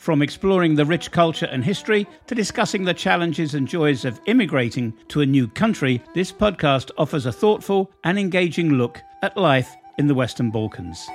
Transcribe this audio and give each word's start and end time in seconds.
From 0.00 0.22
exploring 0.22 0.76
the 0.76 0.86
rich 0.86 1.10
culture 1.10 1.44
and 1.44 1.62
history 1.62 2.06
to 2.26 2.34
discussing 2.34 2.84
the 2.84 2.94
challenges 2.94 3.52
and 3.52 3.68
joys 3.68 4.06
of 4.06 4.18
immigrating 4.24 4.94
to 5.08 5.20
a 5.20 5.26
new 5.26 5.46
country, 5.46 6.02
this 6.14 6.32
podcast 6.32 6.90
offers 6.96 7.26
a 7.26 7.32
thoughtful 7.32 7.90
and 8.02 8.18
engaging 8.18 8.70
look 8.70 9.02
at 9.20 9.36
life 9.36 9.76
in 9.98 10.06
the 10.06 10.14
Western 10.14 10.50
Balkans. 10.50 11.06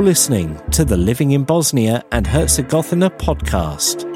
You're 0.00 0.06
listening 0.06 0.58
to 0.70 0.82
the 0.82 0.96
Living 0.96 1.32
in 1.32 1.44
Bosnia 1.44 2.02
and 2.10 2.26
Herzegovina 2.26 3.10
podcast. 3.10 4.06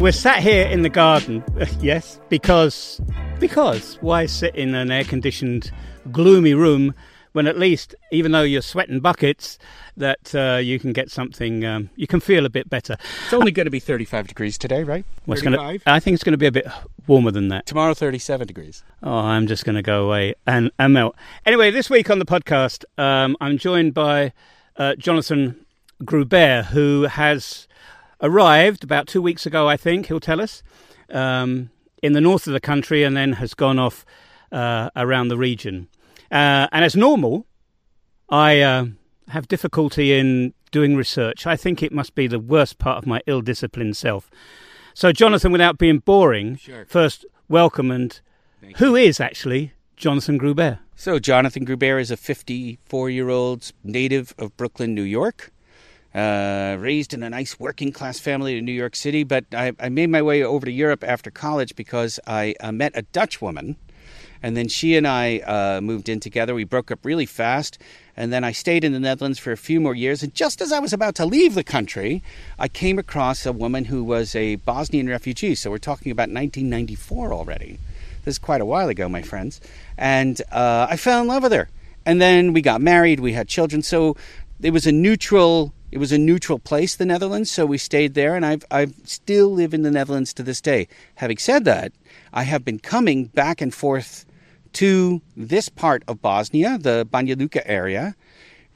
We're 0.00 0.10
sat 0.10 0.40
here 0.40 0.66
in 0.66 0.82
the 0.82 0.88
garden, 0.88 1.44
yes, 1.78 2.18
because 2.28 3.00
because 3.38 3.98
why 4.00 4.26
sit 4.26 4.56
in 4.56 4.74
an 4.74 4.90
air-conditioned, 4.90 5.70
gloomy 6.10 6.54
room 6.54 6.92
when 7.32 7.46
at 7.46 7.56
least, 7.56 7.94
even 8.10 8.32
though 8.32 8.42
you're 8.42 8.60
sweating 8.60 8.98
buckets, 8.98 9.60
that 9.96 10.34
uh, 10.34 10.56
you 10.56 10.80
can 10.80 10.92
get 10.92 11.08
something, 11.08 11.64
um, 11.64 11.88
you 11.94 12.08
can 12.08 12.18
feel 12.18 12.44
a 12.44 12.50
bit 12.50 12.68
better. 12.68 12.96
It's 13.26 13.32
only 13.32 13.52
going 13.52 13.66
to 13.66 13.70
be 13.70 13.78
35 13.78 14.26
degrees 14.26 14.58
today, 14.58 14.82
right? 14.82 15.04
Well, 15.24 15.34
it's 15.34 15.42
gonna, 15.42 15.78
I 15.86 16.00
think 16.00 16.14
it's 16.14 16.24
going 16.24 16.32
to 16.32 16.36
be 16.36 16.46
a 16.46 16.52
bit 16.52 16.66
warmer 17.08 17.30
than 17.30 17.48
that. 17.48 17.66
Tomorrow, 17.66 17.94
37 17.94 18.46
degrees. 18.46 18.84
Oh, 19.02 19.10
I'm 19.10 19.46
just 19.46 19.64
going 19.64 19.76
to 19.76 19.82
go 19.82 20.04
away 20.04 20.34
and, 20.46 20.70
and 20.78 20.92
melt. 20.92 21.16
Anyway, 21.46 21.70
this 21.70 21.90
week 21.90 22.10
on 22.10 22.18
the 22.18 22.24
podcast, 22.24 22.84
um, 22.98 23.36
I'm 23.40 23.58
joined 23.58 23.94
by 23.94 24.32
uh, 24.76 24.94
Jonathan 24.94 25.64
Groubert, 26.04 26.66
who 26.66 27.02
has 27.04 27.66
arrived 28.20 28.84
about 28.84 29.06
two 29.06 29.22
weeks 29.22 29.46
ago, 29.46 29.68
I 29.68 29.76
think, 29.76 30.06
he'll 30.06 30.20
tell 30.20 30.40
us, 30.40 30.62
um, 31.10 31.70
in 32.02 32.12
the 32.12 32.20
north 32.20 32.46
of 32.46 32.52
the 32.52 32.60
country 32.60 33.02
and 33.02 33.16
then 33.16 33.34
has 33.34 33.54
gone 33.54 33.78
off 33.78 34.04
uh, 34.52 34.90
around 34.94 35.28
the 35.28 35.38
region. 35.38 35.88
Uh, 36.30 36.68
and 36.70 36.84
as 36.84 36.94
normal, 36.94 37.46
I 38.28 38.60
uh, 38.60 38.86
have 39.28 39.48
difficulty 39.48 40.12
in 40.12 40.52
doing 40.70 40.96
research. 40.96 41.46
I 41.46 41.56
think 41.56 41.82
it 41.82 41.92
must 41.92 42.14
be 42.14 42.26
the 42.26 42.38
worst 42.38 42.78
part 42.78 42.98
of 42.98 43.06
my 43.06 43.22
ill 43.26 43.40
disciplined 43.40 43.96
self. 43.96 44.30
So, 44.98 45.12
Jonathan, 45.12 45.52
without 45.52 45.78
being 45.78 46.00
boring, 46.00 46.56
Sure. 46.56 46.84
first, 46.88 47.24
welcome. 47.48 47.92
And 47.92 48.20
who 48.78 48.96
is 48.96 49.20
actually 49.20 49.70
Jonathan 49.96 50.40
Groubert? 50.40 50.80
So, 50.96 51.20
Jonathan 51.20 51.64
Groubert 51.64 52.00
is 52.00 52.10
a 52.10 52.16
54 52.16 53.08
year 53.08 53.28
old 53.28 53.70
native 53.84 54.34
of 54.38 54.56
Brooklyn, 54.56 54.96
New 54.96 55.04
York. 55.04 55.52
Uh, 56.12 56.76
raised 56.80 57.14
in 57.14 57.22
a 57.22 57.30
nice 57.30 57.60
working 57.60 57.92
class 57.92 58.18
family 58.18 58.58
in 58.58 58.64
New 58.64 58.72
York 58.72 58.96
City, 58.96 59.22
but 59.22 59.44
I, 59.52 59.70
I 59.78 59.88
made 59.88 60.10
my 60.10 60.20
way 60.20 60.42
over 60.42 60.66
to 60.66 60.72
Europe 60.72 61.04
after 61.06 61.30
college 61.30 61.76
because 61.76 62.18
I 62.26 62.56
uh, 62.58 62.72
met 62.72 62.90
a 62.96 63.02
Dutch 63.02 63.40
woman. 63.40 63.76
And 64.42 64.56
then 64.56 64.68
she 64.68 64.96
and 64.96 65.06
I 65.06 65.38
uh, 65.38 65.80
moved 65.80 66.08
in 66.08 66.20
together. 66.20 66.54
We 66.54 66.64
broke 66.64 66.90
up 66.90 67.00
really 67.04 67.26
fast. 67.26 67.78
And 68.16 68.32
then 68.32 68.42
I 68.44 68.52
stayed 68.52 68.84
in 68.84 68.92
the 68.92 69.00
Netherlands 69.00 69.38
for 69.38 69.52
a 69.52 69.56
few 69.56 69.80
more 69.80 69.94
years. 69.94 70.22
And 70.22 70.34
just 70.34 70.60
as 70.60 70.72
I 70.72 70.80
was 70.80 70.92
about 70.92 71.14
to 71.16 71.26
leave 71.26 71.54
the 71.54 71.64
country, 71.64 72.22
I 72.58 72.68
came 72.68 72.98
across 72.98 73.46
a 73.46 73.52
woman 73.52 73.84
who 73.86 74.02
was 74.02 74.34
a 74.34 74.56
Bosnian 74.56 75.08
refugee. 75.08 75.54
So 75.54 75.70
we're 75.70 75.78
talking 75.78 76.10
about 76.10 76.28
1994 76.28 77.32
already. 77.32 77.78
This 78.24 78.34
is 78.34 78.38
quite 78.38 78.60
a 78.60 78.66
while 78.66 78.88
ago, 78.88 79.08
my 79.08 79.22
friends. 79.22 79.60
And 79.96 80.42
uh, 80.50 80.88
I 80.90 80.96
fell 80.96 81.20
in 81.20 81.28
love 81.28 81.44
with 81.44 81.52
her. 81.52 81.68
And 82.04 82.20
then 82.20 82.52
we 82.52 82.60
got 82.60 82.80
married. 82.80 83.20
We 83.20 83.34
had 83.34 83.48
children. 83.48 83.82
So 83.82 84.16
it 84.60 84.70
was 84.70 84.86
a 84.86 84.92
neutral. 84.92 85.72
It 85.90 85.98
was 85.98 86.12
a 86.12 86.18
neutral 86.18 86.58
place, 86.58 86.96
the 86.96 87.06
Netherlands. 87.06 87.50
So 87.50 87.64
we 87.64 87.78
stayed 87.78 88.14
there, 88.14 88.34
and 88.34 88.44
I've 88.44 88.64
I 88.70 88.88
still 89.04 89.50
live 89.50 89.72
in 89.72 89.82
the 89.82 89.90
Netherlands 89.90 90.34
to 90.34 90.42
this 90.42 90.60
day. 90.60 90.88
Having 91.16 91.38
said 91.38 91.64
that, 91.64 91.92
I 92.32 92.42
have 92.42 92.64
been 92.64 92.78
coming 92.78 93.26
back 93.26 93.60
and 93.60 93.72
forth 93.72 94.26
to 94.78 95.20
this 95.36 95.68
part 95.68 96.04
of 96.06 96.22
Bosnia, 96.22 96.78
the 96.78 97.04
Banja 97.12 97.36
Luka 97.36 97.68
area, 97.68 98.14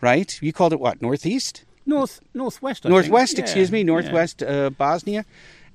right? 0.00 0.36
You 0.42 0.52
called 0.52 0.72
it 0.72 0.80
what? 0.80 1.00
Northeast? 1.00 1.64
North 1.86 2.18
Northwest. 2.34 2.84
I 2.84 2.88
Northwest, 2.88 3.36
think. 3.36 3.46
Yeah, 3.46 3.50
excuse 3.50 3.70
me, 3.70 3.78
yeah. 3.78 3.84
Northwest 3.84 4.42
uh, 4.42 4.70
Bosnia. 4.70 5.24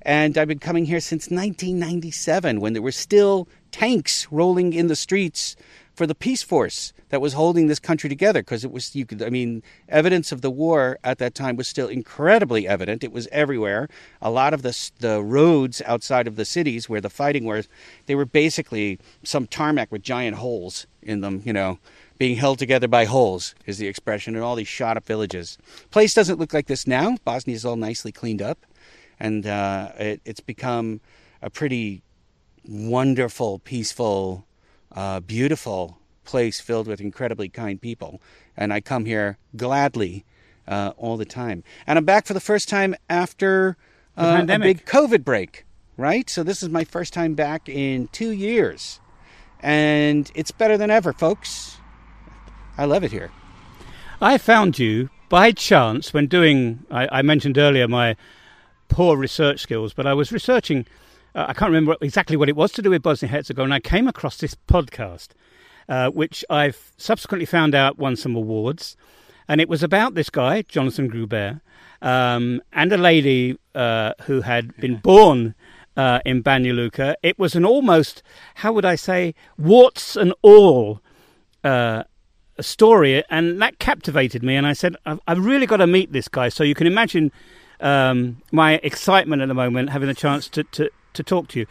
And 0.02 0.38
I've 0.38 0.48
been 0.48 0.58
coming 0.58 0.84
here 0.84 1.00
since 1.00 1.24
1997 1.24 2.60
when 2.60 2.72
there 2.72 2.82
were 2.82 2.92
still 2.92 3.48
tanks 3.70 4.26
rolling 4.30 4.72
in 4.72 4.86
the 4.86 4.96
streets 4.96 5.56
for 5.94 6.06
the 6.06 6.14
peace 6.14 6.42
force 6.42 6.92
that 7.08 7.20
was 7.20 7.32
holding 7.32 7.66
this 7.66 7.78
country 7.78 8.08
together 8.08 8.40
because 8.40 8.64
it 8.64 8.70
was 8.70 8.94
you 8.94 9.04
could 9.04 9.22
I 9.22 9.30
mean 9.30 9.62
evidence 9.88 10.30
of 10.30 10.42
the 10.42 10.50
war 10.50 10.98
at 11.02 11.18
that 11.18 11.34
time 11.34 11.56
was 11.56 11.66
still 11.66 11.88
incredibly 11.88 12.68
evident. 12.68 13.02
It 13.02 13.12
was 13.12 13.26
everywhere. 13.32 13.88
A 14.22 14.30
lot 14.30 14.54
of 14.54 14.62
the 14.62 14.90
the 15.00 15.22
roads 15.22 15.82
outside 15.86 16.26
of 16.26 16.36
the 16.36 16.44
cities 16.44 16.88
where 16.88 17.00
the 17.00 17.10
fighting 17.10 17.44
was 17.44 17.68
they 18.06 18.14
were 18.14 18.24
basically 18.24 18.98
some 19.24 19.46
tarmac 19.46 19.90
with 19.90 20.02
giant 20.02 20.36
holes 20.36 20.86
in 21.02 21.20
them 21.20 21.42
you 21.44 21.52
know 21.52 21.78
being 22.18 22.36
held 22.36 22.58
together 22.58 22.88
by 22.88 23.04
holes 23.04 23.54
is 23.66 23.78
the 23.78 23.86
expression 23.86 24.36
in 24.36 24.42
all 24.42 24.56
these 24.56 24.68
shot 24.68 24.96
up 24.96 25.06
villages. 25.06 25.58
Place 25.90 26.14
doesn't 26.14 26.38
look 26.38 26.52
like 26.52 26.66
this 26.66 26.86
now. 26.86 27.16
Bosnia 27.24 27.56
is 27.56 27.64
all 27.64 27.76
nicely 27.76 28.12
cleaned 28.12 28.42
up 28.42 28.58
and 29.20 29.46
uh, 29.46 29.92
it, 29.98 30.20
it's 30.24 30.40
become 30.40 31.00
a 31.42 31.50
pretty 31.50 32.02
wonderful, 32.68 33.58
peaceful, 33.60 34.46
uh, 34.92 35.20
beautiful 35.20 35.98
place 36.24 36.60
filled 36.60 36.86
with 36.86 37.00
incredibly 37.00 37.48
kind 37.48 37.80
people. 37.80 38.20
And 38.56 38.72
I 38.72 38.80
come 38.80 39.04
here 39.06 39.38
gladly 39.56 40.24
uh, 40.66 40.92
all 40.96 41.16
the 41.16 41.24
time. 41.24 41.64
And 41.86 41.98
I'm 41.98 42.04
back 42.04 42.26
for 42.26 42.34
the 42.34 42.40
first 42.40 42.68
time 42.68 42.94
after 43.08 43.76
uh, 44.16 44.44
a 44.48 44.58
big 44.58 44.84
COVID 44.84 45.24
break, 45.24 45.64
right? 45.96 46.28
So 46.28 46.42
this 46.42 46.62
is 46.62 46.68
my 46.68 46.84
first 46.84 47.14
time 47.14 47.34
back 47.34 47.68
in 47.68 48.08
two 48.08 48.30
years. 48.30 49.00
And 49.60 50.30
it's 50.34 50.50
better 50.50 50.76
than 50.76 50.90
ever, 50.90 51.12
folks. 51.12 51.78
I 52.76 52.84
love 52.84 53.02
it 53.02 53.10
here. 53.10 53.30
I 54.20 54.38
found 54.38 54.78
you 54.78 55.10
by 55.28 55.52
chance 55.52 56.12
when 56.12 56.26
doing. 56.26 56.84
I, 56.90 57.08
I 57.18 57.22
mentioned 57.22 57.58
earlier 57.58 57.88
my 57.88 58.16
poor 58.88 59.16
research 59.16 59.60
skills, 59.60 59.92
but 59.94 60.06
I 60.06 60.14
was 60.14 60.32
researching. 60.32 60.86
Uh, 61.34 61.46
I 61.48 61.52
can't 61.52 61.70
remember 61.70 61.96
exactly 62.00 62.36
what 62.36 62.48
it 62.48 62.56
was 62.56 62.72
to 62.72 62.82
do 62.82 62.90
with 62.90 63.02
Bosnia 63.02 63.30
Herzegovina. 63.30 63.64
And 63.64 63.74
I 63.74 63.80
came 63.80 64.08
across 64.08 64.38
this 64.38 64.54
podcast, 64.66 65.28
uh, 65.88 66.10
which 66.10 66.44
I've 66.50 66.92
subsequently 66.96 67.46
found 67.46 67.74
out 67.74 67.98
won 67.98 68.16
some 68.16 68.34
awards, 68.34 68.96
and 69.48 69.60
it 69.60 69.68
was 69.68 69.82
about 69.82 70.14
this 70.14 70.30
guy 70.30 70.62
Jonathan 70.62 71.10
Groubert 71.10 71.60
um, 72.02 72.60
and 72.72 72.92
a 72.92 72.98
lady 72.98 73.58
uh, 73.74 74.12
who 74.22 74.40
had 74.42 74.76
been 74.76 74.96
born. 74.96 75.54
Uh, 75.96 76.20
in 76.24 76.44
Banja 76.44 76.72
Luka, 76.72 77.16
it 77.24 77.36
was 77.40 77.56
an 77.56 77.64
almost, 77.64 78.22
how 78.54 78.72
would 78.72 78.84
I 78.84 78.94
say, 78.94 79.34
warts 79.58 80.14
and 80.14 80.32
all 80.42 81.00
uh, 81.64 82.04
story, 82.60 83.24
and 83.30 83.60
that 83.60 83.78
captivated 83.78 84.42
me. 84.42 84.56
And 84.56 84.66
I 84.66 84.72
said, 84.72 84.96
I've, 85.06 85.20
I've 85.26 85.44
really 85.44 85.66
got 85.66 85.78
to 85.78 85.86
meet 85.86 86.12
this 86.12 86.28
guy. 86.28 86.48
So 86.48 86.64
you 86.64 86.74
can 86.74 86.86
imagine 86.86 87.32
um, 87.80 88.42
my 88.52 88.74
excitement 88.82 89.42
at 89.42 89.48
the 89.48 89.54
moment, 89.54 89.90
having 89.90 90.08
the 90.08 90.14
chance 90.14 90.48
to, 90.50 90.64
to, 90.64 90.90
to 91.14 91.22
talk 91.22 91.48
to 91.48 91.60
you. 91.60 91.66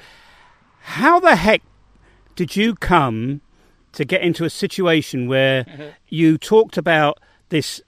How 0.81 1.19
the 1.19 1.35
heck 1.35 1.61
did 2.35 2.55
you 2.55 2.75
come 2.75 3.41
to 3.93 4.05
get 4.05 4.21
into 4.21 4.45
a 4.45 4.49
situation 4.49 5.27
where 5.27 5.65
you 6.07 6.37
talked 6.37 6.77
about 6.77 7.19
this 7.49 7.81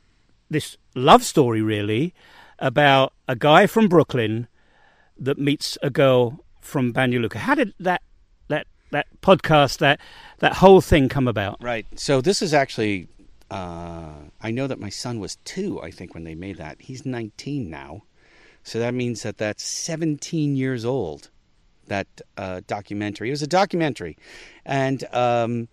this 0.49 0.77
love 0.95 1.23
story, 1.23 1.61
really, 1.61 2.13
about 2.57 3.13
a 3.27 3.35
guy 3.35 3.67
from 3.67 3.87
Brooklyn 3.87 4.47
that 5.17 5.37
meets 5.37 5.77
a 5.83 5.89
girl 5.89 6.43
from 6.61 6.91
Banja 6.93 7.21
Luka? 7.21 7.39
How 7.39 7.55
did 7.55 7.73
that 7.79 8.01
that 8.47 8.67
that 8.91 9.07
podcast 9.21 9.77
that 9.77 9.99
that 10.39 10.53
whole 10.53 10.81
thing 10.81 11.09
come 11.09 11.27
about? 11.27 11.57
Right. 11.61 11.85
So 11.95 12.21
this 12.21 12.41
is 12.41 12.53
actually, 12.53 13.07
uh, 13.51 14.13
I 14.41 14.51
know 14.51 14.67
that 14.67 14.79
my 14.79 14.89
son 14.89 15.19
was 15.19 15.35
two, 15.45 15.81
I 15.81 15.91
think, 15.91 16.13
when 16.13 16.23
they 16.23 16.35
made 16.35 16.57
that. 16.57 16.81
He's 16.81 17.05
19 17.05 17.69
now. 17.69 18.01
So 18.69 18.77
that 18.77 18.93
means 18.93 19.23
that 19.23 19.39
that's 19.39 19.63
17 19.63 20.55
years 20.55 20.85
old, 20.85 21.31
that 21.87 22.05
uh, 22.37 22.61
documentary. 22.67 23.29
It 23.29 23.31
was 23.31 23.41
a 23.41 23.47
documentary. 23.47 24.15
And 24.63 25.05
um, 25.11 25.69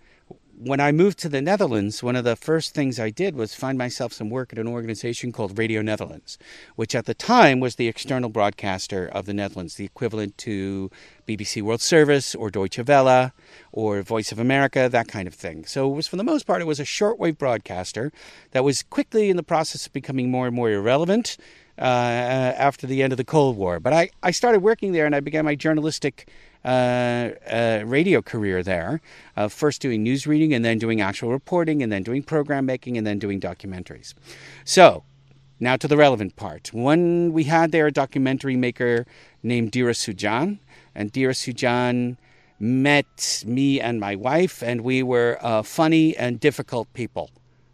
when 0.58 0.80
I 0.80 0.92
moved 0.92 1.18
to 1.18 1.28
the 1.28 1.42
Netherlands, 1.42 2.02
one 2.02 2.16
of 2.16 2.24
the 2.24 2.36
first 2.36 2.72
things 2.72 2.98
I 2.98 3.10
did 3.10 3.34
was 3.36 3.54
find 3.54 3.76
myself 3.76 4.14
some 4.14 4.30
work 4.30 4.50
at 4.50 4.58
an 4.58 4.66
organization 4.66 5.30
called 5.30 5.58
Radio 5.58 5.82
Netherlands, 5.82 6.38
which 6.76 6.94
at 6.94 7.04
the 7.04 7.12
time 7.12 7.60
was 7.60 7.76
the 7.76 7.86
external 7.86 8.30
broadcaster 8.30 9.06
of 9.06 9.26
the 9.26 9.34
Netherlands, 9.34 9.74
the 9.74 9.84
equivalent 9.84 10.38
to 10.38 10.90
BBC 11.28 11.60
World 11.60 11.82
Service 11.82 12.34
or 12.34 12.48
Deutsche 12.48 12.80
Welle 12.86 13.32
or 13.72 14.00
Voice 14.00 14.32
of 14.32 14.38
America, 14.38 14.88
that 14.88 15.08
kind 15.08 15.28
of 15.28 15.34
thing. 15.34 15.66
So 15.66 15.90
it 15.90 15.94
was, 15.94 16.08
for 16.08 16.16
the 16.16 16.24
most 16.24 16.46
part, 16.46 16.62
it 16.62 16.66
was 16.66 16.80
a 16.80 16.84
shortwave 16.84 17.36
broadcaster 17.36 18.10
that 18.52 18.64
was 18.64 18.82
quickly 18.82 19.28
in 19.28 19.36
the 19.36 19.42
process 19.42 19.86
of 19.86 19.92
becoming 19.92 20.30
more 20.30 20.46
and 20.46 20.56
more 20.56 20.70
irrelevant 20.70 21.36
uh, 21.78 21.82
after 21.82 22.86
the 22.86 23.02
end 23.02 23.12
of 23.12 23.16
the 23.16 23.24
Cold 23.24 23.56
War. 23.56 23.80
But 23.80 23.92
I, 23.92 24.10
I 24.22 24.30
started 24.30 24.60
working 24.60 24.92
there 24.92 25.06
and 25.06 25.14
I 25.14 25.20
began 25.20 25.44
my 25.44 25.54
journalistic 25.54 26.28
uh, 26.64 27.30
uh, 27.48 27.82
radio 27.86 28.20
career 28.22 28.62
there, 28.62 29.00
uh, 29.36 29.48
first 29.48 29.80
doing 29.80 30.02
news 30.02 30.26
reading 30.26 30.52
and 30.52 30.64
then 30.64 30.78
doing 30.78 31.00
actual 31.00 31.30
reporting 31.30 31.82
and 31.82 31.92
then 31.92 32.02
doing 32.02 32.22
program 32.22 32.66
making 32.66 32.98
and 32.98 33.06
then 33.06 33.18
doing 33.18 33.40
documentaries. 33.40 34.14
So, 34.64 35.04
now 35.60 35.76
to 35.76 35.88
the 35.88 35.96
relevant 35.96 36.36
part. 36.36 36.72
One, 36.72 37.32
we 37.32 37.44
had 37.44 37.72
there 37.72 37.86
a 37.86 37.92
documentary 37.92 38.56
maker 38.56 39.06
named 39.42 39.72
Dheera 39.72 39.94
Sujan, 39.94 40.58
and 40.94 41.12
Dheera 41.12 41.34
Sujan 41.34 42.16
met 42.58 43.44
me 43.46 43.80
and 43.80 44.00
my 44.00 44.16
wife, 44.16 44.62
and 44.62 44.80
we 44.82 45.02
were 45.02 45.38
uh, 45.40 45.62
funny 45.62 46.16
and 46.16 46.40
difficult 46.40 46.92
people. 46.94 47.30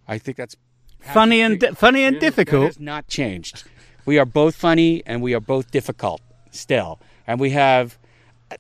I 0.07 0.19
think 0.19 0.37
that's 0.37 0.57
funny 1.01 1.41
and 1.41 1.59
di- 1.59 1.73
funny 1.73 2.05
and 2.05 2.21
difficult. 2.21 2.63
That 2.63 2.67
has 2.67 2.81
not 2.81 3.09
changed. 3.09 3.65
We 4.05 4.19
are 4.19 4.27
both 4.27 4.57
funny 4.57 5.03
and 5.07 5.23
we 5.23 5.35
are 5.35 5.41
both 5.41 5.71
difficult 5.71 6.21
still, 6.51 7.01
and 7.27 7.41
we 7.41 7.51
have 7.51 7.99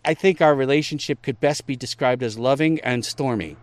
I 0.04 0.14
think 0.14 0.40
our 0.40 0.54
relationship 0.54 1.22
could 1.22 1.40
best 1.40 1.66
be 1.66 1.76
described 1.76 2.22
as 2.22 2.38
loving 2.38 2.80
and 2.80 3.04
stormy. 3.04 3.56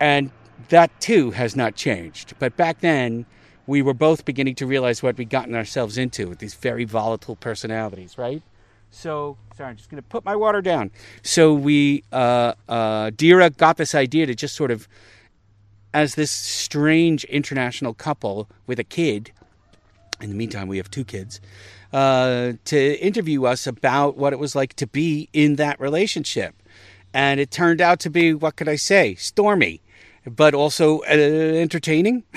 And 0.00 0.30
that 0.68 1.00
too 1.00 1.32
has 1.32 1.56
not 1.56 1.74
changed. 1.74 2.34
But 2.38 2.56
back 2.56 2.80
then, 2.80 3.26
we 3.66 3.82
were 3.82 3.94
both 3.94 4.24
beginning 4.24 4.54
to 4.56 4.66
realize 4.66 5.02
what 5.02 5.16
we'd 5.16 5.30
gotten 5.30 5.54
ourselves 5.54 5.98
into 5.98 6.28
with 6.28 6.38
these 6.38 6.54
very 6.54 6.84
volatile 6.84 7.36
personalities, 7.36 8.18
right? 8.18 8.42
So, 8.90 9.36
sorry, 9.56 9.70
I'm 9.70 9.76
just 9.76 9.90
going 9.90 10.02
to 10.02 10.08
put 10.08 10.24
my 10.24 10.36
water 10.36 10.62
down. 10.62 10.90
So, 11.22 11.52
we, 11.52 12.04
uh, 12.12 12.54
uh, 12.68 13.10
Dheera 13.10 13.56
got 13.56 13.76
this 13.76 13.94
idea 13.94 14.26
to 14.26 14.34
just 14.34 14.54
sort 14.54 14.70
of, 14.70 14.86
as 15.92 16.14
this 16.14 16.30
strange 16.30 17.24
international 17.24 17.94
couple 17.94 18.48
with 18.66 18.78
a 18.78 18.84
kid, 18.84 19.32
in 20.24 20.30
the 20.30 20.36
meantime, 20.36 20.66
we 20.66 20.78
have 20.78 20.90
two 20.90 21.04
kids, 21.04 21.40
uh, 21.92 22.54
to 22.64 23.00
interview 23.00 23.44
us 23.44 23.66
about 23.66 24.16
what 24.16 24.32
it 24.32 24.38
was 24.38 24.56
like 24.56 24.74
to 24.74 24.86
be 24.86 25.28
in 25.32 25.56
that 25.56 25.78
relationship. 25.78 26.54
And 27.12 27.38
it 27.38 27.50
turned 27.50 27.80
out 27.80 28.00
to 28.00 28.10
be, 28.10 28.34
what 28.34 28.56
could 28.56 28.68
I 28.68 28.76
say, 28.76 29.14
stormy, 29.14 29.82
but 30.26 30.54
also 30.54 31.00
uh, 31.00 31.12
entertaining. 31.12 32.24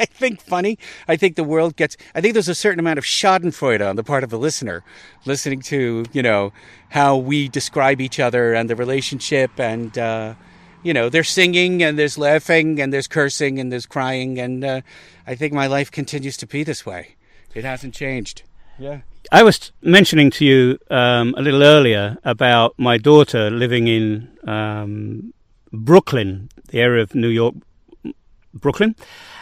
I 0.00 0.04
think 0.04 0.42
funny. 0.42 0.78
I 1.06 1.16
think 1.16 1.36
the 1.36 1.44
world 1.44 1.76
gets, 1.76 1.96
I 2.14 2.20
think 2.20 2.34
there's 2.34 2.48
a 2.48 2.54
certain 2.54 2.80
amount 2.80 2.98
of 2.98 3.04
schadenfreude 3.04 3.88
on 3.88 3.96
the 3.96 4.04
part 4.04 4.24
of 4.24 4.30
the 4.30 4.38
listener, 4.38 4.82
listening 5.24 5.60
to, 5.62 6.04
you 6.12 6.22
know, 6.22 6.52
how 6.90 7.16
we 7.16 7.48
describe 7.48 8.00
each 8.00 8.18
other 8.18 8.52
and 8.52 8.68
the 8.68 8.76
relationship 8.76 9.58
and, 9.58 9.96
uh, 9.96 10.34
you 10.82 10.92
know, 10.92 11.08
there's 11.08 11.28
singing 11.28 11.82
and 11.82 11.98
there's 11.98 12.18
laughing 12.18 12.80
and 12.80 12.92
there's 12.92 13.06
cursing 13.06 13.58
and 13.58 13.70
there's 13.70 13.86
crying. 13.86 14.38
And 14.38 14.64
uh, 14.64 14.80
I 15.26 15.34
think 15.34 15.52
my 15.52 15.66
life 15.66 15.90
continues 15.90 16.36
to 16.38 16.46
be 16.46 16.64
this 16.64 16.84
way. 16.84 17.16
It 17.54 17.64
hasn't 17.64 17.94
changed. 17.94 18.42
Yeah. 18.78 19.00
I 19.30 19.42
was 19.42 19.72
mentioning 19.82 20.30
to 20.32 20.44
you 20.44 20.78
um, 20.90 21.34
a 21.36 21.42
little 21.42 21.62
earlier 21.62 22.18
about 22.24 22.74
my 22.78 22.98
daughter 22.98 23.50
living 23.50 23.86
in 23.86 24.36
um, 24.46 25.32
Brooklyn, 25.72 26.48
the 26.68 26.80
area 26.80 27.02
of 27.02 27.14
New 27.14 27.28
York, 27.28 27.54
Brooklyn, 28.52 28.96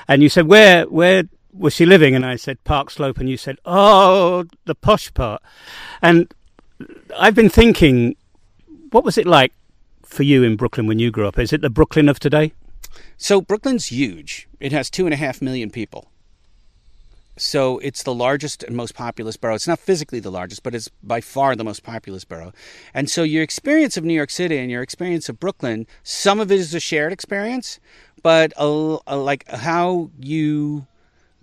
and 0.06 0.22
you 0.22 0.28
said 0.28 0.46
where 0.46 0.84
where 0.84 1.24
was 1.52 1.74
she 1.74 1.86
living? 1.86 2.14
And 2.14 2.24
I 2.26 2.36
said 2.36 2.62
Park 2.64 2.90
Slope, 2.90 3.18
and 3.18 3.28
you 3.28 3.36
said 3.36 3.58
oh 3.64 4.44
the 4.66 4.74
posh 4.74 5.12
part, 5.14 5.42
and 6.02 6.32
I've 7.18 7.34
been 7.34 7.48
thinking, 7.48 8.16
what 8.90 9.04
was 9.04 9.18
it 9.18 9.26
like 9.26 9.52
for 10.10 10.22
you 10.24 10.42
in 10.42 10.56
Brooklyn 10.56 10.86
when 10.86 10.98
you 10.98 11.10
grew 11.10 11.26
up? 11.26 11.38
Is 11.38 11.52
it 11.52 11.62
the 11.62 11.70
Brooklyn 11.70 12.08
of 12.08 12.20
today? 12.20 12.52
So 13.16 13.40
Brooklyn's 13.40 13.86
huge. 13.86 14.48
It 14.58 14.72
has 14.72 14.90
two 14.90 15.06
and 15.06 15.14
a 15.14 15.16
half 15.16 15.40
million 15.40 15.70
people. 15.70 16.10
So 17.36 17.78
it's 17.78 18.02
the 18.02 18.14
largest 18.14 18.62
and 18.62 18.76
most 18.76 18.94
populous 18.94 19.38
borough. 19.38 19.54
It's 19.54 19.66
not 19.66 19.78
physically 19.78 20.20
the 20.20 20.30
largest, 20.30 20.62
but 20.62 20.74
it's 20.74 20.90
by 21.02 21.22
far 21.22 21.56
the 21.56 21.64
most 21.64 21.82
populous 21.82 22.24
borough. 22.24 22.52
And 22.92 23.08
so 23.08 23.22
your 23.22 23.42
experience 23.42 23.96
of 23.96 24.04
New 24.04 24.14
York 24.14 24.30
City 24.30 24.58
and 24.58 24.70
your 24.70 24.82
experience 24.82 25.28
of 25.30 25.40
Brooklyn, 25.40 25.86
some 26.02 26.38
of 26.38 26.52
it 26.52 26.58
is 26.58 26.74
a 26.74 26.80
shared 26.80 27.12
experience, 27.12 27.80
but 28.22 28.52
a, 28.58 28.98
a, 29.06 29.16
like 29.16 29.48
how 29.48 30.10
you 30.18 30.86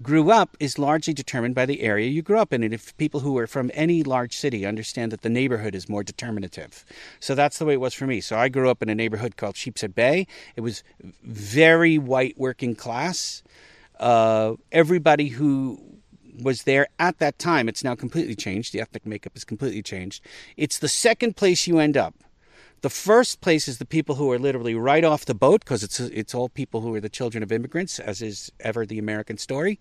grew 0.02 0.32
up 0.32 0.56
is 0.60 0.78
largely 0.78 1.14
determined 1.14 1.56
by 1.56 1.66
the 1.66 1.82
area 1.82 2.08
you 2.08 2.22
grew 2.22 2.40
up 2.40 2.54
in. 2.54 2.64
And 2.64 2.74
if 2.74 2.96
people 2.98 3.22
who 3.22 3.38
are 3.38 3.48
from 3.48 3.72
any 3.74 4.04
large 4.04 4.36
city 4.36 4.66
understand 4.66 5.12
that 5.12 5.22
the 5.22 5.30
neighborhood 5.30 5.76
is 5.76 5.90
more 5.90 6.04
determinative. 6.04 6.86
So 7.20 7.36
that's 7.36 7.58
the 7.58 7.66
way 7.66 7.74
it 7.74 7.82
was 7.82 7.94
for 7.94 8.08
me. 8.08 8.22
So 8.22 8.38
I 8.38 8.50
grew 8.50 8.70
up 8.70 8.82
in 8.82 8.90
a 8.90 8.96
neighborhood 8.96 9.38
called 9.38 9.56
Sheepshead 9.56 9.96
Bay. 9.96 10.28
It 10.56 10.62
was 10.62 10.84
very 11.24 11.98
white 11.98 12.38
working 12.38 12.76
class. 12.76 13.44
Uh, 14.00 14.54
everybody 14.72 15.30
who 15.30 15.82
was 16.42 16.64
there 16.64 16.88
at 17.00 17.20
that 17.20 17.40
time. 17.40 17.68
It's 17.68 17.84
now 17.84 17.96
completely 17.96 18.36
changed. 18.36 18.74
The 18.74 18.82
ethnic 18.82 19.06
makeup 19.06 19.36
is 19.36 19.44
completely 19.44 19.82
changed. 19.82 20.24
It's 20.56 20.80
the 20.80 20.88
second 20.88 21.36
place 21.36 21.68
you 21.68 21.80
end 21.80 21.98
up. 21.98 22.14
The 22.82 22.90
first 22.90 23.42
place 23.42 23.68
is 23.68 23.80
the 23.80 23.86
people 23.86 24.16
who 24.16 24.32
are 24.32 24.38
literally 24.38 24.76
right 24.76 25.04
off 25.04 25.26
the 25.26 25.34
boat 25.34 25.62
because 25.62 25.84
it's 25.84 26.00
it's 26.00 26.36
all 26.36 26.48
people 26.48 26.82
who 26.82 26.94
are 26.94 27.02
the 27.02 27.10
children 27.10 27.42
of 27.42 27.52
immigrants, 27.52 28.00
as 28.00 28.22
is 28.22 28.52
ever 28.60 28.86
the 28.86 29.00
American 29.00 29.38
story. 29.38 29.80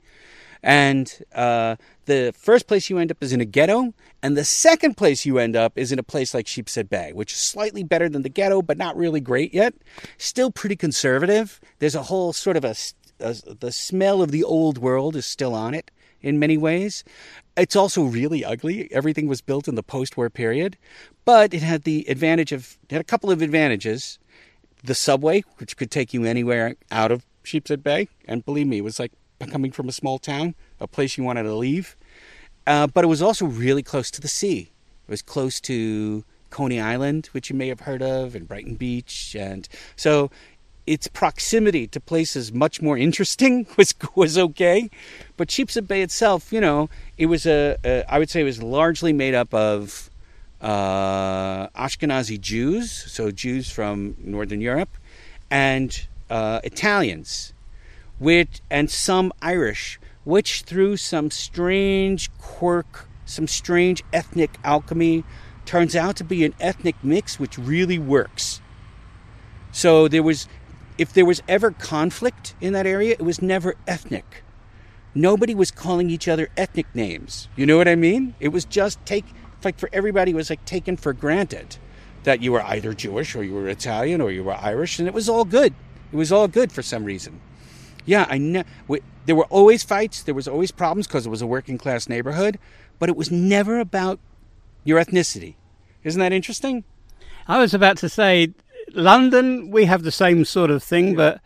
And 0.63 1.13
uh, 1.35 1.77
the 2.07 2.33
first 2.37 2.67
place 2.67 2.89
you 2.89 2.99
end 2.99 3.11
up 3.11 3.23
is 3.23 3.33
in 3.33 3.41
a 3.43 3.45
ghetto, 3.45 3.93
and 4.23 4.37
the 4.37 4.45
second 4.45 4.97
place 4.97 5.27
you 5.27 5.39
end 5.39 5.55
up 5.55 5.77
is 5.77 5.93
in 5.93 5.99
a 5.99 6.03
place 6.03 6.33
like 6.33 6.47
Sheepshead 6.47 6.89
Bay, 6.89 7.13
which 7.13 7.33
is 7.33 7.39
slightly 7.39 7.85
better 7.85 8.09
than 8.09 8.23
the 8.23 8.31
ghetto, 8.31 8.63
but 8.63 8.79
not 8.79 8.97
really 8.97 9.21
great 9.21 9.53
yet. 9.53 9.75
Still 10.17 10.51
pretty 10.51 10.77
conservative. 10.77 11.61
There's 11.79 11.95
a 11.95 12.05
whole 12.05 12.33
sort 12.33 12.57
of 12.57 12.65
a, 12.65 12.75
a 13.21 13.35
the 13.61 13.73
smell 13.73 14.23
of 14.23 14.31
the 14.31 14.43
old 14.43 14.79
world 14.79 15.17
is 15.17 15.27
still 15.27 15.55
on 15.55 15.75
it 15.75 15.91
in 16.27 16.41
many 16.41 16.59
ways. 16.59 17.05
It's 17.57 17.77
also 17.77 18.03
really 18.03 18.45
ugly. 18.45 18.93
Everything 18.93 19.29
was 19.29 19.41
built 19.41 19.69
in 19.69 19.77
the 19.77 19.83
post 19.83 20.17
war 20.17 20.29
period, 20.29 20.77
but 21.25 21.55
it 21.55 21.63
had 21.63 21.85
the 21.85 22.05
advantage 22.09 22.51
of, 22.51 22.77
had 22.91 23.01
a 23.01 23.05
couple 23.05 23.31
of 23.31 23.43
advantages. 23.43 24.19
The 24.83 24.95
subway, 24.95 25.45
which 25.59 25.77
could 25.77 25.91
take 25.91 26.13
you 26.13 26.25
anywhere 26.25 26.75
out 26.91 27.13
of 27.13 27.25
Sheepshead 27.45 27.83
Bay, 27.83 28.09
and 28.27 28.45
believe 28.45 28.67
me, 28.67 28.79
it 28.79 28.85
was 28.85 28.99
like 28.99 29.13
coming 29.51 29.71
from 29.71 29.89
a 29.89 29.93
small 29.93 30.19
town, 30.19 30.55
a 30.81 30.89
place 30.89 31.17
you 31.17 31.23
wanted 31.23 31.45
to 31.45 31.55
leave. 31.55 31.97
Uh, 32.67 32.89
but 32.89 33.05
it 33.05 33.07
was 33.07 33.23
also 33.23 33.47
really 33.47 33.83
close 33.83 34.11
to 34.11 34.21
the 34.21 34.29
sea. 34.29 34.73
It 35.07 35.11
was 35.11 35.23
close 35.23 35.61
to 35.63 36.25
Coney 36.51 36.81
Island, 36.81 37.27
which 37.27 37.51
you 37.51 37.57
may 37.57 37.69
have 37.69 37.81
heard 37.81 38.03
of, 38.03 38.35
and 38.35 38.49
Brighton 38.49 38.75
Beach, 38.75 39.37
and 39.39 39.69
so 39.95 40.31
its 40.87 41.09
proximity 41.09 41.87
to 41.89 42.01
places 42.01 42.53
much 42.53 42.81
more 42.81 42.97
interesting 42.97 43.67
was 43.77 43.95
was 44.15 44.39
okay, 44.39 44.91
but 45.37 45.51
Sheepshead 45.51 45.89
Bay 45.89 46.03
itself, 46.03 46.53
you 46.53 46.61
know, 46.61 46.89
it 47.19 47.27
was 47.27 47.47
a, 47.47 47.77
a 47.85 48.05
I 48.09 48.19
would 48.19 48.31
say 48.31 48.41
it 48.41 48.45
was 48.45 48.63
largely 48.63 49.13
made 49.13 49.35
up 49.35 49.53
of 49.53 50.11
uh, 50.61 51.69
Ashkenazi 51.69 52.41
Jews, 52.41 52.91
so 52.91 53.31
Jews 53.31 53.71
from 53.71 54.17
Northern 54.19 54.61
Europe, 54.61 54.91
and 55.51 56.07
uh, 56.31 56.61
Italians, 56.65 57.53
which 58.19 58.61
and 58.71 58.91
some 58.91 59.33
Irish, 59.43 60.01
which 60.25 60.63
through 60.63 60.97
some 60.97 61.31
strange 61.31 62.33
quirk, 62.39 63.09
some 63.25 63.47
strange 63.47 64.03
ethnic 64.13 64.59
alchemy, 64.65 65.25
turns 65.65 65.97
out 65.97 66.17
to 66.17 66.25
be 66.25 66.45
an 66.45 66.55
ethnic 66.61 66.97
mix 67.03 67.39
which 67.39 67.59
really 67.59 67.99
works. 67.99 68.61
So 69.73 70.09
there 70.09 70.23
was 70.23 70.49
if 70.99 71.13
there 71.13 71.25
was 71.25 71.43
ever 71.49 71.71
conflict 71.71 72.55
in 72.61 72.73
that 72.73 72.87
area, 72.87 73.13
it 73.13 73.23
was 73.23 73.43
never 73.43 73.75
ethnic. 73.87 74.43
Nobody 75.15 75.55
was 75.55 75.71
calling 75.71 76.11
each 76.11 76.29
other 76.29 76.49
ethnic 76.57 76.87
names. 76.95 77.49
You 77.57 77.67
know 77.67 77.77
what 77.77 77.89
I 77.89 77.95
mean? 77.95 78.35
It 78.41 78.49
was 78.49 78.65
just 78.65 79.05
take 79.07 79.25
like 79.65 79.79
for 79.79 79.89
everybody 79.93 80.31
it 80.31 80.35
was 80.35 80.51
like 80.51 80.65
taken 80.65 80.97
for 80.97 81.13
granted 81.13 81.79
that 82.25 82.43
you 82.43 82.53
were 82.53 82.63
either 82.63 82.93
Jewish 82.93 83.35
or 83.35 83.43
you 83.43 83.55
were 83.55 83.69
Italian 83.69 84.21
or 84.21 84.31
you 84.31 84.45
were 84.45 84.55
Irish, 84.55 84.99
and 84.99 85.09
it 85.09 85.15
was 85.15 85.29
all 85.29 85.45
good. 85.45 85.75
It 86.13 86.17
was 86.17 86.31
all 86.31 86.49
good 86.49 86.71
for 86.71 86.83
some 86.83 87.05
reason. 87.05 87.41
Yeah, 88.05 88.27
I 88.29 88.39
know. 88.39 88.63
There 89.27 89.35
were 89.35 89.47
always 89.47 89.83
fights. 89.83 90.23
There 90.23 90.35
was 90.35 90.47
always 90.47 90.71
problems 90.71 91.07
because 91.07 91.27
it 91.27 91.31
was 91.31 91.43
a 91.43 91.47
working 91.47 91.79
class 91.79 92.09
neighborhood, 92.09 92.59
but 92.99 93.09
it 93.09 93.17
was 93.17 93.31
never 93.31 93.81
about 93.81 94.21
your 94.85 95.03
ethnicity. 95.03 95.57
Isn't 96.05 96.21
that 96.21 96.33
interesting? 96.33 96.85
I 97.49 97.59
was 97.59 97.75
about 97.75 97.97
to 97.99 98.09
say 98.09 98.55
London, 98.95 99.71
we 99.71 99.85
have 99.85 100.03
the 100.03 100.11
same 100.11 100.45
sort 100.45 100.71
of 100.71 100.83
thing, 100.83 101.09
yeah. 101.09 101.15
but 101.15 101.41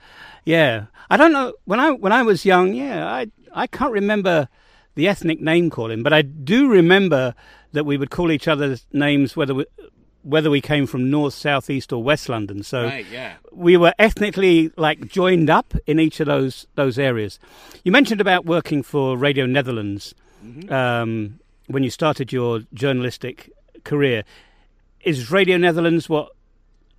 yeah, 0.44 0.86
I 1.08 1.16
don't 1.16 1.32
know. 1.32 1.54
When 1.64 1.80
I 1.80 1.90
when 1.90 2.12
I 2.12 2.22
was 2.22 2.44
young, 2.44 2.74
yeah, 2.74 3.06
I 3.06 3.26
I 3.52 3.66
can't 3.66 3.92
remember 3.92 4.48
the 4.94 5.08
ethnic 5.08 5.40
name 5.40 5.70
calling, 5.70 6.02
but 6.02 6.12
I 6.12 6.22
do 6.22 6.68
remember 6.68 7.34
that 7.72 7.84
we 7.84 7.96
would 7.96 8.10
call 8.10 8.30
each 8.30 8.48
other's 8.48 8.86
names 8.92 9.36
whether 9.36 9.54
we, 9.54 9.64
whether 10.22 10.50
we 10.50 10.60
came 10.60 10.86
from 10.86 11.10
north, 11.10 11.34
south, 11.34 11.70
east, 11.70 11.92
or 11.92 12.02
west 12.02 12.28
London. 12.28 12.62
So 12.62 12.84
Right, 12.84 13.06
yeah. 13.10 13.34
we 13.52 13.76
were 13.76 13.94
ethnically 13.98 14.70
like 14.76 15.06
joined 15.06 15.48
up 15.48 15.74
in 15.86 15.98
each 15.98 16.20
of 16.20 16.26
those 16.26 16.66
those 16.74 16.98
areas. 16.98 17.38
You 17.84 17.92
mentioned 17.92 18.20
about 18.20 18.44
working 18.44 18.82
for 18.82 19.16
Radio 19.16 19.46
Netherlands 19.46 20.14
um, 20.68 21.38
when 21.68 21.82
you 21.82 21.90
started 21.90 22.32
your 22.32 22.60
journalistic 22.74 23.50
career. 23.84 24.24
Is 25.02 25.30
Radio 25.30 25.56
Netherlands 25.56 26.08
what 26.08 26.32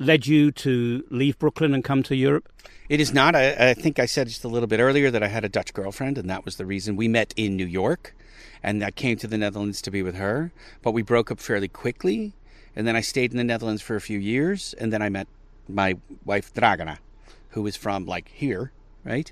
led 0.01 0.25
you 0.25 0.51
to 0.51 1.03
leave 1.09 1.37
Brooklyn 1.37 1.73
and 1.73 1.83
come 1.83 2.03
to 2.03 2.15
Europe? 2.15 2.49
It 2.89 2.99
is 2.99 3.13
not. 3.13 3.35
I, 3.35 3.69
I 3.69 3.73
think 3.73 3.99
I 3.99 4.05
said 4.05 4.27
just 4.27 4.43
a 4.43 4.47
little 4.47 4.67
bit 4.67 4.79
earlier 4.79 5.11
that 5.11 5.23
I 5.23 5.27
had 5.27 5.45
a 5.45 5.49
Dutch 5.49 5.73
girlfriend, 5.73 6.17
and 6.17 6.29
that 6.29 6.43
was 6.43 6.57
the 6.57 6.65
reason 6.65 6.95
we 6.95 7.07
met 7.07 7.33
in 7.37 7.55
New 7.55 7.65
York, 7.65 8.15
and 8.61 8.83
I 8.83 8.91
came 8.91 9.17
to 9.17 9.27
the 9.27 9.37
Netherlands 9.37 9.81
to 9.83 9.91
be 9.91 10.01
with 10.01 10.15
her. 10.15 10.51
But 10.81 10.91
we 10.91 11.01
broke 11.01 11.31
up 11.31 11.39
fairly 11.39 11.67
quickly, 11.67 12.33
and 12.75 12.87
then 12.87 12.95
I 12.95 13.01
stayed 13.01 13.31
in 13.31 13.37
the 13.37 13.43
Netherlands 13.43 13.81
for 13.81 13.95
a 13.95 14.01
few 14.01 14.19
years, 14.19 14.73
and 14.77 14.91
then 14.91 15.01
I 15.01 15.09
met 15.09 15.27
my 15.69 15.97
wife 16.25 16.53
Dragana, 16.53 16.97
who 17.49 17.65
is 17.67 17.75
from 17.75 18.05
like 18.05 18.29
here, 18.29 18.71
right? 19.05 19.31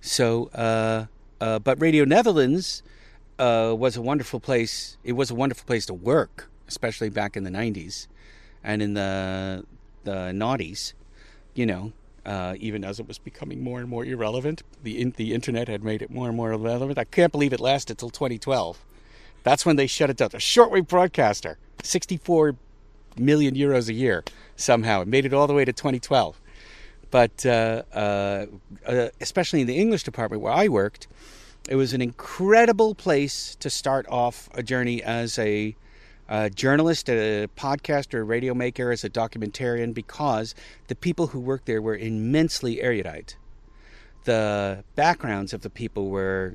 So, 0.00 0.50
uh, 0.54 1.06
uh, 1.40 1.58
but 1.58 1.80
Radio 1.80 2.04
Netherlands 2.04 2.82
uh, 3.38 3.74
was 3.76 3.96
a 3.96 4.02
wonderful 4.02 4.38
place. 4.38 4.98
It 5.02 5.14
was 5.14 5.30
a 5.30 5.34
wonderful 5.34 5.66
place 5.66 5.86
to 5.86 5.94
work, 5.94 6.50
especially 6.68 7.08
back 7.08 7.36
in 7.36 7.44
the 7.44 7.50
'90s 7.50 8.06
and 8.62 8.82
in 8.82 8.94
the 8.94 9.64
the 10.04 10.32
noughties. 10.32 10.92
You 11.54 11.66
know, 11.66 11.92
uh, 12.24 12.54
even 12.58 12.84
as 12.84 13.00
it 13.00 13.08
was 13.08 13.18
becoming 13.18 13.62
more 13.62 13.80
and 13.80 13.88
more 13.88 14.04
irrelevant, 14.04 14.62
the 14.82 15.00
in, 15.00 15.12
the 15.16 15.34
internet 15.34 15.68
had 15.68 15.82
made 15.82 16.02
it 16.02 16.10
more 16.10 16.28
and 16.28 16.36
more 16.36 16.56
relevant. 16.56 16.98
I 16.98 17.04
can't 17.04 17.32
believe 17.32 17.52
it 17.52 17.60
lasted 17.60 17.98
till 17.98 18.10
2012. 18.10 18.84
That's 19.42 19.64
when 19.64 19.76
they 19.76 19.86
shut 19.86 20.10
it 20.10 20.18
down. 20.18 20.30
A 20.34 20.38
shortwave 20.38 20.86
broadcaster, 20.86 21.58
64 21.82 22.56
million 23.16 23.54
euros 23.54 23.88
a 23.88 23.94
year 23.94 24.22
somehow. 24.56 25.02
It 25.02 25.08
made 25.08 25.24
it 25.24 25.32
all 25.32 25.46
the 25.46 25.54
way 25.54 25.64
to 25.64 25.72
2012. 25.72 26.40
But 27.10 27.44
uh, 27.44 27.82
uh, 27.92 28.46
uh, 28.86 29.08
especially 29.20 29.62
in 29.62 29.66
the 29.66 29.78
English 29.78 30.04
department 30.04 30.42
where 30.42 30.52
I 30.52 30.68
worked, 30.68 31.08
it 31.68 31.74
was 31.74 31.92
an 31.92 32.00
incredible 32.00 32.94
place 32.94 33.56
to 33.56 33.70
start 33.70 34.06
off 34.08 34.48
a 34.54 34.62
journey 34.62 35.02
as 35.02 35.38
a 35.38 35.74
uh, 36.30 36.48
journalist, 36.48 37.10
a 37.10 37.48
podcaster, 37.56 38.20
a 38.20 38.22
radio 38.22 38.54
maker, 38.54 38.92
as 38.92 39.04
a 39.04 39.10
documentarian, 39.10 39.92
because 39.92 40.54
the 40.86 40.94
people 40.94 41.26
who 41.28 41.40
worked 41.40 41.66
there 41.66 41.82
were 41.82 41.96
immensely 41.96 42.80
erudite. 42.80 43.36
The 44.24 44.84
backgrounds 44.94 45.52
of 45.52 45.62
the 45.62 45.70
people 45.70 46.08
were 46.08 46.54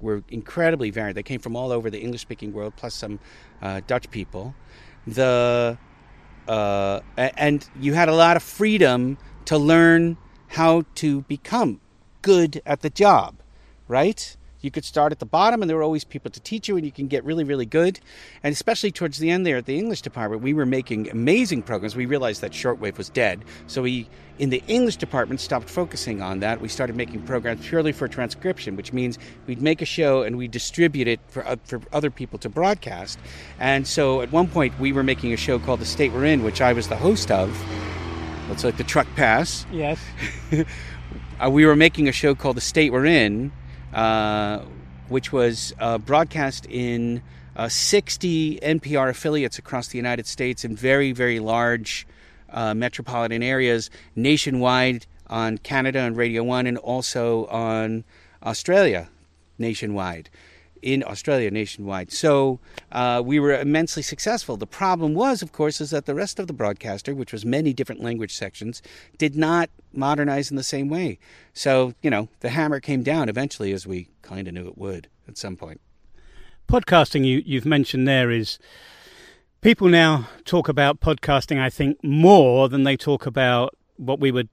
were 0.00 0.22
incredibly 0.28 0.90
varied. 0.90 1.16
They 1.16 1.22
came 1.22 1.40
from 1.40 1.56
all 1.56 1.72
over 1.72 1.90
the 1.90 2.00
English-speaking 2.00 2.52
world, 2.52 2.74
plus 2.76 2.94
some 2.94 3.18
uh, 3.60 3.80
Dutch 3.86 4.10
people. 4.10 4.54
The 5.06 5.76
uh, 6.48 7.00
and 7.16 7.68
you 7.80 7.94
had 7.94 8.08
a 8.08 8.14
lot 8.14 8.36
of 8.36 8.42
freedom 8.42 9.18
to 9.46 9.58
learn 9.58 10.16
how 10.48 10.84
to 10.96 11.22
become 11.22 11.80
good 12.22 12.60
at 12.66 12.80
the 12.80 12.90
job, 12.90 13.36
right? 13.88 14.36
You 14.60 14.70
could 14.70 14.84
start 14.84 15.12
at 15.12 15.18
the 15.18 15.26
bottom, 15.26 15.62
and 15.62 15.68
there 15.68 15.76
were 15.76 15.82
always 15.82 16.04
people 16.04 16.30
to 16.30 16.40
teach 16.40 16.68
you, 16.68 16.76
and 16.76 16.84
you 16.84 16.92
can 16.92 17.06
get 17.06 17.24
really, 17.24 17.44
really 17.44 17.66
good. 17.66 18.00
And 18.42 18.52
especially 18.52 18.90
towards 18.90 19.18
the 19.18 19.30
end 19.30 19.46
there 19.46 19.56
at 19.56 19.66
the 19.66 19.78
English 19.78 20.02
department, 20.02 20.42
we 20.42 20.52
were 20.52 20.66
making 20.66 21.10
amazing 21.10 21.62
programs. 21.62 21.96
We 21.96 22.06
realized 22.06 22.40
that 22.42 22.52
shortwave 22.52 22.98
was 22.98 23.08
dead, 23.08 23.44
so 23.66 23.82
we, 23.82 24.08
in 24.38 24.50
the 24.50 24.62
English 24.66 24.96
department, 24.96 25.40
stopped 25.40 25.68
focusing 25.68 26.22
on 26.22 26.40
that. 26.40 26.60
We 26.60 26.68
started 26.68 26.96
making 26.96 27.22
programs 27.22 27.66
purely 27.66 27.92
for 27.92 28.08
transcription, 28.08 28.76
which 28.76 28.92
means 28.92 29.18
we'd 29.46 29.62
make 29.62 29.82
a 29.82 29.86
show 29.86 30.22
and 30.22 30.36
we'd 30.36 30.50
distribute 30.50 31.08
it 31.08 31.20
for 31.28 31.46
uh, 31.46 31.56
for 31.64 31.80
other 31.92 32.10
people 32.10 32.38
to 32.40 32.48
broadcast. 32.48 33.18
And 33.58 33.86
so 33.86 34.20
at 34.20 34.30
one 34.32 34.48
point, 34.48 34.78
we 34.78 34.92
were 34.92 35.02
making 35.02 35.32
a 35.32 35.36
show 35.36 35.58
called 35.58 35.80
The 35.80 35.86
State 35.86 36.12
We're 36.12 36.26
In, 36.26 36.42
which 36.42 36.60
I 36.60 36.72
was 36.72 36.88
the 36.88 36.96
host 36.96 37.30
of. 37.30 37.50
It's 38.50 38.64
like 38.64 38.76
the 38.76 38.84
truck 38.84 39.06
pass 39.14 39.64
Yes. 39.72 40.00
uh, 41.40 41.48
we 41.50 41.64
were 41.64 41.76
making 41.76 42.08
a 42.08 42.12
show 42.12 42.34
called 42.34 42.56
The 42.56 42.60
State 42.60 42.92
We're 42.92 43.06
In, 43.06 43.52
uh, 43.92 44.60
which 45.08 45.32
was 45.32 45.72
uh, 45.80 45.98
broadcast 45.98 46.66
in 46.66 47.22
uh, 47.56 47.68
60 47.68 48.60
NPR 48.60 49.10
affiliates 49.10 49.58
across 49.58 49.88
the 49.88 49.98
United 49.98 50.26
States 50.26 50.64
in 50.64 50.76
very, 50.76 51.12
very 51.12 51.40
large 51.40 52.06
uh, 52.50 52.74
metropolitan 52.74 53.42
areas, 53.42 53.90
nationwide 54.16 55.06
on 55.28 55.58
Canada 55.58 56.00
and 56.00 56.16
Radio 56.16 56.42
1, 56.42 56.66
and 56.66 56.78
also 56.78 57.46
on 57.46 58.04
Australia 58.42 59.08
nationwide. 59.58 60.30
In 60.82 61.04
Australia 61.04 61.50
nationwide. 61.50 62.12
So 62.12 62.58
uh, 62.92 63.22
we 63.24 63.38
were 63.38 63.52
immensely 63.52 64.02
successful. 64.02 64.56
The 64.56 64.66
problem 64.66 65.14
was, 65.14 65.42
of 65.42 65.52
course, 65.52 65.80
is 65.80 65.90
that 65.90 66.06
the 66.06 66.14
rest 66.14 66.38
of 66.38 66.46
the 66.46 66.52
broadcaster, 66.52 67.14
which 67.14 67.32
was 67.32 67.44
many 67.44 67.72
different 67.72 68.02
language 68.02 68.34
sections, 68.34 68.82
did 69.18 69.36
not 69.36 69.70
modernize 69.92 70.50
in 70.50 70.56
the 70.56 70.62
same 70.62 70.88
way. 70.88 71.18
So, 71.52 71.94
you 72.02 72.10
know, 72.10 72.28
the 72.40 72.50
hammer 72.50 72.80
came 72.80 73.02
down 73.02 73.28
eventually, 73.28 73.72
as 73.72 73.86
we 73.86 74.08
kind 74.22 74.48
of 74.48 74.54
knew 74.54 74.66
it 74.66 74.78
would 74.78 75.08
at 75.28 75.36
some 75.36 75.56
point. 75.56 75.80
podcasting 76.68 77.24
you, 77.24 77.42
you've 77.44 77.66
mentioned 77.66 78.06
there 78.06 78.30
is 78.30 78.58
people 79.60 79.88
now 79.88 80.28
talk 80.44 80.68
about 80.68 81.00
podcasting, 81.00 81.60
I 81.60 81.68
think, 81.70 82.02
more 82.02 82.68
than 82.68 82.84
they 82.84 82.96
talk 82.96 83.26
about 83.26 83.76
what 83.96 84.20
we 84.20 84.30
would 84.30 84.48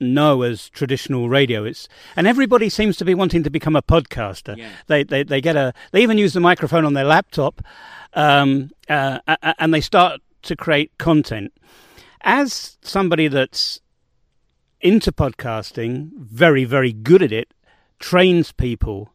know 0.00 0.42
as 0.42 0.68
traditional 0.70 1.28
radio. 1.28 1.64
It's 1.64 1.88
and 2.16 2.26
everybody 2.26 2.68
seems 2.68 2.96
to 2.98 3.04
be 3.04 3.14
wanting 3.14 3.42
to 3.42 3.50
become 3.50 3.76
a 3.76 3.82
podcaster. 3.82 4.56
Yeah. 4.56 4.70
They, 4.86 5.02
they 5.02 5.22
they 5.22 5.40
get 5.40 5.56
a 5.56 5.72
they 5.92 6.02
even 6.02 6.18
use 6.18 6.32
the 6.32 6.40
microphone 6.40 6.84
on 6.84 6.94
their 6.94 7.04
laptop, 7.04 7.62
um, 8.14 8.70
uh, 8.88 9.18
and 9.58 9.72
they 9.72 9.80
start 9.80 10.20
to 10.42 10.56
create 10.56 10.96
content. 10.98 11.52
As 12.22 12.78
somebody 12.82 13.28
that's 13.28 13.80
into 14.80 15.12
podcasting, 15.12 16.10
very 16.16 16.64
very 16.64 16.92
good 16.92 17.22
at 17.22 17.32
it, 17.32 17.52
trains 17.98 18.52
people 18.52 19.12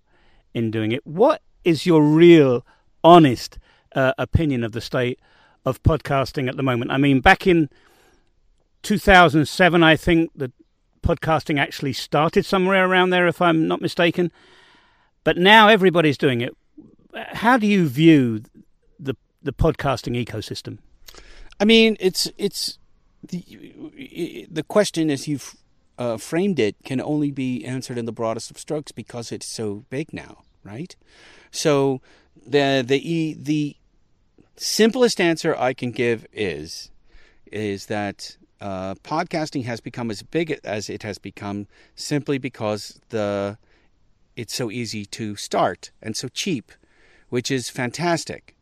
in 0.54 0.72
doing 0.72 0.92
it. 0.92 1.06
What 1.06 1.42
is 1.64 1.86
your 1.86 2.04
real, 2.04 2.66
honest 3.04 3.60
uh, 3.96 4.14
opinion 4.18 4.64
of 4.64 4.72
the 4.72 4.82
state 4.82 5.20
of 5.66 5.82
podcasting 5.84 6.50
at 6.50 6.58
the 6.58 6.64
moment? 6.64 6.92
I 6.92 6.98
mean, 6.98 7.22
back 7.22 7.48
in 7.48 7.70
2007, 8.84 9.84
I 9.84 9.96
think 9.96 10.32
that 10.36 10.52
podcasting 11.04 11.60
actually 11.60 11.94
started 11.94 12.46
somewhere 12.46 12.88
around 12.88 13.10
there, 13.10 13.28
if 13.28 13.42
I'm 13.42 13.68
not 13.68 13.82
mistaken. 13.82 14.32
But 15.24 15.38
now 15.38 15.68
everybody's 15.68 16.18
doing 16.18 16.42
it. 16.42 16.56
How 17.34 17.58
do 17.58 17.68
you 17.68 17.88
view 17.88 18.44
the 19.00 19.16
the 19.42 19.54
podcasting 19.54 20.24
ecosystem? 20.24 20.80
I 21.60 21.66
mean, 21.66 21.98
it's 22.00 22.32
it's 22.38 22.80
the 23.24 24.48
the 24.50 24.64
question 24.64 25.10
as 25.10 25.28
you've 25.28 25.56
uh, 25.98 26.18
framed 26.18 26.60
it 26.60 26.76
can 26.84 27.00
only 27.00 27.30
be 27.32 27.64
answered 27.64 27.98
in 27.98 28.06
the 28.06 28.12
broadest 28.12 28.50
of 28.50 28.58
strokes 28.58 28.92
because 28.92 29.32
it's 29.32 29.46
so 29.46 29.86
big 29.90 30.14
now, 30.14 30.44
right? 30.64 30.96
So 31.52 32.02
the 32.36 32.84
the 32.86 33.38
the 33.40 33.76
simplest 34.58 35.22
answer 35.22 35.56
I 35.56 35.74
can 35.74 35.92
give 35.92 36.26
is 36.34 36.90
is 37.52 37.88
that 37.88 38.38
uh, 38.62 38.96
podcasting 38.96 39.66
has 39.66 39.82
become 39.82 40.12
as 40.12 40.22
big 40.22 40.60
as 40.64 40.90
it 40.90 41.04
has 41.04 41.18
become 41.18 41.68
simply 41.96 42.38
because 42.38 43.02
the 43.10 43.58
it's 44.36 44.54
so 44.54 44.72
easy 44.72 45.06
to 45.06 45.36
start 45.36 45.92
and 46.02 46.16
so 46.16 46.28
cheap, 46.30 46.72
which 47.30 47.52
is 47.52 47.70
fantastic. 47.70 48.56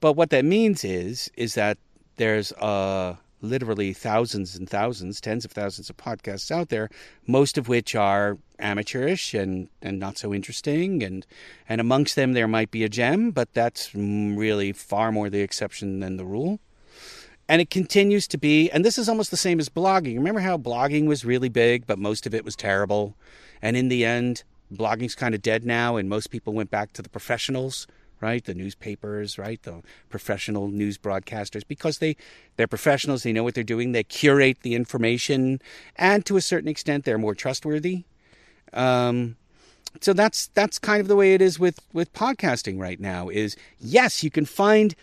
But 0.00 0.14
what 0.14 0.30
that 0.30 0.44
means 0.44 0.84
is 0.84 1.30
is 1.36 1.54
that 1.54 1.76
there's 2.16 2.52
uh, 2.52 3.16
literally 3.40 3.92
thousands 3.92 4.56
and 4.56 4.68
thousands, 4.68 5.20
tens 5.20 5.44
of 5.44 5.52
thousands 5.52 5.90
of 5.90 5.96
podcasts 5.96 6.50
out 6.50 6.68
there, 6.68 6.88
most 7.26 7.58
of 7.58 7.68
which 7.68 7.94
are 7.94 8.38
amateurish 8.58 9.34
and, 9.34 9.68
and 9.82 9.98
not 9.98 10.18
so 10.18 10.32
interesting, 10.32 11.02
and 11.02 11.26
and 11.68 11.80
amongst 11.80 12.14
them 12.14 12.32
there 12.32 12.48
might 12.48 12.70
be 12.70 12.84
a 12.84 12.88
gem, 12.88 13.32
but 13.32 13.52
that's 13.54 13.90
mm, 13.90 14.36
really 14.36 14.72
far 14.72 15.10
more 15.10 15.28
the 15.28 15.40
exception 15.40 16.00
than 16.00 16.16
the 16.16 16.24
rule. 16.24 16.60
And 17.48 17.60
it 17.60 17.68
continues 17.68 18.26
to 18.28 18.38
be, 18.38 18.70
and 18.70 18.84
this 18.84 18.96
is 18.96 19.08
almost 19.08 19.30
the 19.30 19.36
same 19.36 19.60
as 19.60 19.68
blogging. 19.68 20.16
Remember 20.16 20.40
how 20.40 20.56
blogging 20.56 21.06
was 21.06 21.24
really 21.24 21.50
big, 21.50 21.86
but 21.86 21.98
most 21.98 22.26
of 22.26 22.34
it 22.34 22.44
was 22.44 22.56
terrible, 22.56 23.16
and 23.60 23.76
in 23.76 23.88
the 23.88 24.04
end, 24.04 24.44
blogging's 24.72 25.14
kind 25.14 25.34
of 25.34 25.42
dead 25.42 25.64
now, 25.64 25.96
and 25.96 26.08
most 26.08 26.30
people 26.30 26.54
went 26.54 26.70
back 26.70 26.92
to 26.94 27.02
the 27.02 27.08
professionals 27.10 27.86
right? 28.24 28.44
The 28.44 28.54
newspapers, 28.54 29.38
right? 29.38 29.62
The 29.62 29.82
professional 30.08 30.68
news 30.68 30.96
broadcasters, 30.96 31.62
because 31.68 31.98
they 31.98 32.16
they're 32.56 32.66
professionals. 32.66 33.22
They 33.22 33.34
know 33.34 33.44
what 33.44 33.54
they're 33.54 33.64
doing. 33.64 33.92
They 33.92 34.02
curate 34.02 34.60
the 34.62 34.74
information, 34.74 35.60
and 35.96 36.24
to 36.24 36.38
a 36.38 36.40
certain 36.40 36.68
extent, 36.68 37.04
they're 37.04 37.18
more 37.18 37.34
trustworthy. 37.34 38.04
Um, 38.72 39.36
so 40.00 40.14
that's 40.14 40.48
that's 40.48 40.78
kind 40.78 41.02
of 41.02 41.08
the 41.08 41.16
way 41.16 41.34
it 41.34 41.42
is 41.42 41.58
with 41.58 41.80
with 41.92 42.12
podcasting 42.14 42.80
right 42.80 42.98
now. 42.98 43.28
Is 43.28 43.56
yes, 43.78 44.24
you 44.24 44.30
can 44.30 44.46
find 44.46 44.94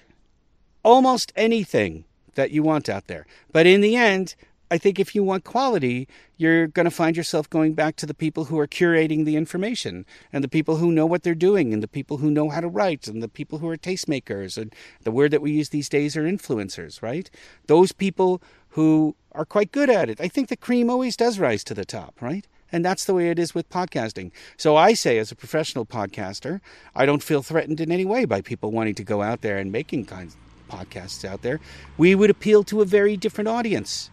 almost 0.83 1.31
anything 1.35 2.05
that 2.35 2.51
you 2.51 2.63
want 2.63 2.89
out 2.89 3.07
there, 3.07 3.25
but 3.51 3.65
in 3.65 3.81
the 3.81 3.95
end. 3.95 4.35
I 4.73 4.77
think 4.77 4.99
if 4.99 5.13
you 5.13 5.21
want 5.21 5.43
quality, 5.43 6.07
you're 6.37 6.65
going 6.65 6.85
to 6.85 6.91
find 6.91 7.17
yourself 7.17 7.49
going 7.49 7.73
back 7.73 7.97
to 7.97 8.05
the 8.05 8.13
people 8.13 8.45
who 8.45 8.57
are 8.57 8.67
curating 8.67 9.25
the 9.25 9.35
information 9.35 10.05
and 10.31 10.41
the 10.41 10.47
people 10.47 10.77
who 10.77 10.93
know 10.93 11.05
what 11.05 11.23
they're 11.23 11.35
doing 11.35 11.73
and 11.73 11.83
the 11.83 11.89
people 11.89 12.19
who 12.19 12.31
know 12.31 12.49
how 12.49 12.61
to 12.61 12.69
write 12.69 13.05
and 13.05 13.21
the 13.21 13.27
people 13.27 13.59
who 13.59 13.67
are 13.67 13.75
tastemakers. 13.75 14.57
And 14.57 14.73
the 15.03 15.11
word 15.11 15.31
that 15.31 15.41
we 15.41 15.51
use 15.51 15.69
these 15.69 15.89
days 15.89 16.15
are 16.15 16.23
influencers, 16.23 17.01
right? 17.01 17.29
Those 17.67 17.91
people 17.91 18.41
who 18.69 19.17
are 19.33 19.43
quite 19.43 19.73
good 19.73 19.89
at 19.89 20.09
it. 20.09 20.21
I 20.21 20.29
think 20.29 20.47
the 20.47 20.55
cream 20.55 20.89
always 20.89 21.17
does 21.17 21.37
rise 21.37 21.65
to 21.65 21.73
the 21.73 21.83
top, 21.83 22.21
right? 22.21 22.47
And 22.71 22.85
that's 22.85 23.03
the 23.03 23.13
way 23.13 23.29
it 23.29 23.39
is 23.39 23.53
with 23.53 23.69
podcasting. 23.69 24.31
So 24.55 24.77
I 24.77 24.93
say, 24.93 25.17
as 25.17 25.33
a 25.33 25.35
professional 25.35 25.85
podcaster, 25.85 26.61
I 26.95 27.05
don't 27.05 27.21
feel 27.21 27.41
threatened 27.41 27.81
in 27.81 27.91
any 27.91 28.05
way 28.05 28.23
by 28.23 28.39
people 28.39 28.71
wanting 28.71 28.95
to 28.95 29.03
go 29.03 29.21
out 29.21 29.41
there 29.41 29.57
and 29.57 29.69
making 29.69 30.05
kinds 30.05 30.37
podcasts 30.71 31.25
out 31.25 31.41
there. 31.41 31.59
We 31.97 32.15
would 32.15 32.29
appeal 32.29 32.63
to 32.65 32.81
a 32.81 32.85
very 32.85 33.17
different 33.17 33.47
audience. 33.47 34.09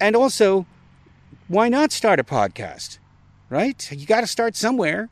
And 0.00 0.14
also, 0.16 0.66
why 1.48 1.68
not 1.68 1.92
start 1.92 2.20
a 2.20 2.24
podcast? 2.24 2.98
Right? 3.48 3.90
You 3.92 4.06
got 4.06 4.22
to 4.22 4.26
start 4.26 4.56
somewhere. 4.56 5.08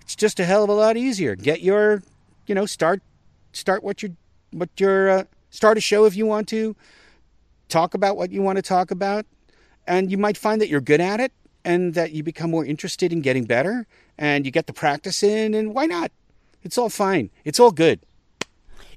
It's 0.00 0.16
just 0.16 0.40
a 0.40 0.44
hell 0.44 0.64
of 0.64 0.70
a 0.70 0.74
lot 0.74 0.96
easier. 0.96 1.36
Get 1.36 1.60
your, 1.62 2.02
you 2.46 2.54
know, 2.54 2.66
start 2.66 3.02
start 3.52 3.82
what 3.82 4.02
your 4.02 4.12
what 4.52 4.70
your 4.78 5.10
uh, 5.10 5.24
start 5.50 5.78
a 5.78 5.80
show 5.80 6.04
if 6.04 6.16
you 6.16 6.26
want 6.26 6.48
to. 6.48 6.76
Talk 7.68 7.94
about 7.94 8.16
what 8.16 8.32
you 8.32 8.42
want 8.42 8.56
to 8.56 8.62
talk 8.62 8.90
about, 8.90 9.26
and 9.86 10.10
you 10.10 10.18
might 10.18 10.36
find 10.36 10.60
that 10.60 10.68
you're 10.68 10.80
good 10.80 11.00
at 11.00 11.20
it 11.20 11.32
and 11.64 11.94
that 11.94 12.12
you 12.12 12.22
become 12.22 12.50
more 12.50 12.64
interested 12.64 13.12
in 13.12 13.20
getting 13.20 13.44
better 13.44 13.86
and 14.18 14.44
you 14.44 14.50
get 14.50 14.66
the 14.66 14.72
practice 14.72 15.22
in 15.22 15.54
and 15.54 15.74
why 15.74 15.86
not? 15.86 16.10
It's 16.62 16.76
all 16.76 16.88
fine. 16.88 17.30
It's 17.44 17.60
all 17.60 17.70
good. 17.70 18.00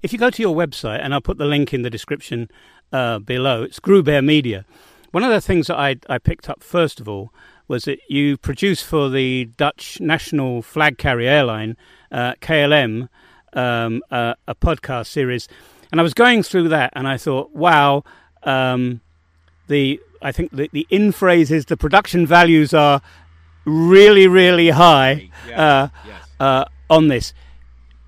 If 0.04 0.12
you 0.12 0.20
go 0.20 0.30
to 0.30 0.42
your 0.42 0.54
website, 0.54 1.00
and 1.02 1.14
I'll 1.14 1.22
put 1.22 1.38
the 1.38 1.46
link 1.46 1.74
in 1.74 1.82
the 1.82 1.90
description 1.90 2.52
uh, 2.92 3.20
below, 3.20 3.64
it's 3.64 3.80
Grewbear 3.80 4.24
Media. 4.24 4.66
One 5.12 5.24
of 5.24 5.30
the 5.30 5.40
things 5.40 5.68
that 5.68 5.80
I, 5.80 5.96
I 6.10 6.18
picked 6.18 6.50
up 6.50 6.62
first 6.62 7.00
of 7.00 7.08
all 7.08 7.34
was 7.70 7.86
that 7.86 8.00
you 8.10 8.36
produce 8.36 8.84
for 8.84 9.10
the 9.10 9.46
Dutch 9.46 10.02
national 10.02 10.62
flag 10.62 10.98
carrier 10.98 11.30
airline, 11.30 11.78
uh, 12.12 12.34
KLM, 12.42 13.08
um, 13.54 14.02
uh, 14.12 14.34
a 14.46 14.54
podcast 14.54 15.08
series. 15.08 15.48
And 15.90 16.02
I 16.02 16.04
was 16.04 16.14
going 16.14 16.44
through 16.44 16.68
that 16.70 16.92
and 16.96 17.08
I 17.08 17.18
thought, 17.18 17.52
wow, 17.52 18.04
um, 18.44 19.00
the 19.68 20.02
I 20.22 20.32
think 20.32 20.52
the, 20.52 20.70
the 20.74 20.86
in 20.90 21.12
phrases, 21.14 21.66
the 21.66 21.78
production 21.78 22.26
values 22.28 22.74
are 22.74 23.02
really, 23.66 24.28
really 24.28 24.70
high 24.70 25.30
uh, 25.46 25.88
yes. 26.06 26.28
uh, 26.40 26.66
on 26.90 27.08
this. 27.08 27.34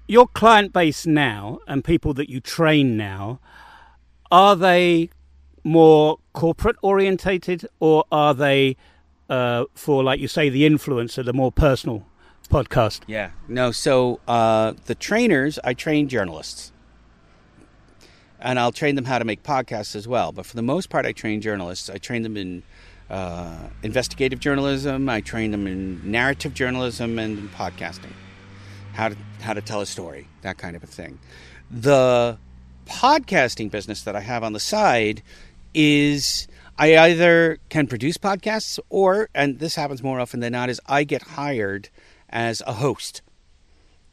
Your 0.08 0.28
client 0.28 0.72
base 0.72 1.06
now 1.06 1.60
and 1.68 1.84
people 1.84 2.14
that 2.14 2.30
you 2.30 2.40
train 2.40 2.96
now, 2.96 3.40
are 4.32 4.56
they 4.56 5.10
more 5.64 6.20
corporate 6.34 6.76
orientated 6.84 7.68
or 7.80 8.06
are 8.12 8.34
they 8.34 8.78
uh, 9.30 9.66
for, 9.74 10.04
like 10.04 10.20
you 10.20 10.28
say, 10.28 10.50
the 10.50 10.64
influencer, 10.64 11.26
the 11.26 11.34
more 11.34 11.52
personal 11.52 12.06
podcast? 12.50 13.02
Yeah, 13.08 13.32
no. 13.48 13.72
So 13.72 14.20
uh, 14.28 14.74
the 14.86 14.94
trainers, 14.94 15.58
I 15.64 15.74
train 15.74 16.08
journalists 16.08 16.72
and 18.40 18.60
I'll 18.60 18.72
train 18.72 18.94
them 18.94 19.06
how 19.06 19.18
to 19.18 19.26
make 19.26 19.42
podcasts 19.42 19.96
as 19.96 20.08
well. 20.08 20.32
But 20.32 20.46
for 20.46 20.56
the 20.56 20.62
most 20.62 20.90
part, 20.90 21.08
I 21.08 21.14
train 21.14 21.42
journalists. 21.42 21.90
I 21.90 21.98
train 21.98 22.22
them 22.22 22.38
in 22.38 22.62
uh, 23.10 23.70
investigative 23.82 24.40
journalism. 24.40 25.10
I 25.10 25.22
train 25.22 25.50
them 25.50 25.66
in 25.66 26.00
narrative 26.10 26.54
journalism 26.54 27.18
and 27.18 27.40
in 27.40 27.50
podcasting, 27.50 28.12
how 28.96 29.10
to 29.10 29.18
how 29.42 29.54
to 29.54 29.62
tell 29.62 29.82
a 29.82 29.86
story, 29.86 30.28
that 30.42 30.58
kind 30.58 30.76
of 30.76 30.84
a 30.84 30.88
thing. 30.88 31.20
The 31.70 32.38
podcasting 32.86 33.70
business 33.70 34.04
that 34.04 34.16
I 34.16 34.22
have 34.22 34.44
on 34.44 34.54
the 34.54 34.60
side 34.60 35.22
is 35.74 36.48
I 36.78 36.98
either 36.98 37.60
can 37.70 37.88
produce 37.88 38.18
podcasts 38.18 38.80
or, 38.90 39.30
and 39.34 39.60
this 39.60 39.76
happens 39.76 40.04
more 40.04 40.20
often 40.20 40.40
than 40.40 40.54
not, 40.54 40.70
is 40.70 40.82
I 40.86 41.04
get 41.04 41.22
hired 41.22 41.90
as 42.30 42.62
a 42.66 42.74
host 42.74 43.22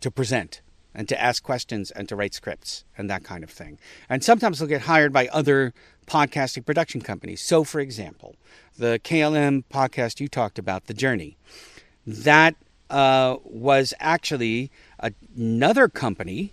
to 0.00 0.10
present 0.10 0.60
and 0.94 1.08
to 1.08 1.20
ask 1.20 1.42
questions 1.42 1.90
and 1.90 2.08
to 2.08 2.16
write 2.16 2.34
scripts 2.34 2.84
and 2.96 3.08
that 3.08 3.24
kind 3.24 3.42
of 3.42 3.50
thing. 3.50 3.78
And 4.08 4.22
sometimes 4.22 4.58
they'll 4.58 4.68
get 4.68 4.82
hired 4.82 5.12
by 5.12 5.28
other 5.28 5.72
podcasting 6.06 6.66
production 6.66 7.00
companies. 7.00 7.40
So, 7.40 7.64
for 7.64 7.80
example, 7.80 8.36
the 8.76 9.00
KLM 9.02 9.64
podcast 9.72 10.20
you 10.20 10.28
talked 10.28 10.58
about, 10.58 10.86
The 10.86 10.94
Journey, 10.94 11.36
that 12.06 12.56
uh, 12.92 13.38
was 13.44 13.94
actually 13.98 14.70
another 15.00 15.88
company. 15.88 16.52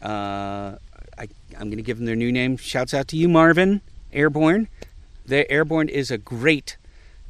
Uh, 0.00 0.76
I, 1.18 1.28
am 1.54 1.68
going 1.68 1.78
to 1.78 1.82
give 1.82 1.96
them 1.96 2.06
their 2.06 2.16
new 2.16 2.30
name. 2.30 2.56
Shouts 2.58 2.92
out 2.92 3.08
to 3.08 3.16
you, 3.16 3.28
Marvin 3.28 3.80
Airborne. 4.12 4.68
The 5.24 5.50
Airborne 5.50 5.88
is 5.88 6.10
a 6.10 6.18
great 6.18 6.76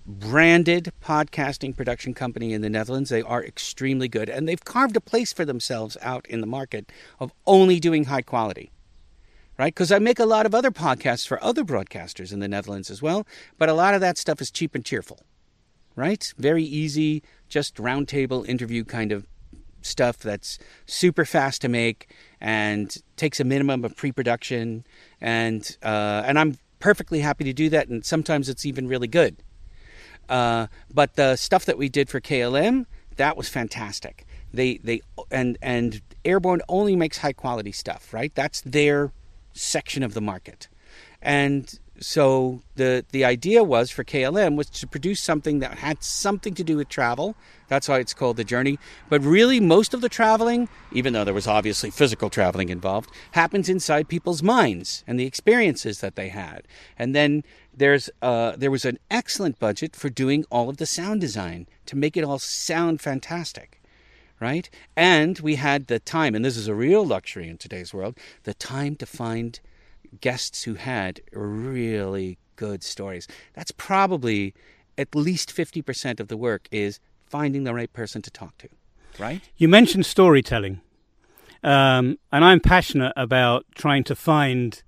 branded 0.05 0.93
podcasting 1.03 1.77
production 1.77 2.13
company 2.13 2.53
in 2.53 2.61
the 2.61 2.69
Netherlands. 2.69 3.09
They 3.09 3.23
are 3.23 3.45
extremely 3.45 4.09
good 4.09 4.29
and 4.29 4.49
they've 4.49 4.65
carved 4.65 4.97
a 4.97 5.01
place 5.01 5.33
for 5.33 5.45
themselves 5.45 5.97
out 6.03 6.27
in 6.27 6.41
the 6.41 6.47
market 6.47 6.91
of 7.21 7.33
only 7.47 7.79
doing 7.79 8.05
high 8.05 8.23
quality. 8.23 8.71
Right? 9.59 9.73
Because 9.73 9.93
I 9.93 10.01
make 10.01 10.19
a 10.19 10.25
lot 10.25 10.47
of 10.47 10.57
other 10.57 10.73
podcasts 10.73 11.29
for 11.29 11.43
other 11.45 11.63
broadcasters 11.63 12.33
in 12.33 12.41
the 12.41 12.49
Netherlands 12.49 12.91
as 12.91 13.01
well, 13.01 13.27
but 13.59 13.69
a 13.69 13.75
lot 13.75 13.95
of 13.95 14.01
that 14.01 14.19
stuff 14.19 14.41
is 14.41 14.51
cheap 14.51 14.75
and 14.75 14.85
cheerful. 14.85 15.21
Right? 15.95 16.33
Very 16.39 16.65
easy, 16.65 17.23
just 17.49 17.77
roundtable 17.77 18.47
interview 18.49 18.85
kind 18.85 19.13
of 19.13 19.27
stuff 19.83 20.19
that's 20.19 20.59
super 20.87 21.25
fast 21.25 21.61
to 21.61 21.69
make 21.69 22.09
and 22.41 22.97
takes 23.17 23.41
a 23.41 23.45
minimum 23.45 23.85
of 23.85 23.97
pre-production 23.97 24.87
and 25.21 25.77
uh, 25.83 26.23
and 26.25 26.39
I'm 26.39 26.57
perfectly 26.79 27.19
happy 27.19 27.43
to 27.45 27.53
do 27.53 27.69
that 27.71 27.89
and 27.89 28.05
sometimes 28.05 28.49
it's 28.49 28.65
even 28.65 28.87
really 28.87 29.09
good 29.09 29.43
uh, 30.29 30.67
but 30.93 31.15
the 31.15 31.37
stuff 31.37 31.65
that 31.67 31.79
we 31.79 31.89
did 31.89 32.09
for 32.09 32.21
KLM, 32.21 32.87
that 33.17 33.37
was 33.37 33.49
fantastic. 33.49 34.25
They 34.53 34.79
they 34.79 35.01
and 35.31 35.59
and 35.63 36.01
Airborne 36.25 36.63
only 36.69 36.97
makes 36.97 37.19
high 37.19 37.33
quality 37.33 37.73
stuff, 37.73 38.13
right? 38.13 38.35
That's 38.35 38.61
their 38.63 39.13
section 39.53 40.03
of 40.03 40.15
the 40.15 40.21
market. 40.21 40.69
And 41.21 41.79
so 42.03 42.61
the 42.77 43.05
the 43.13 43.25
idea 43.25 43.65
was 43.65 43.91
for 43.91 44.05
KLM 44.05 44.57
was 44.57 44.69
to 44.71 44.87
produce 44.87 45.21
something 45.21 45.61
that 45.61 45.79
had 45.79 46.03
something 46.03 46.55
to 46.55 46.65
do 46.65 46.77
with 46.77 46.89
travel. 46.89 47.35
That's 47.69 47.89
why 47.89 48.01
it's 48.01 48.13
called 48.13 48.37
the 48.37 48.45
journey. 48.45 48.79
But 49.09 49.23
really, 49.23 49.61
most 49.61 49.95
of 49.95 50.03
the 50.03 50.09
traveling, 50.09 50.69
even 50.93 51.13
though 51.13 51.25
there 51.25 51.33
was 51.33 51.47
obviously 51.47 51.91
physical 51.91 52.29
traveling 52.29 52.69
involved, 52.69 53.11
happens 53.33 53.69
inside 53.69 54.09
people's 54.09 54.43
minds 54.43 55.05
and 55.07 55.19
the 55.19 55.27
experiences 55.27 56.01
that 56.01 56.17
they 56.17 56.29
had. 56.29 56.63
And 56.99 57.15
then 57.15 57.45
there's 57.75 58.11
uh, 58.21 58.57
there 58.57 58.71
was 58.71 58.85
an 58.85 58.99
excellent 59.11 59.59
budget 59.59 59.97
for 59.97 60.11
doing 60.11 60.45
all 60.51 60.69
of 60.69 60.77
the 60.77 60.87
sound 60.87 61.21
design 61.21 61.67
to 61.87 61.97
make 61.97 62.17
it 62.17 62.25
all 62.25 62.39
sound 62.39 63.01
fantastic 63.01 63.79
right? 64.41 64.69
And 64.97 65.39
we 65.39 65.55
had 65.55 65.87
the 65.87 66.01
time, 66.01 66.35
and 66.35 66.45
this 66.45 66.57
is 66.57 66.67
a 66.67 66.75
real 66.75 67.07
luxury 67.07 67.49
in 67.49 67.59
today's 67.59 67.95
world, 67.95 68.19
the 68.43 68.55
time 68.55 68.97
to 68.97 69.07
find 69.07 69.61
guests 70.21 70.65
who 70.65 70.75
had 70.75 71.21
really 71.33 72.39
good 72.57 72.83
stories. 72.83 73.27
That's 73.55 73.73
probably 73.73 74.55
at 74.99 75.15
least 75.15 75.55
50% 75.55 76.21
of 76.21 76.29
the 76.29 76.37
work 76.37 76.69
is 76.71 77.01
finding 77.27 77.65
the 77.65 77.75
right 77.75 77.93
person 77.93 78.23
to 78.23 78.31
talk 78.31 78.57
to, 78.59 78.69
right? 79.19 79.41
You 79.57 79.69
mentioned 79.69 80.07
storytelling. 80.07 80.81
Um, 81.65 82.19
and 82.31 82.45
I'm 82.45 82.61
passionate 82.61 83.13
about 83.17 83.65
trying 83.75 84.05
to 84.05 84.17
find 84.17 84.83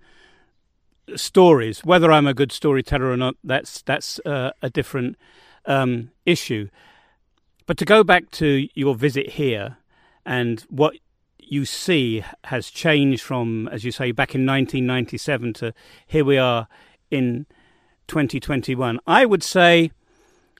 stories. 1.16 1.84
Whether 1.84 2.10
I'm 2.10 2.26
a 2.26 2.34
good 2.34 2.52
storyteller 2.52 3.10
or 3.10 3.16
not, 3.16 3.36
that's 3.44 3.82
that's 3.82 4.18
uh, 4.26 4.50
a 4.60 4.70
different 4.70 5.16
um, 5.66 6.10
issue. 6.26 6.68
But 7.66 7.78
to 7.78 7.84
go 7.84 8.04
back 8.04 8.30
to 8.32 8.68
your 8.74 8.94
visit 8.94 9.30
here 9.30 9.78
and 10.26 10.60
what 10.68 10.96
you 11.48 11.64
see 11.64 12.24
has 12.44 12.70
changed 12.70 13.22
from, 13.22 13.68
as 13.68 13.84
you 13.84 13.92
say, 13.92 14.12
back 14.12 14.34
in 14.34 14.46
1997 14.46 15.52
to 15.54 15.74
here 16.06 16.24
we 16.24 16.38
are 16.38 16.68
in 17.10 17.46
2021. 18.08 18.98
I 19.06 19.24
would 19.24 19.42
say 19.42 19.90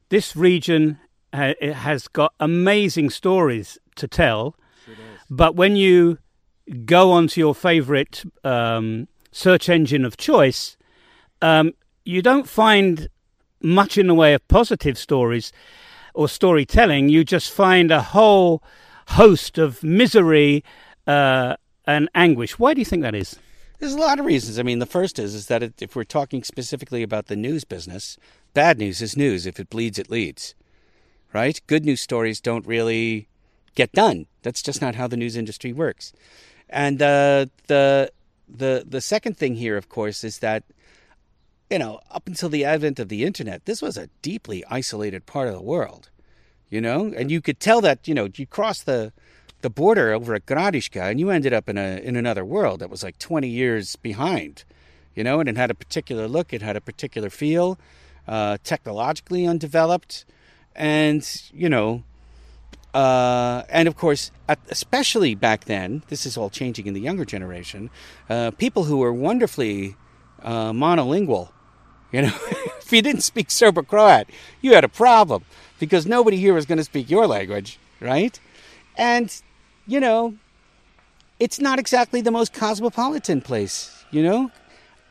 this 0.09 0.37
region 0.37 0.99
ha- 1.33 1.55
has 1.61 2.09
got 2.09 2.35
amazing 2.40 3.11
stories 3.11 3.79
to 3.97 4.09
tell, 4.09 4.57
sure 4.85 4.94
but 5.31 5.57
when 5.57 5.77
you 5.77 6.18
go 6.85 7.12
onto 7.12 7.40
your 7.40 7.55
favorite 7.55 8.25
um, 8.42 9.09
search 9.33 9.68
engine 9.68 10.05
of 10.05 10.16
choice, 10.16 10.77
um, 11.42 11.73
you 12.05 12.23
don't 12.23 12.49
find 12.49 13.09
much 13.61 13.99
in 13.99 14.07
the 14.07 14.14
way 14.14 14.35
of 14.35 14.47
positive 14.49 14.99
stories 14.99 15.53
or 16.14 16.29
storytelling. 16.29 17.09
You 17.09 17.25
just 17.25 17.51
find 17.51 17.90
a 17.90 18.03
whole 18.03 18.62
host 19.09 19.59
of 19.59 19.83
misery 19.83 20.64
uh, 21.07 21.57
and 21.87 22.09
anguish. 22.14 22.59
Why 22.59 22.75
do 22.75 22.81
you 22.81 22.85
think 22.85 23.03
that 23.03 23.14
is? 23.14 23.38
There's 23.79 23.95
a 23.95 23.99
lot 23.99 24.19
of 24.19 24.25
reasons. 24.25 24.59
I 24.59 24.62
mean, 24.62 24.79
the 24.79 24.87
first 24.87 25.19
is 25.19 25.35
is 25.35 25.47
that 25.47 25.62
it, 25.62 25.83
if 25.83 25.95
we're 25.95 26.05
talking 26.05 26.43
specifically 26.45 27.03
about 27.03 27.27
the 27.27 27.37
news 27.37 27.64
business, 27.64 28.17
bad 28.55 28.79
news 28.79 29.03
is 29.03 29.17
news. 29.17 29.47
If 29.47 29.61
it 29.61 29.69
bleeds, 29.69 29.99
it 29.99 30.11
leads. 30.11 30.55
Right? 31.33 31.61
Good 31.67 31.85
news 31.85 32.01
stories 32.01 32.40
don't 32.40 32.67
really 32.67 33.29
get 33.75 33.93
done. 33.93 34.27
That's 34.43 34.62
just 34.62 34.81
not 34.81 34.95
how 34.95 35.09
the 35.09 35.17
news 35.17 35.37
industry 35.37 35.73
works. 35.73 36.12
And 36.71 37.03
uh, 37.03 37.47
the 37.67 38.11
the 38.49 38.85
the 38.87 39.01
second 39.01 39.37
thing 39.37 39.57
here, 39.57 39.77
of 39.77 39.88
course, 39.88 40.23
is 40.25 40.38
that 40.38 40.64
you 41.71 41.79
know, 41.79 42.01
up 42.11 42.27
until 42.27 42.49
the 42.49 42.64
advent 42.64 43.01
of 43.01 43.09
the 43.09 43.25
internet, 43.25 43.64
this 43.64 43.83
was 43.83 43.97
a 43.97 44.09
deeply 44.23 44.64
isolated 44.71 45.27
part 45.27 45.49
of 45.49 45.55
the 45.55 45.62
world, 45.62 46.11
you 46.75 46.81
know, 46.81 47.13
and 47.17 47.31
you 47.31 47.41
could 47.41 47.61
tell 47.61 47.81
that, 47.83 48.09
you 48.09 48.15
know, 48.15 48.29
you 48.35 48.47
cross 48.47 48.83
the 48.83 49.13
the 49.61 49.71
border 49.71 50.13
over 50.13 50.35
at 50.35 50.45
Gradiška 50.45 51.01
and 51.09 51.21
you 51.21 51.31
ended 51.31 51.53
up 51.53 51.69
in 51.69 51.79
a 51.79 52.01
in 52.03 52.17
another 52.17 52.45
world 52.45 52.81
that 52.81 52.91
was 52.91 53.05
like 53.05 53.17
20 53.19 53.47
years 53.47 53.95
behind, 53.95 54.65
you 55.15 55.23
know, 55.23 55.39
and 55.39 55.49
it 55.49 55.57
had 55.57 55.71
a 55.71 55.75
particular 55.75 56.27
look, 56.27 56.53
it 56.53 56.63
had 56.63 56.75
a 56.77 56.81
particular 56.81 57.31
feel, 57.31 57.79
uh, 58.27 58.59
technologically 58.65 59.47
undeveloped, 59.47 60.25
and 60.75 61.43
you 61.55 61.69
know, 61.69 62.03
uh, 62.93 63.63
and 63.69 63.87
of 63.87 63.97
course, 63.97 64.33
especially 64.69 65.37
back 65.37 65.67
then, 65.67 66.03
this 66.09 66.27
is 66.27 66.37
all 66.37 66.51
changing 66.51 66.89
in 66.89 66.95
the 66.95 67.01
younger 67.01 67.25
generation. 67.25 67.89
Uh, 68.29 68.51
people 68.51 68.83
who 68.83 68.97
were 68.97 69.13
wonderfully 69.13 69.95
uh, 70.43 70.73
monolingual, 70.73 71.51
you 72.11 72.23
know, 72.23 72.35
if 72.85 72.92
you 72.92 73.03
didn't 73.03 73.23
speak 73.23 73.51
Serbo-Croat, 73.51 74.27
you 74.61 74.75
had 74.75 74.85
a 74.85 74.88
problem 74.88 75.44
because 75.79 76.07
nobody 76.07 76.37
here 76.37 76.55
was 76.55 76.66
going 76.66 76.79
to 76.79 76.85
speak 76.85 77.11
your 77.11 77.27
language, 77.27 77.79
right? 78.01 78.38
And 78.97 79.35
you 79.87 80.01
know, 80.01 80.35
it's 81.38 81.61
not 81.61 81.79
exactly 81.79 82.20
the 82.20 82.31
most 82.31 82.53
cosmopolitan 82.53 83.40
place, 83.40 84.05
you 84.11 84.23
know? 84.23 84.51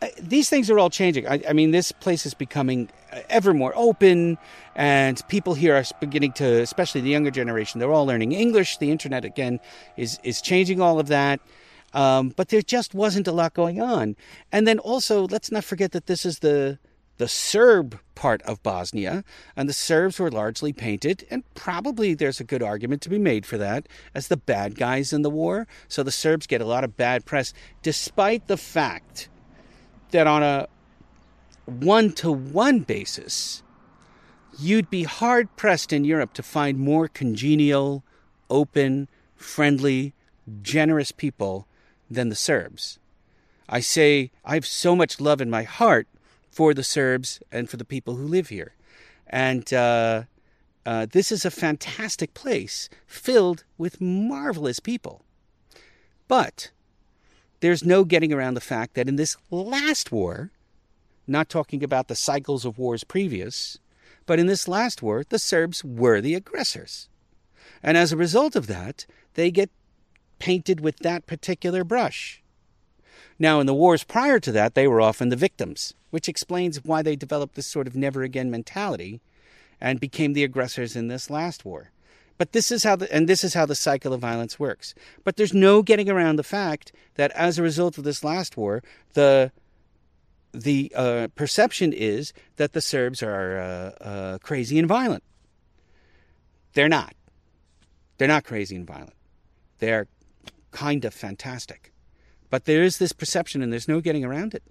Uh, 0.01 0.07
these 0.19 0.49
things 0.49 0.69
are 0.69 0.79
all 0.79 0.89
changing. 0.89 1.27
I, 1.27 1.41
I, 1.49 1.53
mean, 1.53 1.71
this 1.71 1.91
place 1.91 2.25
is 2.25 2.33
becoming 2.33 2.89
uh, 3.11 3.19
ever 3.29 3.53
more 3.53 3.71
open, 3.75 4.37
and 4.75 5.21
people 5.27 5.53
here 5.53 5.75
are 5.75 5.83
beginning 5.99 6.33
to, 6.33 6.61
especially 6.61 7.01
the 7.01 7.09
younger 7.09 7.31
generation, 7.31 7.79
they're 7.79 7.91
all 7.91 8.05
learning 8.05 8.31
English. 8.31 8.77
The 8.77 8.91
internet, 8.91 9.23
again, 9.23 9.59
is, 9.95 10.19
is 10.23 10.41
changing 10.41 10.81
all 10.81 10.99
of 10.99 11.07
that. 11.07 11.39
Um, 11.93 12.29
but 12.29 12.49
there 12.49 12.63
just 12.63 12.95
wasn't 12.95 13.27
a 13.27 13.31
lot 13.31 13.53
going 13.53 13.79
on. 13.79 14.15
And 14.51 14.67
then 14.67 14.79
also, 14.79 15.27
let's 15.27 15.51
not 15.51 15.63
forget 15.63 15.91
that 15.91 16.07
this 16.07 16.25
is 16.25 16.39
the 16.39 16.79
the 17.17 17.27
Serb 17.27 17.99
part 18.15 18.41
of 18.43 18.63
Bosnia, 18.63 19.23
and 19.55 19.69
the 19.69 19.73
Serbs 19.73 20.19
were 20.19 20.31
largely 20.31 20.73
painted, 20.73 21.25
and 21.29 21.43
probably 21.53 22.13
there's 22.13 22.39
a 22.39 22.45
good 22.45 22.63
argument 22.63 23.01
to 23.03 23.09
be 23.09 23.19
made 23.19 23.45
for 23.45 23.57
that, 23.57 23.87
as 24.15 24.27
the 24.27 24.37
bad 24.37 24.75
guys 24.75 25.13
in 25.13 25.21
the 25.21 25.29
war. 25.29 25.67
So 25.87 26.03
the 26.03 26.11
Serbs 26.11 26.47
get 26.47 26.61
a 26.61 26.65
lot 26.65 26.83
of 26.83 26.97
bad 26.97 27.25
press, 27.25 27.53
despite 27.81 28.47
the 28.47 28.57
fact 28.57 29.29
that 30.11 30.27
on 30.27 30.43
a 30.43 30.67
one 31.65 32.11
to 32.13 32.31
one 32.31 32.79
basis, 32.79 33.63
you'd 34.59 34.89
be 34.89 35.03
hard 35.03 35.55
pressed 35.55 35.93
in 35.93 36.03
Europe 36.03 36.33
to 36.33 36.43
find 36.43 36.77
more 36.77 37.07
congenial, 37.07 38.03
open, 38.49 39.07
friendly, 39.35 40.13
generous 40.61 41.11
people 41.11 41.67
than 42.09 42.29
the 42.29 42.35
Serbs. 42.35 42.99
I 43.69 43.79
say 43.79 44.31
I 44.43 44.55
have 44.55 44.65
so 44.65 44.95
much 44.95 45.21
love 45.21 45.41
in 45.41 45.49
my 45.49 45.63
heart 45.63 46.07
for 46.53 46.75
the 46.75 46.83
Serbs 46.83 47.41
and 47.51 47.67
for 47.67 47.77
the 47.77 47.85
people 47.85 48.15
who 48.15 48.27
live 48.27 48.49
here. 48.49 48.75
And 49.25 49.73
uh, 49.73 50.23
uh, 50.85 51.07
this 51.11 51.31
is 51.31 51.45
a 51.45 51.51
fantastic 51.51 52.35
place 52.35 52.89
filled 53.07 53.63
with 53.77 53.99
marvelous 53.99 54.79
people. 54.79 55.25
But 56.27 56.69
there's 57.59 57.83
no 57.83 58.03
getting 58.03 58.31
around 58.31 58.53
the 58.53 58.61
fact 58.61 58.93
that 58.93 59.07
in 59.07 59.15
this 59.15 59.35
last 59.49 60.11
war, 60.11 60.51
not 61.25 61.49
talking 61.49 61.83
about 61.83 62.07
the 62.07 62.15
cycles 62.15 62.65
of 62.65 62.77
wars 62.77 63.03
previous, 63.03 63.79
but 64.27 64.39
in 64.39 64.45
this 64.45 64.67
last 64.67 65.01
war, 65.01 65.23
the 65.27 65.39
Serbs 65.39 65.83
were 65.83 66.21
the 66.21 66.35
aggressors. 66.35 67.09
And 67.81 67.97
as 67.97 68.11
a 68.11 68.17
result 68.17 68.55
of 68.55 68.67
that, 68.67 69.07
they 69.33 69.49
get 69.49 69.71
painted 70.37 70.81
with 70.81 70.97
that 70.99 71.25
particular 71.25 71.83
brush. 71.83 72.43
Now, 73.39 73.59
in 73.59 73.65
the 73.65 73.73
wars 73.73 74.03
prior 74.03 74.39
to 74.39 74.51
that, 74.51 74.75
they 74.75 74.87
were 74.87 75.01
often 75.01 75.29
the 75.29 75.35
victims, 75.35 75.93
which 76.13 76.29
explains 76.29 76.83
why 76.83 77.01
they 77.01 77.15
developed 77.15 77.55
this 77.55 77.65
sort 77.65 77.87
of 77.87 77.95
never 77.95 78.21
again 78.21 78.51
mentality 78.51 79.19
and 79.81 79.99
became 79.99 80.33
the 80.33 80.43
aggressors 80.43 80.95
in 80.95 81.07
this 81.07 81.27
last 81.27 81.65
war. 81.65 81.89
But 82.37 82.51
this 82.51 82.69
is 82.69 82.83
how 82.83 82.97
the, 82.97 83.11
and 83.11 83.27
this 83.27 83.43
is 83.43 83.55
how 83.55 83.65
the 83.65 83.73
cycle 83.73 84.13
of 84.13 84.21
violence 84.21 84.59
works. 84.59 84.93
But 85.23 85.37
there's 85.37 85.55
no 85.55 85.81
getting 85.81 86.11
around 86.11 86.35
the 86.35 86.43
fact 86.43 86.91
that 87.15 87.31
as 87.31 87.57
a 87.57 87.63
result 87.63 87.97
of 87.97 88.03
this 88.03 88.23
last 88.23 88.55
war, 88.55 88.83
the 89.13 89.51
the 90.53 90.91
uh, 90.95 91.29
perception 91.33 91.91
is 91.91 92.31
that 92.57 92.73
the 92.73 92.81
Serbs 92.81 93.23
are 93.23 93.57
uh, 93.57 94.03
uh, 94.03 94.37
crazy 94.37 94.77
and 94.77 94.87
violent. 94.87 95.23
They're 96.73 96.87
not. 96.89 97.15
They're 98.19 98.27
not 98.27 98.43
crazy 98.43 98.75
and 98.75 98.85
violent. 98.85 99.15
They're 99.79 100.05
kind 100.69 101.05
of 101.05 101.13
fantastic. 101.15 101.91
But 102.51 102.65
there 102.65 102.83
is 102.83 102.99
this 102.99 103.13
perception, 103.13 103.63
and 103.63 103.73
there's 103.73 103.87
no 103.87 103.99
getting 103.99 104.23
around 104.23 104.53
it. 104.53 104.61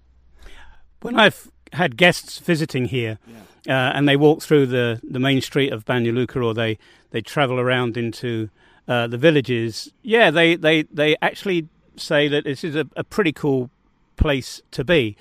When 1.02 1.16
I've 1.16 1.50
had 1.72 1.96
guests 1.96 2.38
visiting 2.38 2.86
here, 2.86 3.18
yeah. 3.66 3.88
uh, 3.88 3.92
and 3.96 4.08
they 4.08 4.16
walk 4.16 4.42
through 4.42 4.66
the, 4.66 5.00
the 5.02 5.18
main 5.18 5.40
street 5.40 5.72
of 5.72 5.84
Banja 5.84 6.14
Luka, 6.14 6.40
or 6.40 6.54
they, 6.54 6.78
they 7.10 7.20
travel 7.20 7.58
around 7.58 7.96
into 7.96 8.50
uh, 8.88 9.06
the 9.06 9.18
villages, 9.18 9.92
yeah, 10.02 10.30
they, 10.30 10.56
they, 10.56 10.82
they 10.84 11.16
actually 11.22 11.68
say 11.96 12.28
that 12.28 12.44
this 12.44 12.64
is 12.64 12.74
a, 12.74 12.86
a 12.96 13.04
pretty 13.04 13.32
cool 13.32 13.70
place 14.16 14.62
to 14.70 14.84
be. 14.84 15.16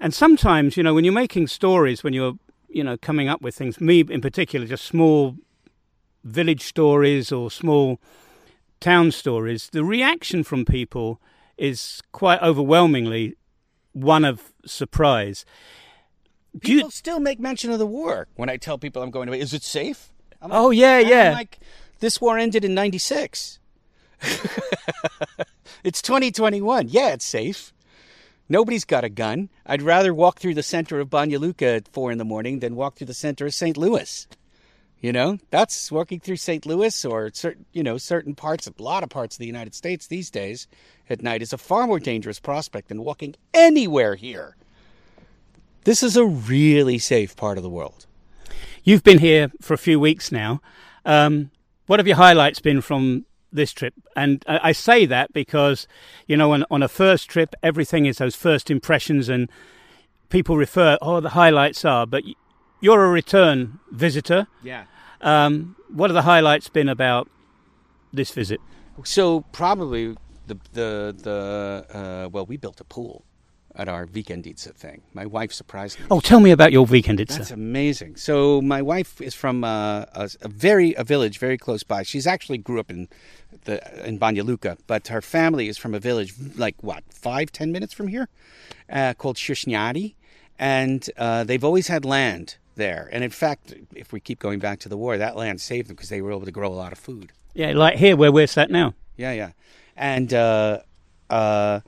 And 0.00 0.14
sometimes, 0.14 0.76
you 0.76 0.82
know, 0.82 0.94
when 0.94 1.04
you're 1.04 1.12
making 1.12 1.48
stories, 1.48 2.04
when 2.04 2.12
you're, 2.12 2.34
you 2.68 2.84
know, 2.84 2.96
coming 2.96 3.28
up 3.28 3.42
with 3.42 3.54
things, 3.54 3.80
me 3.80 4.00
in 4.00 4.20
particular, 4.20 4.66
just 4.66 4.84
small 4.84 5.36
village 6.24 6.62
stories 6.62 7.32
or 7.32 7.50
small 7.50 7.98
town 8.80 9.10
stories, 9.10 9.68
the 9.72 9.84
reaction 9.84 10.44
from 10.44 10.64
people 10.64 11.20
is 11.56 12.00
quite 12.12 12.40
overwhelmingly 12.42 13.34
one 14.02 14.24
of 14.24 14.52
surprise. 14.66 15.44
Do 16.54 16.60
people 16.60 16.88
you... 16.88 16.90
still 16.90 17.20
make 17.20 17.38
mention 17.38 17.70
of 17.70 17.78
the 17.78 17.86
war 17.86 18.28
when 18.36 18.48
I 18.48 18.56
tell 18.56 18.78
people 18.78 19.02
I'm 19.02 19.10
going 19.10 19.28
to. 19.28 19.34
Is 19.34 19.54
it 19.54 19.62
safe? 19.62 20.12
Like, 20.40 20.50
oh 20.52 20.70
yeah, 20.70 20.98
yeah. 20.98 21.28
I'm 21.28 21.34
like 21.34 21.58
this 22.00 22.20
war 22.20 22.38
ended 22.38 22.64
in 22.64 22.74
'96. 22.74 23.58
it's 25.84 26.02
2021. 26.02 26.88
Yeah, 26.88 27.12
it's 27.12 27.24
safe. 27.24 27.72
Nobody's 28.48 28.84
got 28.84 29.04
a 29.04 29.10
gun. 29.10 29.50
I'd 29.66 29.82
rather 29.82 30.14
walk 30.14 30.40
through 30.40 30.54
the 30.54 30.62
center 30.62 31.00
of 31.00 31.10
Banja 31.10 31.38
Luka 31.38 31.66
at 31.66 31.88
four 31.88 32.10
in 32.10 32.18
the 32.18 32.24
morning 32.24 32.60
than 32.60 32.76
walk 32.76 32.96
through 32.96 33.08
the 33.08 33.14
center 33.14 33.46
of 33.46 33.54
St. 33.54 33.76
Louis. 33.76 34.26
You 35.00 35.12
know, 35.12 35.38
that's 35.50 35.92
walking 35.92 36.18
through 36.18 36.36
St. 36.36 36.66
Louis 36.66 37.04
or 37.04 37.30
certain, 37.32 37.66
you 37.72 37.84
know, 37.84 37.98
certain 37.98 38.34
parts, 38.34 38.66
a 38.66 38.82
lot 38.82 39.04
of 39.04 39.10
parts 39.10 39.36
of 39.36 39.38
the 39.38 39.46
United 39.46 39.74
States 39.74 40.08
these 40.08 40.28
days 40.28 40.66
at 41.08 41.22
night 41.22 41.40
is 41.40 41.52
a 41.52 41.58
far 41.58 41.86
more 41.86 42.00
dangerous 42.00 42.40
prospect 42.40 42.88
than 42.88 43.04
walking 43.04 43.36
anywhere 43.54 44.16
here. 44.16 44.56
This 45.84 46.02
is 46.02 46.16
a 46.16 46.24
really 46.24 46.98
safe 46.98 47.36
part 47.36 47.58
of 47.58 47.62
the 47.62 47.70
world. 47.70 48.06
You've 48.82 49.04
been 49.04 49.20
here 49.20 49.52
for 49.60 49.74
a 49.74 49.78
few 49.78 50.00
weeks 50.00 50.32
now. 50.32 50.60
Um, 51.04 51.52
what 51.86 52.00
have 52.00 52.06
your 52.06 52.16
highlights 52.16 52.58
been 52.58 52.80
from 52.80 53.24
this 53.52 53.72
trip? 53.72 53.94
And 54.16 54.44
I, 54.48 54.72
say 54.72 55.06
that 55.06 55.32
because, 55.32 55.86
you 56.26 56.36
know, 56.36 56.52
on, 56.52 56.64
on 56.70 56.82
a 56.82 56.88
first 56.88 57.30
trip, 57.30 57.54
everything 57.62 58.06
is 58.06 58.18
those 58.18 58.34
first 58.34 58.70
impressions, 58.70 59.28
and 59.28 59.48
people 60.28 60.56
refer, 60.56 60.98
oh, 61.00 61.20
the 61.20 61.30
highlights 61.30 61.84
are, 61.84 62.06
but 62.06 62.24
you're 62.80 63.04
a 63.04 63.10
return 63.10 63.78
visitor. 63.90 64.46
Yeah. 64.62 64.84
Um, 65.20 65.76
what 65.88 66.10
are 66.10 66.14
the 66.14 66.22
highlights 66.22 66.68
been 66.68 66.88
about 66.88 67.28
this 68.12 68.30
visit? 68.30 68.60
So 69.04 69.42
probably 69.52 70.16
the 70.46 70.58
the 70.72 71.14
the 71.22 71.86
uh, 71.90 72.28
well, 72.30 72.46
we 72.46 72.56
built 72.56 72.80
a 72.80 72.84
pool 72.84 73.24
at 73.74 73.88
our 73.88 74.06
Vikendica 74.06 74.74
thing. 74.74 75.02
My 75.14 75.24
wife 75.24 75.52
surprised 75.52 76.00
me. 76.00 76.06
Oh, 76.10 76.20
tell 76.20 76.40
me 76.40 76.50
about 76.50 76.72
your 76.72 76.86
Vikendica. 76.86 77.36
That's 77.36 77.52
amazing. 77.52 78.16
So 78.16 78.60
my 78.60 78.82
wife 78.82 79.20
is 79.20 79.34
from 79.34 79.62
uh, 79.62 80.04
a, 80.12 80.30
a, 80.42 80.48
very 80.48 80.94
a 80.94 81.04
village 81.04 81.38
very 81.38 81.56
close 81.56 81.84
by. 81.84 82.02
She's 82.02 82.26
actually 82.26 82.58
grew 82.58 82.80
up 82.80 82.90
in 82.90 83.08
the 83.64 84.06
in 84.06 84.18
Banja 84.18 84.44
Luka, 84.44 84.76
but 84.86 85.08
her 85.08 85.22
family 85.22 85.68
is 85.68 85.78
from 85.78 85.94
a 85.94 86.00
village 86.00 86.34
like 86.56 86.82
what 86.82 87.04
five 87.10 87.52
ten 87.52 87.70
minutes 87.70 87.94
from 87.94 88.08
here, 88.08 88.28
uh, 88.90 89.14
called 89.14 89.36
Shushnjari, 89.36 90.14
and 90.58 91.08
uh, 91.16 91.44
they've 91.44 91.64
always 91.64 91.86
had 91.86 92.04
land 92.04 92.56
there. 92.78 93.08
And 93.12 93.22
in 93.22 93.30
fact, 93.30 93.74
if 93.94 94.12
we 94.12 94.20
keep 94.20 94.38
going 94.38 94.58
back 94.58 94.78
to 94.80 94.88
the 94.88 94.96
war, 94.96 95.18
that 95.18 95.36
land 95.36 95.60
saved 95.60 95.88
them 95.88 95.96
because 95.96 96.08
they 96.08 96.22
were 96.22 96.30
able 96.30 96.46
to 96.46 96.50
grow 96.50 96.72
a 96.72 96.74
lot 96.74 96.92
of 96.92 96.98
food. 96.98 97.32
Yeah, 97.52 97.72
like 97.72 97.96
here 97.96 98.16
where 98.16 98.32
we're 98.32 98.46
sat 98.46 98.70
now. 98.70 98.94
Yeah, 99.16 99.32
yeah. 99.32 99.50
And 99.96 100.32
uh, 100.32 100.80
uh, 101.28 101.80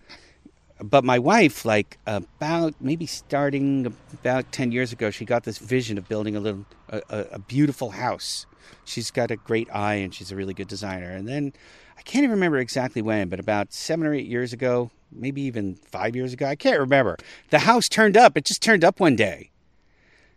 but 0.83 1.05
my 1.05 1.19
wife, 1.19 1.65
like 1.65 1.99
about 2.07 2.75
maybe 2.81 3.07
starting 3.07 3.95
about 4.13 4.53
ten 4.53 4.73
years 4.73 4.93
ago, 4.93 5.11
she 5.11 5.25
got 5.25 5.45
this 5.45 5.59
vision 5.59 5.97
of 5.97 6.09
building 6.09 6.37
a 6.37 6.41
little 6.41 6.67
a, 6.91 7.01
a 7.33 7.39
beautiful 7.39 7.91
house. 7.91 8.47
She's 8.85 9.11
got 9.11 9.31
a 9.31 9.37
great 9.37 9.69
eye 9.75 9.95
and 9.95 10.15
she's 10.15 10.31
a 10.33 10.37
really 10.37 10.55
good 10.55 10.69
designer. 10.69 11.11
And 11.11 11.27
then 11.27 11.53
I 11.97 12.03
can't 12.03 12.25
even 12.25 12.35
remember 12.35 12.59
exactly 12.59 13.03
when, 13.03 13.29
but 13.29 13.41
about 13.41 13.73
seven 13.73 14.07
or 14.07 14.15
eight 14.15 14.27
years 14.27 14.53
ago, 14.53 14.91
maybe 15.13 15.43
even 15.43 15.77
five 15.77 16.17
years 16.17 16.33
ago, 16.33 16.47
I 16.47 16.57
can't 16.57 16.79
remember. 16.79 17.17
The 17.51 17.61
house 17.61 17.89
turned 17.89 18.17
up. 18.17 18.37
It 18.37 18.45
just 18.45 18.63
turned 18.63 18.85
up 18.85 19.01
one 19.01 19.17
day 19.17 19.51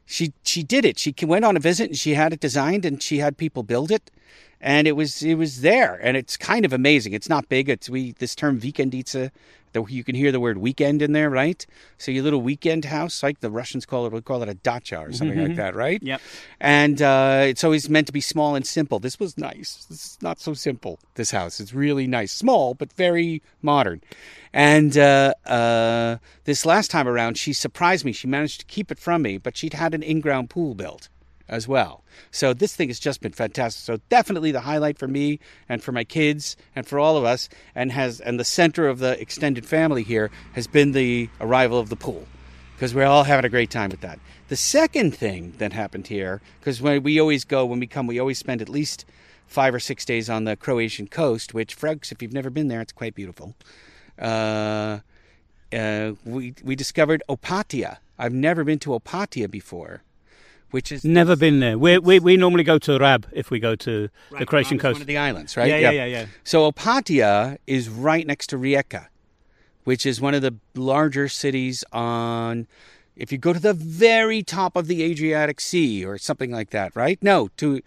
she 0.05 0.33
she 0.43 0.63
did 0.63 0.85
it. 0.85 0.99
She 0.99 1.13
went 1.23 1.45
on 1.45 1.57
a 1.57 1.59
visit 1.59 1.89
and 1.89 1.97
she 1.97 2.13
had 2.15 2.33
it 2.33 2.39
designed 2.39 2.85
and 2.85 3.01
she 3.01 3.19
had 3.19 3.37
people 3.37 3.63
build 3.63 3.91
it. 3.91 4.11
and 4.61 4.87
it 4.87 4.93
was 4.93 5.21
it 5.23 5.35
was 5.35 5.61
there, 5.61 5.99
and 6.01 6.15
it's 6.17 6.37
kind 6.37 6.65
of 6.65 6.73
amazing. 6.73 7.13
It's 7.13 7.29
not 7.29 7.49
big. 7.49 7.69
It's 7.69 7.89
we 7.89 8.13
this 8.13 8.33
term 8.35 8.59
vikendica. 8.59 9.29
The, 9.73 9.83
you 9.83 10.03
can 10.03 10.15
hear 10.15 10.31
the 10.31 10.39
word 10.39 10.57
weekend 10.57 11.01
in 11.01 11.11
there, 11.11 11.29
right? 11.29 11.65
So 11.97 12.11
your 12.11 12.23
little 12.23 12.41
weekend 12.41 12.85
house, 12.85 13.21
like 13.21 13.41
the 13.41 13.49
Russians 13.49 13.85
call 13.85 14.05
it, 14.05 14.13
we 14.13 14.21
call 14.21 14.41
it 14.43 14.49
a 14.49 14.53
dacha 14.53 14.99
or 14.99 15.11
something 15.11 15.41
like 15.41 15.55
that, 15.57 15.75
right? 15.75 16.01
Yep. 16.01 16.21
And 16.59 17.01
uh, 17.01 17.41
it's 17.45 17.63
always 17.63 17.89
meant 17.89 18.07
to 18.07 18.13
be 18.13 18.21
small 18.21 18.55
and 18.55 18.65
simple. 18.65 18.99
This 18.99 19.19
was 19.19 19.37
nice. 19.37 19.85
This 19.89 20.05
is 20.05 20.17
not 20.21 20.39
so 20.39 20.53
simple. 20.53 20.99
This 21.15 21.31
house, 21.31 21.59
it's 21.59 21.73
really 21.73 22.07
nice, 22.07 22.31
small 22.31 22.73
but 22.73 22.93
very 22.93 23.41
modern. 23.61 24.01
And 24.53 24.97
uh, 24.97 25.33
uh, 25.45 26.17
this 26.45 26.65
last 26.65 26.91
time 26.91 27.07
around, 27.07 27.37
she 27.37 27.53
surprised 27.53 28.05
me. 28.05 28.11
She 28.11 28.27
managed 28.27 28.59
to 28.61 28.65
keep 28.67 28.91
it 28.91 28.99
from 28.99 29.23
me, 29.23 29.37
but 29.37 29.57
she'd 29.57 29.73
had 29.73 29.93
an 29.95 30.03
in-ground 30.03 30.49
pool 30.49 30.75
built 30.75 31.09
as 31.53 31.67
well. 31.67 32.03
So 32.31 32.53
this 32.53 32.75
thing 32.75 32.89
has 32.89 32.99
just 32.99 33.21
been 33.21 33.31
fantastic. 33.31 33.85
So 33.85 34.01
definitely 34.09 34.51
the 34.51 34.61
highlight 34.61 34.97
for 34.97 35.07
me 35.07 35.39
and 35.69 35.81
for 35.81 35.91
my 35.91 36.03
kids 36.03 36.57
and 36.75 36.85
for 36.85 36.99
all 36.99 37.15
of 37.15 37.23
us 37.23 37.47
and 37.75 37.91
has 37.91 38.19
and 38.19 38.39
the 38.39 38.43
center 38.43 38.87
of 38.87 38.99
the 38.99 39.19
extended 39.21 39.65
family 39.65 40.03
here 40.03 40.31
has 40.53 40.67
been 40.67 40.91
the 40.91 41.29
arrival 41.39 41.79
of 41.79 41.89
the 41.89 41.95
pool 41.95 42.27
because 42.75 42.93
we're 42.93 43.05
all 43.05 43.23
having 43.23 43.45
a 43.45 43.49
great 43.49 43.69
time 43.69 43.91
with 43.91 44.01
that. 44.01 44.19
The 44.47 44.55
second 44.55 45.15
thing 45.15 45.53
that 45.59 45.73
happened 45.73 46.07
here 46.07 46.41
because 46.59 46.81
when 46.81 47.03
we 47.03 47.19
always 47.19 47.45
go 47.45 47.65
when 47.65 47.79
we 47.79 47.87
come 47.87 48.07
we 48.07 48.19
always 48.19 48.39
spend 48.39 48.61
at 48.61 48.69
least 48.69 49.05
5 49.47 49.75
or 49.75 49.79
6 49.79 50.05
days 50.05 50.29
on 50.29 50.45
the 50.45 50.55
Croatian 50.55 51.07
coast 51.07 51.53
which 51.53 51.75
folks 51.75 52.11
if 52.11 52.21
you've 52.21 52.33
never 52.33 52.49
been 52.49 52.67
there 52.67 52.81
it's 52.81 52.93
quite 52.93 53.13
beautiful. 53.13 53.55
Uh, 54.19 54.99
uh, 55.71 56.13
we 56.25 56.53
we 56.63 56.75
discovered 56.75 57.21
Opatija. 57.29 57.97
I've 58.17 58.33
never 58.33 58.63
been 58.63 58.79
to 58.79 58.91
Opatija 58.91 59.49
before 59.49 60.03
which 60.73 60.91
is 60.91 61.05
Never 61.05 61.35
been 61.35 61.59
there. 61.59 61.77
We 61.77 61.99
we 61.99 62.19
we 62.19 62.35
normally 62.35 62.63
go 62.63 62.79
to 62.79 62.97
Rab 62.97 63.27
if 63.31 63.51
we 63.51 63.59
go 63.59 63.75
to 63.75 64.09
the 64.39 64.45
Croatian 64.45 64.79
coast, 64.79 64.95
One 64.95 65.01
of 65.01 65.07
the 65.07 65.17
islands, 65.17 65.55
right? 65.55 65.69
Yeah, 65.69 65.77
yeah, 65.77 65.91
yeah, 65.91 66.05
yeah. 66.05 66.25
So 66.43 66.69
Opatija 66.69 67.57
is 67.67 67.89
right 67.89 68.25
next 68.25 68.47
to 68.47 68.57
Rijeka, 68.57 69.07
which 69.83 70.03
is 70.03 70.19
one 70.19 70.33
of 70.33 70.41
the 70.41 70.55
larger 70.73 71.29
cities 71.29 71.83
on. 71.93 72.67
If 73.15 73.31
you 73.31 73.37
go 73.37 73.53
to 73.53 73.59
the 73.59 73.75
very 73.75 74.41
top 74.41 74.75
of 74.75 74.87
the 74.87 75.03
Adriatic 75.03 75.61
Sea 75.61 76.03
or 76.03 76.17
something 76.17 76.49
like 76.49 76.71
that, 76.71 76.95
right? 76.95 77.19
No, 77.21 77.49
to 77.57 77.79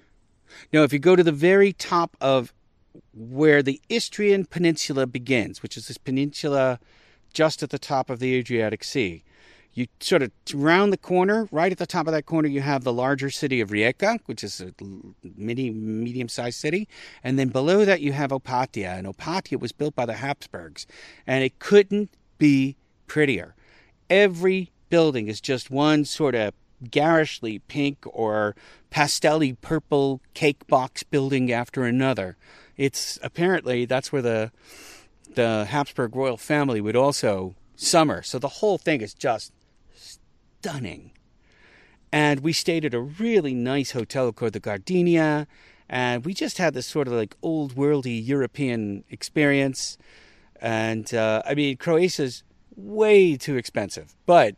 no. 0.72 0.85
If 0.85 0.92
you 0.92 1.01
go 1.01 1.16
to 1.16 1.25
the 1.25 1.33
very 1.33 1.72
top 1.72 2.16
of 2.20 2.55
where 3.12 3.64
the 3.64 3.81
Istrian 3.88 4.44
Peninsula 4.44 5.09
begins, 5.09 5.61
which 5.61 5.77
is 5.77 5.88
this 5.88 5.99
peninsula 5.99 6.79
just 7.33 7.64
at 7.64 7.70
the 7.70 7.81
top 7.81 8.09
of 8.11 8.20
the 8.20 8.37
Adriatic 8.37 8.85
Sea, 8.85 9.25
you 9.76 9.86
sort 10.00 10.22
of 10.22 10.32
round 10.54 10.90
the 10.90 10.96
corner. 10.96 11.48
Right 11.52 11.70
at 11.70 11.76
the 11.76 11.86
top 11.86 12.06
of 12.06 12.12
that 12.14 12.24
corner, 12.24 12.48
you 12.48 12.62
have 12.62 12.82
the 12.82 12.94
larger 12.94 13.30
city 13.30 13.60
of 13.60 13.68
Rijeka, 13.68 14.20
which 14.24 14.42
is 14.42 14.58
a 14.60 14.72
mini, 15.22 15.70
medium-sized 15.70 16.58
city, 16.58 16.88
and 17.22 17.38
then 17.38 17.48
below 17.48 17.84
that 17.84 18.00
you 18.00 18.12
have 18.12 18.30
Opatija. 18.30 18.98
And 18.98 19.06
Opatija 19.06 19.60
was 19.60 19.72
built 19.72 19.94
by 19.94 20.06
the 20.06 20.14
Habsburgs, 20.14 20.86
and 21.26 21.44
it 21.44 21.58
couldn't 21.58 22.10
be 22.38 22.76
prettier. 23.06 23.54
Every 24.08 24.72
building 24.88 25.28
is 25.28 25.42
just 25.42 25.70
one 25.70 26.06
sort 26.06 26.34
of 26.34 26.54
garishly 26.90 27.58
pink 27.58 27.98
or 28.06 28.56
pastelly 28.90 29.60
purple 29.60 30.22
cake 30.32 30.66
box 30.66 31.02
building 31.02 31.52
after 31.52 31.84
another. 31.84 32.38
It's 32.78 33.18
apparently 33.22 33.84
that's 33.84 34.10
where 34.10 34.22
the 34.22 34.52
the 35.34 35.66
Habsburg 35.68 36.16
royal 36.16 36.38
family 36.38 36.80
would 36.80 36.96
also 36.96 37.56
summer. 37.76 38.22
So 38.22 38.38
the 38.38 38.48
whole 38.48 38.78
thing 38.78 39.02
is 39.02 39.12
just 39.12 39.52
stunning. 40.66 41.12
And 42.11 42.40
we 42.40 42.52
stayed 42.52 42.85
at 42.85 42.92
a 42.92 43.00
really 43.00 43.55
nice 43.55 43.92
hotel 43.92 44.33
called 44.33 44.52
the 44.52 44.59
Gardenia, 44.59 45.46
and 45.88 46.24
we 46.24 46.35
just 46.35 46.59
had 46.59 46.74
this 46.74 46.87
sort 46.87 47.07
of 47.07 47.14
like 47.14 47.37
old 47.40 47.76
worldy 47.76 48.20
European 48.26 49.05
experience. 49.09 49.96
And 50.61 51.14
uh, 51.14 51.42
I 51.46 51.55
mean, 51.55 51.76
Croatia's 51.76 52.42
way 52.74 53.37
too 53.37 53.57
expensive, 53.57 54.16
but 54.26 54.57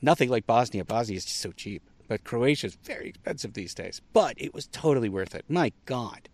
nothing 0.00 0.30
like 0.30 0.46
Bosnia. 0.46 0.82
Bosnia 0.82 1.18
is 1.18 1.26
just 1.26 1.40
so 1.40 1.52
cheap, 1.52 1.82
but 2.06 2.24
Croatia's 2.24 2.76
very 2.82 3.10
expensive 3.10 3.52
these 3.52 3.74
days. 3.74 4.00
But 4.14 4.32
it 4.38 4.54
was 4.54 4.66
totally 4.68 5.10
worth 5.10 5.34
it. 5.34 5.44
My 5.46 5.72
God, 5.84 6.30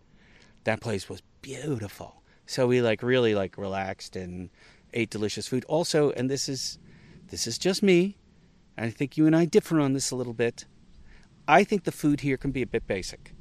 that 0.63 0.79
place 0.79 1.09
was 1.09 1.21
beautiful. 1.41 2.21
So 2.45 2.65
we 2.65 2.81
like 2.81 3.03
really 3.03 3.35
like 3.35 3.57
relaxed 3.57 4.15
and 4.15 4.49
ate 4.93 5.09
delicious 5.09 5.49
food. 5.49 5.65
Also, 5.67 6.11
and 6.11 6.29
this 6.29 6.47
is 6.47 6.79
this 7.27 7.45
is 7.45 7.57
just 7.57 7.83
me. 7.83 8.15
I 8.77 8.89
think 8.89 9.17
you 9.17 9.25
and 9.25 9.35
I 9.35 9.45
differ 9.45 9.79
on 9.79 9.93
this 9.93 10.11
a 10.11 10.15
little 10.15 10.33
bit. 10.33 10.65
I 11.47 11.63
think 11.63 11.83
the 11.83 11.91
food 11.91 12.21
here 12.21 12.37
can 12.37 12.51
be 12.51 12.61
a 12.61 12.67
bit 12.67 12.87
basic. 12.87 13.33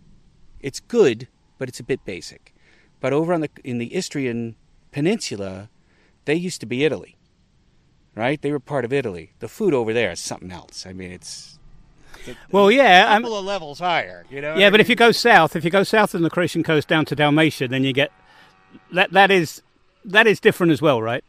It's 0.61 0.81
good, 0.81 1.29
but 1.59 1.68
it's 1.68 1.81
a 1.81 1.85
bit 1.85 2.05
basic. 2.05 2.55
But 3.01 3.12
over 3.12 3.35
on 3.35 3.40
the 3.40 3.51
in 3.62 3.79
the 3.79 3.94
Istrian 3.94 4.55
Peninsula, 4.92 5.68
they 6.25 6.35
used 6.35 6.61
to 6.61 6.66
be 6.66 6.85
Italy. 6.85 7.16
Right? 8.14 8.40
They 8.40 8.53
were 8.53 8.61
part 8.61 8.85
of 8.85 8.92
Italy. 8.92 9.33
The 9.40 9.49
food 9.49 9.75
over 9.75 9.92
there 9.92 10.12
is 10.12 10.20
something 10.20 10.53
else. 10.53 10.87
I 10.87 10.92
mean, 10.92 11.11
it's 11.11 11.59
Well, 12.51 12.70
yeah, 12.70 13.12
a 13.12 13.20
couple 13.20 13.37
of 13.37 13.44
levels 13.44 13.81
higher, 13.81 14.25
you 14.31 14.40
know? 14.40 14.55
yeah, 14.57 14.70
but 14.70 14.81
if 14.81 14.88
you 14.88 14.94
go 14.94 15.11
south, 15.11 15.57
if 15.57 15.64
you 15.64 15.70
go 15.70 15.83
south 15.83 16.14
on 16.14 16.23
the 16.23 16.31
Croatian 16.31 16.62
coast 16.62 16.87
down 16.87 17.05
to 17.07 17.16
Dalmatia, 17.16 17.66
then 17.66 17.83
you 17.83 17.92
get 17.92 18.12
that. 18.92 19.11
That 19.12 19.31
is 19.31 19.62
that 20.05 20.27
is 20.27 20.38
different 20.38 20.73
as 20.73 20.81
well, 20.81 21.03
right? 21.03 21.25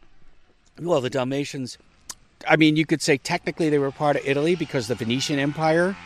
Well, 0.80 1.00
the 1.00 1.10
Dalmatians, 1.10 1.78
I 2.48 2.56
mean, 2.56 2.76
you 2.76 2.86
could 2.86 3.02
say 3.02 3.18
technically 3.18 3.70
they 3.70 3.78
were 3.78 3.90
part 3.90 4.16
of 4.16 4.22
Italy 4.26 4.54
because 4.54 4.88
the 4.88 4.94
Venetian 4.94 5.38
Empire, 5.38 5.96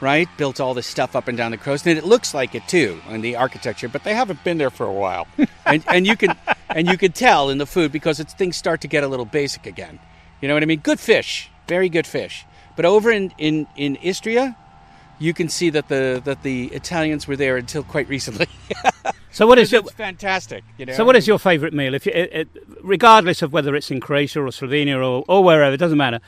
right, 0.00 0.28
built 0.36 0.60
all 0.60 0.74
this 0.74 0.86
stuff 0.86 1.14
up 1.14 1.28
and 1.28 1.36
down 1.36 1.50
the 1.50 1.58
coast, 1.58 1.86
and 1.86 1.98
it 1.98 2.04
looks 2.04 2.34
like 2.34 2.54
it 2.54 2.66
too 2.68 3.00
in 3.08 3.20
the 3.20 3.36
architecture. 3.36 3.88
But 3.88 4.04
they 4.04 4.14
haven't 4.14 4.42
been 4.44 4.58
there 4.58 4.70
for 4.70 4.86
a 4.86 4.92
while, 4.92 5.26
and 5.66 5.84
and 5.88 6.06
you 6.06 6.16
can 6.16 6.36
and 6.70 6.88
you 6.88 6.96
can 6.96 7.12
tell 7.12 7.50
in 7.50 7.58
the 7.58 7.66
food 7.66 7.92
because 7.92 8.20
it's 8.20 8.34
things 8.34 8.56
start 8.56 8.80
to 8.82 8.88
get 8.88 9.04
a 9.04 9.08
little 9.08 9.26
basic 9.26 9.66
again. 9.66 9.98
You 10.40 10.48
know 10.48 10.54
what 10.54 10.62
I 10.62 10.66
mean? 10.66 10.80
Good 10.80 11.00
fish, 11.00 11.50
very 11.68 11.88
good 11.88 12.06
fish. 12.06 12.44
But 12.76 12.84
over 12.84 13.10
in 13.10 13.32
in 13.38 13.66
in 13.76 13.96
Istria, 13.96 14.56
you 15.18 15.32
can 15.32 15.48
see 15.48 15.70
that 15.70 15.88
the 15.88 16.20
that 16.24 16.42
the 16.42 16.66
Italians 16.66 17.28
were 17.28 17.36
there 17.36 17.56
until 17.56 17.82
quite 17.82 18.08
recently. 18.08 18.48
So 19.34 19.48
what 19.48 19.58
is 19.58 19.72
your 19.72 19.80
it's 19.80 19.90
fantastic, 19.90 20.62
you 20.78 20.86
know. 20.86 20.92
so 20.92 21.04
what 21.04 21.16
is 21.16 21.26
your 21.26 21.40
favourite 21.40 21.74
meal? 21.74 21.92
If 21.92 22.06
you, 22.06 22.12
it, 22.12 22.32
it, 22.32 22.48
regardless 22.80 23.42
of 23.42 23.52
whether 23.52 23.74
it's 23.74 23.90
in 23.90 23.98
Croatia 23.98 24.40
or 24.40 24.46
Slovenia 24.46 24.96
or, 24.96 25.24
or 25.26 25.42
wherever, 25.42 25.74
it 25.74 25.78
doesn't 25.78 25.98
matter. 25.98 26.20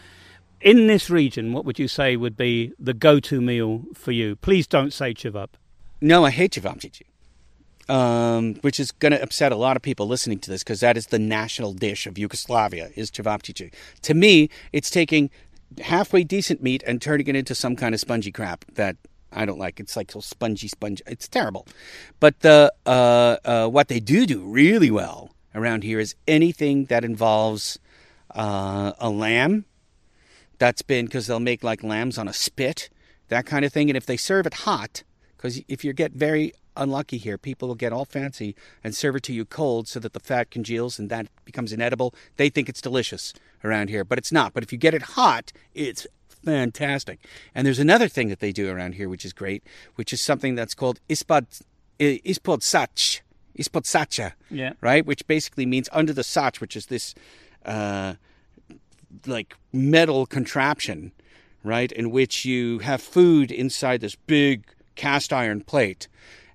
In 0.61 0.89
this 0.89 1.09
region, 1.09 1.53
what 1.53 1.65
would 1.65 1.79
you 1.79 1.87
say 1.87 2.17
would 2.17 2.37
be 2.37 2.73
the 2.81 2.95
go-to 2.95 3.41
meal 3.41 3.85
for 3.95 4.11
you? 4.11 4.35
Please 4.35 4.67
don't 4.67 4.93
say 4.93 5.15
chivap. 5.15 5.51
No, 6.01 6.25
I 6.25 6.31
hate 6.31 6.55
cevapcici. 6.55 7.03
Um, 7.89 8.57
which 8.63 8.81
is 8.81 8.91
going 8.91 9.13
to 9.13 9.23
upset 9.23 9.53
a 9.53 9.57
lot 9.57 9.77
of 9.77 9.83
people 9.83 10.09
listening 10.09 10.41
to 10.41 10.51
this 10.51 10.65
because 10.65 10.81
that 10.81 10.97
is 10.97 11.07
the 11.07 11.21
national 11.21 11.75
dish 11.75 12.09
of 12.09 12.19
Yugoslavia 12.19 12.91
is 12.97 13.13
cevapcici. 13.13 13.73
To 14.03 14.15
me, 14.15 14.51
it's 14.73 14.91
taking 14.91 15.31
halfway 15.81 16.25
decent 16.25 16.61
meat 16.61 16.83
and 16.85 17.01
turning 17.01 17.29
it 17.29 17.37
into 17.37 17.55
some 17.55 17.77
kind 17.77 17.95
of 17.95 18.01
spongy 18.01 18.33
crap 18.33 18.65
that 18.75 18.97
I 19.33 19.45
don't 19.45 19.59
like. 19.59 19.81
It's 19.81 19.97
like 19.97 20.13
so 20.13 20.21
spongy, 20.21 20.69
spongy. 20.69 21.03
It's 21.07 21.29
terrible. 21.29 21.67
But 22.21 22.41
the 22.41 22.73
uh, 22.85 23.37
uh, 23.45 23.69
what 23.69 23.89
they 23.89 24.01
do 24.01 24.27
do 24.27 24.41
really 24.41 24.91
well 24.91 25.35
around 25.55 25.83
here 25.83 25.99
is 25.99 26.15
anything 26.27 26.87
that 26.87 27.05
involves 27.05 27.79
uh, 28.35 28.93
a 28.99 29.11
lamb 29.11 29.65
that's 30.59 30.83
been 30.83 31.07
because 31.07 31.27
they'll 31.27 31.41
make 31.41 31.63
like 31.63 31.83
lambs 31.83 32.19
on 32.19 32.29
a 32.29 32.33
spit, 32.33 32.89
that 33.29 33.47
kind 33.47 33.65
of 33.65 33.73
thing. 33.73 33.91
And 33.91 33.97
if 33.97 34.07
they 34.07 34.17
serve 34.17 34.47
it 34.47 34.55
hot, 34.55 35.03
because 35.37 35.61
if 35.69 35.85
you 35.85 35.93
get 35.93 36.13
very 36.13 36.53
unlucky 36.77 37.19
here, 37.19 37.39
people 37.39 37.69
will 37.69 37.75
get 37.75 37.93
all 37.93 38.05
fancy 38.05 38.55
and 38.85 38.95
serve 38.95 39.17
it 39.17 39.23
to 39.25 39.33
you 39.33 39.45
cold 39.45 39.89
so 39.89 39.99
that 40.01 40.13
the 40.13 40.21
fat 40.21 40.51
congeals 40.51 40.99
and 40.99 41.11
that 41.11 41.27
becomes 41.45 41.73
inedible. 41.73 42.15
They 42.37 42.49
think 42.49 42.69
it's 42.69 42.81
delicious 42.81 43.33
around 43.65 43.89
here, 43.89 44.05
but 44.05 44.19
it's 44.19 44.33
not. 44.33 44.53
But 44.53 44.63
if 44.63 44.73
you 44.73 44.79
get 44.79 44.95
it 44.95 45.03
hot, 45.03 45.53
it's 45.75 46.07
fantastic. 46.47 47.19
And 47.55 47.67
there's 47.67 47.81
another 47.81 48.09
thing 48.09 48.29
that 48.29 48.39
they 48.41 48.53
do 48.53 48.71
around 48.71 48.95
here, 48.95 49.09
which 49.09 49.25
is 49.25 49.33
great, 49.33 49.63
which 49.97 50.13
is 50.13 50.21
something 50.23 50.55
that's 50.55 50.75
called 50.75 51.01
ispod 51.09 51.45
ispod 51.99 52.63
sach, 52.63 53.23
ispod 53.59 53.85
sacha, 53.85 54.35
Yeah. 54.51 54.73
right? 54.81 55.05
Which 55.05 55.27
basically 55.27 55.67
means 55.67 55.89
under 55.93 56.13
the 56.13 56.23
sach, 56.25 56.59
which 56.61 56.77
is 56.77 56.87
this 56.87 57.15
uh, 57.65 58.15
like 59.27 59.57
metal 59.73 60.25
contraption, 60.27 61.11
right, 61.65 61.91
in 61.91 62.11
which 62.13 62.45
you 62.45 62.79
have 62.81 63.01
food 63.03 63.51
inside 63.51 64.01
this 64.01 64.15
big 64.15 64.65
cast 64.95 65.33
iron 65.33 65.63
plate. 65.63 66.07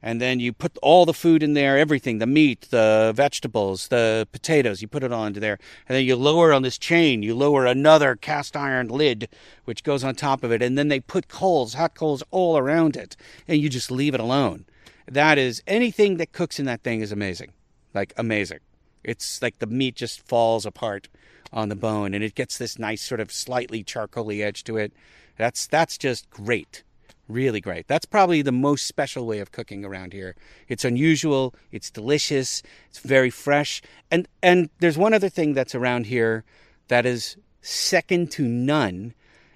And 0.03 0.19
then 0.19 0.39
you 0.39 0.51
put 0.51 0.77
all 0.81 1.05
the 1.05 1.13
food 1.13 1.43
in 1.43 1.53
there, 1.53 1.77
everything, 1.77 2.17
the 2.17 2.25
meat, 2.25 2.67
the 2.71 3.13
vegetables, 3.15 3.89
the 3.89 4.27
potatoes, 4.31 4.81
you 4.81 4.87
put 4.87 5.03
it 5.03 5.11
all 5.11 5.25
into 5.25 5.39
there. 5.39 5.59
And 5.87 5.95
then 5.95 6.05
you 6.05 6.15
lower 6.15 6.51
on 6.51 6.63
this 6.63 6.77
chain, 6.77 7.21
you 7.21 7.35
lower 7.35 7.65
another 7.65 8.15
cast 8.15 8.57
iron 8.57 8.87
lid, 8.87 9.29
which 9.65 9.83
goes 9.83 10.03
on 10.03 10.15
top 10.15 10.43
of 10.43 10.51
it. 10.51 10.61
And 10.61 10.77
then 10.77 10.87
they 10.87 10.99
put 10.99 11.27
coals, 11.27 11.75
hot 11.75 11.93
coals, 11.93 12.23
all 12.31 12.57
around 12.57 12.97
it. 12.97 13.15
And 13.47 13.61
you 13.61 13.69
just 13.69 13.91
leave 13.91 14.15
it 14.15 14.19
alone. 14.19 14.65
That 15.07 15.37
is, 15.37 15.61
anything 15.67 16.17
that 16.17 16.31
cooks 16.31 16.59
in 16.59 16.65
that 16.65 16.81
thing 16.81 17.01
is 17.01 17.11
amazing. 17.11 17.51
Like, 17.93 18.13
amazing. 18.17 18.59
It's 19.03 19.41
like 19.41 19.59
the 19.59 19.67
meat 19.67 19.95
just 19.95 20.21
falls 20.21 20.65
apart 20.65 21.09
on 21.53 21.69
the 21.69 21.75
bone 21.75 22.13
and 22.13 22.23
it 22.23 22.35
gets 22.35 22.57
this 22.57 22.79
nice 22.79 23.01
sort 23.01 23.19
of 23.19 23.31
slightly 23.31 23.83
charcoaly 23.83 24.43
edge 24.43 24.63
to 24.65 24.77
it. 24.77 24.93
That's 25.37 25.67
that's 25.67 25.97
just 25.97 26.29
great. 26.29 26.83
Really 27.31 27.61
great. 27.61 27.87
That's 27.87 28.05
probably 28.05 28.41
the 28.41 28.51
most 28.51 28.87
special 28.87 29.25
way 29.25 29.39
of 29.39 29.53
cooking 29.53 29.85
around 29.85 30.11
here. 30.11 30.35
It's 30.67 30.83
unusual, 30.83 31.55
it's 31.71 31.89
delicious, 31.89 32.61
it's 32.89 32.99
very 32.99 33.29
fresh. 33.29 33.81
And 34.11 34.27
and 34.43 34.69
there's 34.79 34.97
one 34.97 35.13
other 35.13 35.29
thing 35.29 35.53
that's 35.53 35.73
around 35.73 36.07
here 36.07 36.43
that 36.89 37.05
is 37.05 37.37
second 37.61 38.31
to 38.31 38.45
none, 38.45 39.13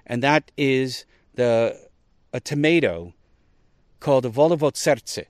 and 0.07 0.23
that 0.23 0.51
is 0.55 1.05
the 1.33 1.77
a 2.31 2.39
tomato 2.39 3.13
called 3.99 4.25
a 4.25 4.29
Volovod 4.29 5.25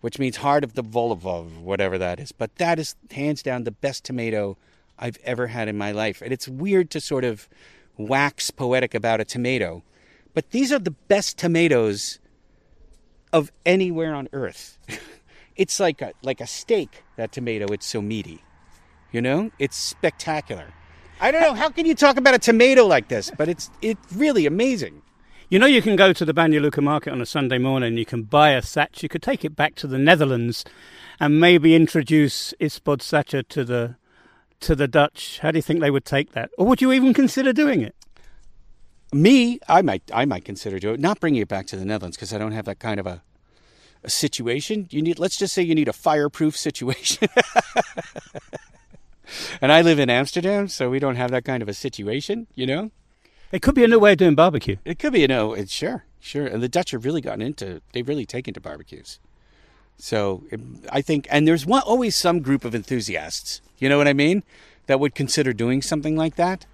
which 0.00 0.18
means 0.18 0.38
heart 0.38 0.64
of 0.64 0.74
the 0.74 0.82
Volovov, 0.82 1.58
whatever 1.60 1.98
that 1.98 2.18
is. 2.18 2.32
But 2.32 2.56
that 2.56 2.80
is 2.80 2.96
hands 3.12 3.42
down 3.42 3.62
the 3.62 3.70
best 3.70 4.04
tomato 4.04 4.56
I've 4.98 5.18
ever 5.22 5.46
had 5.46 5.68
in 5.68 5.78
my 5.78 5.92
life. 5.92 6.20
And 6.20 6.32
it's 6.32 6.48
weird 6.48 6.90
to 6.90 7.00
sort 7.00 7.24
of 7.24 7.48
wax 7.96 8.50
poetic 8.50 8.94
about 8.94 9.20
a 9.20 9.24
tomato, 9.24 9.84
but 10.36 10.50
these 10.50 10.70
are 10.70 10.78
the 10.78 10.90
best 10.90 11.38
tomatoes 11.38 12.18
of 13.32 13.50
anywhere 13.64 14.14
on 14.14 14.28
earth. 14.34 14.76
it's 15.56 15.80
like 15.80 16.02
a 16.02 16.12
like 16.22 16.42
a 16.42 16.46
steak, 16.46 17.04
that 17.16 17.32
tomato, 17.32 17.72
it's 17.72 17.86
so 17.86 18.02
meaty. 18.02 18.44
You 19.12 19.22
know? 19.22 19.50
It's 19.58 19.78
spectacular. 19.78 20.66
I 21.22 21.30
don't 21.30 21.40
know, 21.40 21.54
how 21.54 21.70
can 21.70 21.86
you 21.86 21.94
talk 21.94 22.18
about 22.18 22.34
a 22.34 22.38
tomato 22.38 22.84
like 22.84 23.08
this? 23.08 23.32
But 23.34 23.48
it's 23.48 23.70
it's 23.80 24.12
really 24.12 24.44
amazing. 24.44 25.00
You 25.48 25.58
know, 25.58 25.64
you 25.64 25.80
can 25.80 25.96
go 25.96 26.12
to 26.12 26.24
the 26.26 26.34
Banja 26.34 26.82
market 26.82 27.12
on 27.12 27.22
a 27.22 27.26
Sunday 27.26 27.56
morning, 27.56 27.96
you 27.96 28.04
can 28.04 28.24
buy 28.24 28.50
a 28.50 28.60
satch, 28.60 29.02
you 29.02 29.08
could 29.08 29.22
take 29.22 29.42
it 29.42 29.56
back 29.56 29.74
to 29.76 29.86
the 29.86 29.96
Netherlands 29.96 30.66
and 31.18 31.40
maybe 31.40 31.74
introduce 31.74 32.52
Ispod 32.60 33.00
Sacha 33.00 33.42
to 33.42 33.64
the 33.64 33.96
to 34.60 34.74
the 34.74 34.86
Dutch. 34.86 35.38
How 35.38 35.50
do 35.50 35.56
you 35.56 35.62
think 35.62 35.80
they 35.80 35.90
would 35.90 36.04
take 36.04 36.32
that? 36.32 36.50
Or 36.58 36.66
would 36.66 36.82
you 36.82 36.92
even 36.92 37.14
consider 37.14 37.54
doing 37.54 37.80
it? 37.80 37.94
Me, 39.12 39.60
I 39.68 39.82
might 39.82 40.02
I 40.12 40.24
might 40.24 40.44
consider 40.44 40.78
doing 40.78 40.94
it. 40.94 41.00
Not 41.00 41.20
bringing 41.20 41.42
it 41.42 41.48
back 41.48 41.66
to 41.68 41.76
the 41.76 41.84
Netherlands 41.84 42.16
because 42.16 42.32
I 42.32 42.38
don't 42.38 42.52
have 42.52 42.64
that 42.64 42.78
kind 42.78 42.98
of 42.98 43.06
a, 43.06 43.22
a 44.02 44.10
situation. 44.10 44.88
You 44.90 45.02
need 45.02 45.18
let's 45.18 45.36
just 45.36 45.54
say 45.54 45.62
you 45.62 45.74
need 45.74 45.88
a 45.88 45.92
fireproof 45.92 46.56
situation. 46.56 47.28
and 49.60 49.72
I 49.72 49.82
live 49.82 49.98
in 49.98 50.10
Amsterdam, 50.10 50.68
so 50.68 50.90
we 50.90 50.98
don't 50.98 51.16
have 51.16 51.30
that 51.30 51.44
kind 51.44 51.62
of 51.62 51.68
a 51.68 51.74
situation, 51.74 52.46
you 52.54 52.66
know? 52.66 52.90
It 53.52 53.62
could 53.62 53.74
be 53.74 53.84
a 53.84 53.88
new 53.88 53.98
way 53.98 54.12
of 54.12 54.18
doing 54.18 54.34
barbecue. 54.34 54.76
It 54.84 54.98
could 54.98 55.12
be, 55.12 55.20
you 55.20 55.28
know, 55.28 55.54
it's 55.54 55.72
sure, 55.72 56.04
sure. 56.20 56.46
And 56.46 56.62
the 56.62 56.68
Dutch 56.68 56.90
have 56.90 57.04
really 57.04 57.20
gotten 57.20 57.42
into, 57.42 57.80
they've 57.92 58.08
really 58.08 58.26
taken 58.26 58.54
to 58.54 58.60
barbecues. 58.60 59.20
So 59.98 60.44
it, 60.50 60.60
I 60.90 61.00
think, 61.00 61.26
and 61.30 61.46
there's 61.46 61.64
one, 61.64 61.82
always 61.82 62.16
some 62.16 62.40
group 62.40 62.64
of 62.64 62.74
enthusiasts, 62.74 63.60
you 63.78 63.88
know 63.88 63.98
what 63.98 64.08
I 64.08 64.12
mean, 64.12 64.42
that 64.86 65.00
would 65.00 65.14
consider 65.14 65.52
doing 65.52 65.80
something 65.80 66.16
like 66.16 66.36
that. 66.36 66.66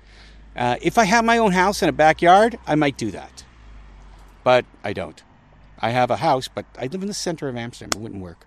Uh, 0.56 0.76
if 0.82 0.98
I 0.98 1.04
have 1.04 1.24
my 1.24 1.38
own 1.38 1.52
house 1.52 1.82
and 1.82 1.88
a 1.88 1.92
backyard, 1.92 2.58
I 2.66 2.74
might 2.74 2.96
do 2.96 3.10
that. 3.10 3.44
But 4.44 4.64
I 4.84 4.92
don't. 4.92 5.22
I 5.78 5.90
have 5.90 6.10
a 6.10 6.16
house, 6.16 6.48
but 6.48 6.64
I 6.78 6.86
live 6.86 7.02
in 7.02 7.08
the 7.08 7.14
center 7.14 7.48
of 7.48 7.56
Amsterdam. 7.56 7.98
It 7.98 8.02
wouldn't 8.02 8.22
work. 8.22 8.46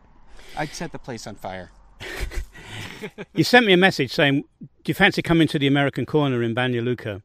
I'd 0.57 0.69
set 0.69 0.91
the 0.91 0.99
place 0.99 1.27
on 1.27 1.35
fire. 1.35 1.71
you 3.33 3.43
sent 3.43 3.65
me 3.65 3.73
a 3.73 3.77
message 3.77 4.13
saying, 4.13 4.43
"Do 4.61 4.67
you 4.85 4.93
fancy 4.93 5.21
coming 5.21 5.47
to 5.49 5.59
the 5.59 5.67
American 5.67 6.05
Corner 6.05 6.41
in 6.43 6.55
Banja 6.55 6.83
Luka?" 6.83 7.23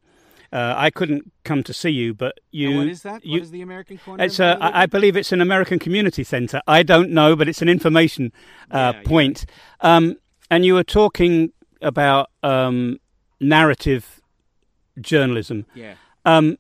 Uh, 0.53 0.75
I 0.77 0.91
couldn't 0.91 1.31
come 1.45 1.63
to 1.63 1.73
see 1.73 1.91
you, 1.91 2.13
but 2.13 2.41
you. 2.51 2.71
And 2.71 2.79
what 2.79 2.89
is 2.89 3.03
that? 3.03 3.25
You, 3.25 3.35
what 3.35 3.43
is 3.43 3.51
the 3.53 3.63
American 3.63 3.99
Corner? 3.99 4.25
It's 4.25 4.41
a, 4.41 4.59
I, 4.61 4.83
I 4.83 4.87
believe 4.87 5.17
it's 5.17 5.31
an 5.31 5.41
American 5.41 5.79
community 5.79 6.25
centre. 6.25 6.61
I 6.67 6.83
don't 6.83 7.11
know, 7.11 7.37
but 7.37 7.49
it's 7.49 7.63
an 7.63 7.69
information 7.69 8.33
uh, 8.73 8.95
Yeah, 8.97 9.03
point. 9.05 9.47
Um, 9.81 10.17
and 10.51 10.65
you 10.65 10.75
were 10.75 10.85
talking 10.85 11.53
about 11.81 12.31
um, 12.43 12.99
narrative 13.39 14.20
journalism. 15.03 15.67
Yeah. 15.75 15.95
Um, 16.25 16.59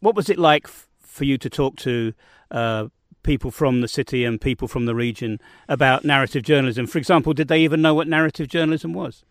what 0.00 0.14
was 0.14 0.28
it 0.28 0.38
like 0.38 0.66
f- 0.66 0.88
for 1.00 1.24
you 1.24 1.38
to 1.38 1.50
talk 1.50 1.76
to 1.76 2.12
uh, 2.50 2.88
people 3.22 3.50
from 3.50 3.80
the 3.80 3.88
city 3.88 4.24
and 4.24 4.40
people 4.40 4.68
from 4.68 4.86
the 4.86 4.94
region 4.94 5.40
about 5.68 6.04
narrative 6.04 6.42
journalism? 6.42 6.86
For 6.86 6.98
example, 6.98 7.32
did 7.32 7.48
they 7.48 7.60
even 7.60 7.82
know 7.82 7.94
what 7.94 8.08
narrative 8.08 8.48
journalism 8.48 8.92
was? 8.92 9.24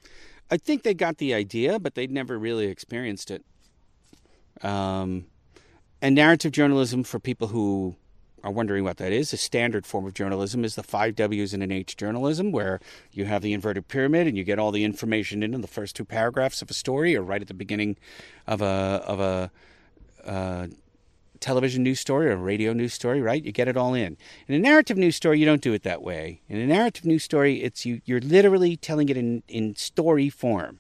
I 0.52 0.58
think 0.58 0.84
they 0.84 0.94
got 0.94 1.18
the 1.18 1.34
idea, 1.34 1.80
but 1.80 1.96
they'd 1.96 2.12
never 2.12 2.38
really 2.38 2.66
experienced 2.66 3.32
it. 3.32 3.44
Um, 4.62 5.26
and 6.02 6.16
narrative 6.16 6.52
journalism, 6.52 7.04
for 7.04 7.20
people 7.20 7.48
who 7.48 7.96
are 8.46 8.52
wondering 8.52 8.84
what 8.84 8.98
that 8.98 9.12
is, 9.12 9.34
a 9.34 9.38
standard 9.38 9.88
form 9.88 10.06
of 10.06 10.14
journalism 10.14 10.64
is 10.64 10.76
the 10.76 10.84
five 10.84 11.16
W's 11.16 11.52
in 11.52 11.64
an 11.64 11.72
H 11.72 11.98
journalism, 11.98 12.52
where 12.52 12.80
you 13.12 13.26
have 13.26 13.42
the 13.42 13.54
inverted 13.54 13.88
pyramid 13.88 14.28
and 14.28 14.38
you 14.38 14.44
get 14.44 14.60
all 14.60 14.72
the 14.72 14.84
information 14.84 15.42
in, 15.42 15.56
in 15.56 15.62
the 15.62 15.68
first 15.68 15.96
two 15.96 16.06
paragraphs 16.06 16.62
of 16.62 16.70
a 16.70 16.74
story 16.76 17.16
or 17.16 17.24
right 17.24 17.42
at 17.42 17.48
the 17.48 17.56
beginning 17.56 17.98
of 18.46 18.62
a 18.62 19.04
of 19.06 19.20
a 19.20 19.52
uh, 20.24 20.68
television 21.40 21.82
news 21.82 22.00
story 22.00 22.30
or 22.30 22.38
radio 22.38 22.72
news 22.72 22.94
story, 22.94 23.20
right? 23.20 23.44
You 23.44 23.52
get 23.52 23.68
it 23.68 23.76
all 23.76 23.96
in. 23.96 24.16
In 24.48 24.54
a 24.54 24.60
narrative 24.60 24.98
news 24.98 25.16
story, 25.16 25.40
you 25.40 25.46
don't 25.48 25.62
do 25.62 25.74
it 25.74 25.82
that 25.82 26.04
way. 26.04 26.42
In 26.48 26.58
a 26.58 26.68
narrative 26.68 27.04
news 27.04 27.24
story, 27.24 27.64
it's 27.64 27.84
you 27.84 28.00
you're 28.06 28.22
literally 28.22 28.78
telling 28.78 29.10
it 29.10 29.18
in, 29.18 29.42
in 29.48 29.76
story 29.76 30.30
form. 30.30 30.80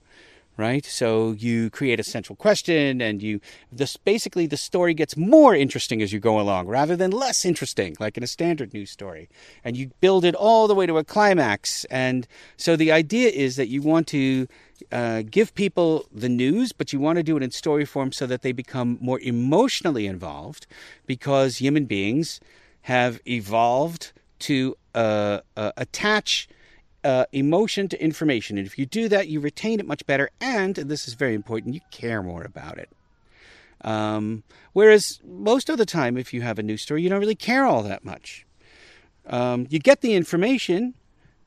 Right? 0.57 0.85
So 0.85 1.33
you 1.33 1.69
create 1.69 1.99
a 1.99 2.03
central 2.03 2.37
question 2.37 3.01
and 3.01 3.21
you 3.21 3.41
this 3.71 3.97
basically 3.97 4.47
the 4.47 4.55
story 4.55 4.93
gets 4.93 5.17
more 5.17 5.53
interesting 5.53 6.01
as 6.01 6.13
you 6.13 6.19
go 6.19 6.39
along 6.39 6.67
rather 6.67 6.95
than 6.95 7.11
less 7.11 7.43
interesting, 7.43 7.97
like 7.99 8.15
in 8.15 8.23
a 8.23 8.27
standard 8.27 8.73
news 8.73 8.89
story. 8.89 9.27
And 9.65 9.75
you 9.75 9.91
build 9.99 10.23
it 10.23 10.33
all 10.33 10.67
the 10.67 10.75
way 10.75 10.85
to 10.85 10.97
a 10.97 11.03
climax. 11.03 11.83
And 11.85 12.25
so 12.55 12.75
the 12.77 12.91
idea 12.91 13.29
is 13.29 13.57
that 13.57 13.67
you 13.67 13.81
want 13.81 14.07
to 14.07 14.47
uh, 14.91 15.23
give 15.29 15.53
people 15.55 16.07
the 16.13 16.29
news, 16.29 16.71
but 16.71 16.93
you 16.93 16.99
want 16.99 17.17
to 17.17 17.23
do 17.23 17.35
it 17.37 17.43
in 17.43 17.51
story 17.51 17.85
form 17.85 18.11
so 18.11 18.25
that 18.25 18.41
they 18.41 18.51
become 18.51 18.97
more 19.01 19.19
emotionally 19.19 20.07
involved 20.07 20.67
because 21.05 21.57
human 21.57 21.85
beings 21.85 22.39
have 22.83 23.19
evolved 23.27 24.11
to 24.39 24.75
uh, 24.93 25.39
uh, 25.57 25.71
attach 25.77 26.47
uh, 27.05 27.25
emotion 27.31 27.87
to 27.89 28.03
information. 28.03 28.57
And 28.57 28.65
if 28.65 28.79
you 28.79 28.85
do 28.85 29.07
that, 29.09 29.27
you 29.27 29.39
retain 29.39 29.79
it 29.79 29.85
much 29.85 30.05
better. 30.07 30.31
And, 30.41 30.77
and 30.77 30.89
this 30.89 31.07
is 31.07 31.13
very 31.13 31.35
important, 31.35 31.75
you 31.75 31.81
care 31.91 32.23
more 32.23 32.43
about 32.43 32.79
it. 32.79 32.89
Um, 33.81 34.43
whereas 34.73 35.19
most 35.23 35.69
of 35.69 35.77
the 35.77 35.85
time, 35.85 36.17
if 36.17 36.33
you 36.33 36.41
have 36.41 36.57
a 36.57 36.63
news 36.63 36.81
story, 36.81 37.03
you 37.03 37.09
don't 37.09 37.19
really 37.19 37.35
care 37.35 37.63
all 37.65 37.83
that 37.83 38.03
much. 38.03 38.45
Um, 39.27 39.67
you 39.69 39.77
get 39.77 40.01
the 40.01 40.15
information, 40.15 40.95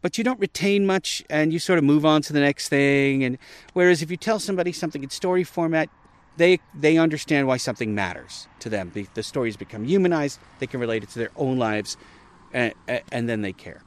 but 0.00 0.16
you 0.16 0.22
don't 0.22 0.38
retain 0.38 0.86
much 0.86 1.24
and 1.28 1.52
you 1.52 1.58
sort 1.58 1.78
of 1.78 1.84
move 1.84 2.06
on 2.06 2.22
to 2.22 2.32
the 2.32 2.40
next 2.40 2.68
thing 2.68 3.24
and 3.24 3.36
whereas 3.72 4.00
if 4.00 4.10
you 4.10 4.16
tell 4.16 4.38
somebody 4.38 4.72
something 4.72 5.02
in 5.02 5.10
story 5.10 5.42
format 5.42 5.88
they 6.36 6.60
they 6.72 6.96
understand 6.96 7.48
why 7.48 7.56
something 7.56 7.96
matters 7.96 8.46
to 8.60 8.68
them 8.68 8.92
the, 8.94 9.06
the 9.14 9.24
stories 9.24 9.56
become 9.56 9.84
humanized 9.84 10.38
they 10.60 10.68
can 10.68 10.78
relate 10.78 11.02
it 11.02 11.08
to 11.08 11.18
their 11.18 11.32
own 11.36 11.58
lives 11.58 11.96
and, 12.52 12.72
and 13.10 13.28
then 13.28 13.42
they 13.42 13.52
care 13.52 13.82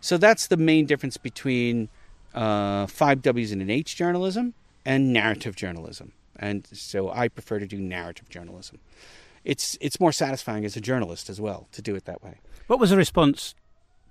so 0.00 0.16
that's 0.16 0.46
the 0.46 0.56
main 0.56 0.86
difference 0.86 1.16
between 1.16 1.88
uh, 2.34 2.86
five 2.86 3.22
w's 3.22 3.52
and 3.52 3.62
an 3.62 3.70
h 3.70 3.96
journalism 3.96 4.54
and 4.84 5.12
narrative 5.12 5.56
journalism 5.56 6.12
and 6.36 6.68
so 6.72 7.10
i 7.10 7.28
prefer 7.28 7.58
to 7.58 7.66
do 7.66 7.78
narrative 7.78 8.28
journalism 8.28 8.78
it's 9.44 9.76
it's 9.80 9.98
more 9.98 10.12
satisfying 10.12 10.64
as 10.64 10.76
a 10.76 10.80
journalist 10.80 11.28
as 11.28 11.40
well 11.40 11.66
to 11.72 11.82
do 11.82 11.94
it 11.94 12.04
that 12.04 12.22
way 12.22 12.38
What 12.66 12.78
was 12.78 12.90
the 12.90 12.96
response 12.96 13.56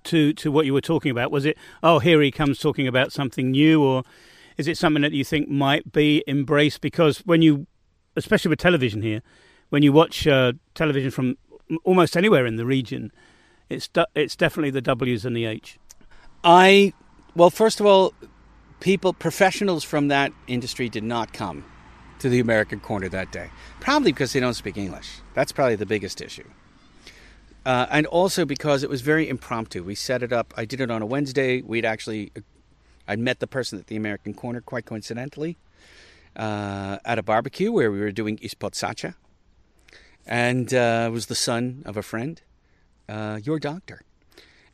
to 0.04 0.32
to 0.34 0.52
what 0.52 0.66
you 0.66 0.74
were 0.74 0.80
talking 0.80 1.10
about? 1.10 1.30
Was 1.30 1.44
it, 1.44 1.56
oh, 1.82 1.98
here 1.98 2.20
he 2.20 2.30
comes 2.30 2.58
talking 2.58 2.86
about 2.86 3.10
something 3.10 3.50
new, 3.50 3.82
or 3.82 4.02
is 4.56 4.68
it 4.68 4.76
something 4.76 5.00
that 5.02 5.12
you 5.12 5.24
think 5.24 5.48
might 5.48 5.92
be 5.92 6.22
embraced? 6.26 6.80
Because 6.80 7.20
when 7.20 7.42
you, 7.42 7.66
especially 8.16 8.50
with 8.50 8.58
television 8.58 9.00
here, 9.00 9.22
when 9.70 9.82
you 9.82 9.92
watch 9.92 10.26
uh, 10.26 10.52
television 10.74 11.10
from 11.10 11.38
almost 11.84 12.16
anywhere 12.16 12.44
in 12.46 12.56
the 12.56 12.66
region, 12.66 13.12
it's 13.68 13.88
it's 14.14 14.36
definitely 14.36 14.70
the 14.70 14.82
W's 14.82 15.24
and 15.24 15.34
the 15.34 15.46
H. 15.46 15.78
I 16.42 16.92
well, 17.34 17.50
first 17.50 17.80
of 17.80 17.86
all, 17.86 18.14
people 18.80 19.12
professionals 19.12 19.84
from 19.84 20.08
that 20.08 20.32
industry 20.46 20.88
did 20.88 21.04
not 21.04 21.32
come 21.32 21.64
to 22.18 22.28
the 22.28 22.40
American 22.40 22.80
corner 22.80 23.08
that 23.08 23.32
day. 23.32 23.50
Probably 23.80 24.12
because 24.12 24.32
they 24.32 24.40
don't 24.40 24.54
speak 24.54 24.76
English. 24.76 25.20
That's 25.34 25.52
probably 25.52 25.76
the 25.76 25.86
biggest 25.86 26.20
issue. 26.20 26.48
Uh, 27.64 27.86
and 27.90 28.06
also 28.06 28.44
because 28.44 28.82
it 28.82 28.90
was 28.90 29.00
very 29.02 29.28
impromptu. 29.28 29.82
We 29.82 29.94
set 29.94 30.22
it 30.22 30.32
up. 30.32 30.52
I 30.56 30.64
did 30.64 30.80
it 30.80 30.90
on 30.90 31.02
a 31.02 31.06
Wednesday. 31.06 31.60
We'd 31.60 31.84
actually, 31.84 32.32
I'd 33.06 33.18
met 33.18 33.40
the 33.40 33.46
person 33.46 33.78
at 33.78 33.86
the 33.86 33.96
American 33.96 34.34
Corner 34.34 34.60
quite 34.60 34.86
coincidentally 34.86 35.58
uh, 36.36 36.98
at 37.04 37.18
a 37.18 37.22
barbecue 37.22 37.70
where 37.70 37.90
we 37.90 38.00
were 38.00 38.12
doing 38.12 38.38
ispod 38.38 38.72
sača, 38.72 39.14
and 40.26 40.72
uh, 40.72 41.10
was 41.12 41.26
the 41.26 41.34
son 41.34 41.82
of 41.84 41.96
a 41.96 42.02
friend, 42.02 42.40
uh, 43.08 43.40
your 43.42 43.58
doctor, 43.58 44.02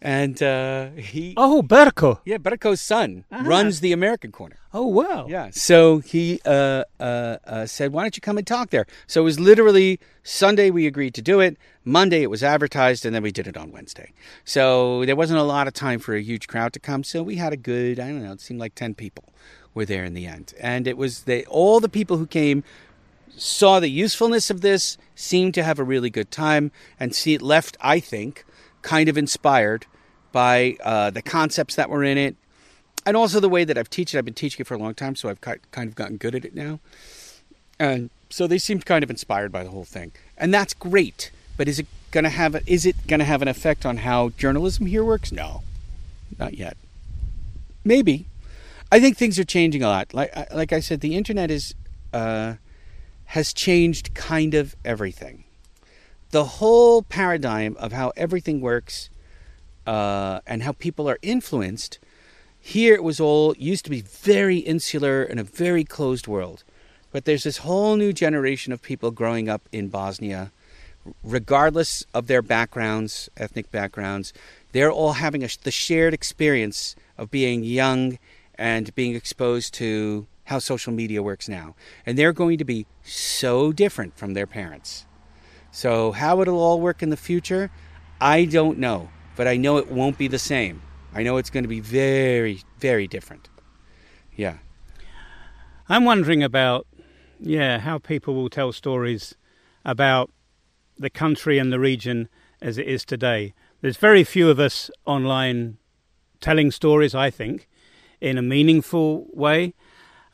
and 0.00 0.42
uh, 0.42 0.90
he. 0.90 1.34
Oh, 1.36 1.62
Berko. 1.62 2.20
Yeah, 2.24 2.38
Berko's 2.38 2.80
son 2.80 3.24
runs 3.30 3.80
the 3.80 3.92
American 3.92 4.32
Corner. 4.32 4.56
Oh, 4.72 4.86
wow. 4.86 5.26
Yeah. 5.28 5.50
So 5.52 5.98
he 5.98 6.40
uh, 6.44 6.84
uh, 7.00 7.38
uh, 7.44 7.66
said, 7.66 7.92
"Why 7.92 8.02
don't 8.02 8.16
you 8.16 8.20
come 8.20 8.38
and 8.38 8.46
talk 8.46 8.70
there?" 8.70 8.86
So 9.06 9.22
it 9.22 9.24
was 9.24 9.40
literally 9.40 9.98
Sunday 10.22 10.70
we 10.70 10.86
agreed 10.86 11.14
to 11.14 11.22
do 11.22 11.40
it. 11.40 11.56
Monday 11.84 12.22
it 12.22 12.30
was 12.30 12.42
advertised, 12.42 13.06
and 13.06 13.14
then 13.14 13.22
we 13.22 13.32
did 13.32 13.46
it 13.46 13.56
on 13.56 13.72
Wednesday. 13.72 14.12
So 14.44 15.04
there 15.06 15.16
wasn't 15.16 15.38
a 15.38 15.44
lot 15.44 15.66
of 15.66 15.74
time 15.74 15.98
for 15.98 16.14
a 16.14 16.22
huge 16.22 16.46
crowd 16.46 16.72
to 16.74 16.80
come. 16.80 17.04
So 17.04 17.22
we 17.22 17.36
had 17.36 17.52
a 17.52 17.56
good, 17.56 17.98
I 17.98 18.08
don't 18.08 18.22
know, 18.22 18.32
it 18.32 18.40
seemed 18.40 18.60
like 18.60 18.74
ten 18.74 18.94
people 18.94 19.24
were 19.74 19.84
there 19.84 20.04
in 20.04 20.14
the 20.14 20.26
end, 20.26 20.54
and 20.60 20.86
it 20.86 20.96
was 20.96 21.22
they 21.22 21.44
all 21.46 21.80
the 21.80 21.88
people 21.88 22.18
who 22.18 22.26
came 22.26 22.64
saw 23.36 23.80
the 23.80 23.88
usefulness 23.88 24.50
of 24.50 24.62
this, 24.62 24.96
seemed 25.14 25.54
to 25.54 25.62
have 25.62 25.78
a 25.78 25.84
really 25.84 26.10
good 26.10 26.30
time, 26.30 26.70
and 26.98 27.14
see 27.14 27.34
it 27.34 27.42
left, 27.42 27.76
I 27.80 28.00
think, 28.00 28.44
kind 28.86 29.08
of 29.08 29.18
inspired 29.18 29.84
by 30.30 30.76
uh, 30.84 31.10
the 31.10 31.20
concepts 31.20 31.74
that 31.74 31.90
were 31.90 32.04
in 32.04 32.16
it, 32.16 32.36
and 33.04 33.16
also 33.16 33.40
the 33.40 33.48
way 33.48 33.64
that 33.64 33.76
I've 33.76 33.90
teach 33.90 34.14
it. 34.14 34.18
I've 34.18 34.24
been 34.24 34.32
teaching 34.32 34.60
it 34.60 34.66
for 34.68 34.74
a 34.74 34.78
long 34.78 34.94
time, 34.94 35.16
so 35.16 35.28
I've 35.28 35.40
kind 35.40 35.60
of 35.76 35.96
gotten 35.96 36.18
good 36.18 36.36
at 36.36 36.44
it 36.44 36.54
now. 36.54 36.78
And 37.80 38.10
so 38.30 38.46
they 38.46 38.58
seemed 38.58 38.86
kind 38.86 39.02
of 39.02 39.10
inspired 39.10 39.50
by 39.50 39.64
the 39.64 39.70
whole 39.70 39.84
thing, 39.84 40.12
and 40.38 40.54
that's 40.54 40.72
great. 40.72 41.32
But 41.56 41.66
is 41.66 41.80
it 41.80 41.86
going 42.12 42.24
to 42.24 42.30
have 42.30 42.54
a, 42.54 42.60
is 42.64 42.86
it 42.86 42.94
going 43.08 43.18
to 43.18 43.24
have 43.26 43.42
an 43.42 43.48
effect 43.48 43.84
on 43.84 43.98
how 43.98 44.28
journalism 44.30 44.86
here 44.86 45.04
works? 45.04 45.32
No, 45.32 45.62
not 46.38 46.54
yet. 46.54 46.76
Maybe. 47.84 48.26
I 48.92 49.00
think 49.00 49.16
things 49.16 49.36
are 49.40 49.44
changing 49.44 49.82
a 49.82 49.88
lot. 49.88 50.14
Like 50.14 50.32
like 50.54 50.72
I 50.72 50.78
said, 50.78 51.00
the 51.00 51.16
internet 51.16 51.50
is 51.50 51.74
uh, 52.12 52.54
has 53.26 53.52
changed 53.52 54.14
kind 54.14 54.54
of 54.54 54.76
everything. 54.84 55.42
The 56.30 56.44
whole 56.44 57.02
paradigm 57.02 57.76
of 57.78 57.92
how 57.92 58.12
everything 58.16 58.60
works 58.60 59.10
uh, 59.86 60.40
and 60.46 60.62
how 60.62 60.72
people 60.72 61.08
are 61.08 61.18
influenced. 61.22 61.98
Here 62.60 62.94
it 62.94 63.04
was 63.04 63.20
all 63.20 63.54
used 63.56 63.84
to 63.84 63.90
be 63.90 64.00
very 64.00 64.58
insular 64.58 65.22
and 65.22 65.38
a 65.38 65.44
very 65.44 65.84
closed 65.84 66.26
world. 66.26 66.64
But 67.12 67.24
there's 67.24 67.44
this 67.44 67.58
whole 67.58 67.96
new 67.96 68.12
generation 68.12 68.72
of 68.72 68.82
people 68.82 69.10
growing 69.10 69.48
up 69.48 69.68
in 69.72 69.88
Bosnia, 69.88 70.50
regardless 71.22 72.04
of 72.12 72.26
their 72.26 72.42
backgrounds, 72.42 73.30
ethnic 73.36 73.70
backgrounds. 73.70 74.32
They're 74.72 74.90
all 74.90 75.14
having 75.14 75.44
a, 75.44 75.48
the 75.62 75.70
shared 75.70 76.12
experience 76.12 76.96
of 77.16 77.30
being 77.30 77.62
young 77.62 78.18
and 78.58 78.94
being 78.94 79.14
exposed 79.14 79.72
to 79.74 80.26
how 80.44 80.58
social 80.58 80.92
media 80.92 81.22
works 81.22 81.48
now. 81.48 81.74
And 82.04 82.18
they're 82.18 82.32
going 82.32 82.58
to 82.58 82.64
be 82.64 82.86
so 83.04 83.72
different 83.72 84.16
from 84.16 84.34
their 84.34 84.46
parents. 84.46 85.06
So, 85.76 86.12
how 86.12 86.40
it'll 86.40 86.58
all 86.58 86.80
work 86.80 87.02
in 87.02 87.10
the 87.10 87.18
future, 87.18 87.70
I 88.18 88.46
don't 88.46 88.78
know. 88.78 89.10
But 89.36 89.46
I 89.46 89.58
know 89.58 89.76
it 89.76 89.90
won't 89.90 90.16
be 90.16 90.26
the 90.26 90.38
same. 90.38 90.80
I 91.12 91.22
know 91.22 91.36
it's 91.36 91.50
going 91.50 91.64
to 91.64 91.68
be 91.68 91.80
very, 91.80 92.62
very 92.78 93.06
different. 93.06 93.50
Yeah. 94.34 94.56
I'm 95.86 96.06
wondering 96.06 96.42
about, 96.42 96.86
yeah, 97.38 97.78
how 97.78 97.98
people 97.98 98.34
will 98.34 98.48
tell 98.48 98.72
stories 98.72 99.34
about 99.84 100.30
the 100.96 101.10
country 101.10 101.58
and 101.58 101.70
the 101.70 101.78
region 101.78 102.30
as 102.62 102.78
it 102.78 102.86
is 102.86 103.04
today. 103.04 103.52
There's 103.82 103.98
very 103.98 104.24
few 104.24 104.48
of 104.48 104.58
us 104.58 104.90
online 105.04 105.76
telling 106.40 106.70
stories, 106.70 107.14
I 107.14 107.28
think, 107.28 107.68
in 108.22 108.38
a 108.38 108.42
meaningful 108.42 109.26
way. 109.34 109.74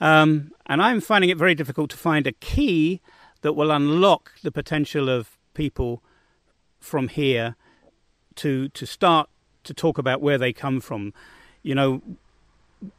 Um, 0.00 0.52
and 0.66 0.80
I'm 0.80 1.00
finding 1.00 1.30
it 1.30 1.36
very 1.36 1.56
difficult 1.56 1.90
to 1.90 1.96
find 1.96 2.28
a 2.28 2.32
key 2.32 3.00
that 3.42 3.52
will 3.52 3.70
unlock 3.70 4.32
the 4.42 4.50
potential 4.50 5.08
of 5.08 5.36
people 5.54 6.02
from 6.80 7.08
here 7.08 7.56
to 8.36 8.68
to 8.70 8.86
start 8.86 9.28
to 9.64 9.74
talk 9.74 9.98
about 9.98 10.20
where 10.20 10.38
they 10.38 10.52
come 10.52 10.80
from. 10.80 11.12
You 11.62 11.74
know, 11.74 12.02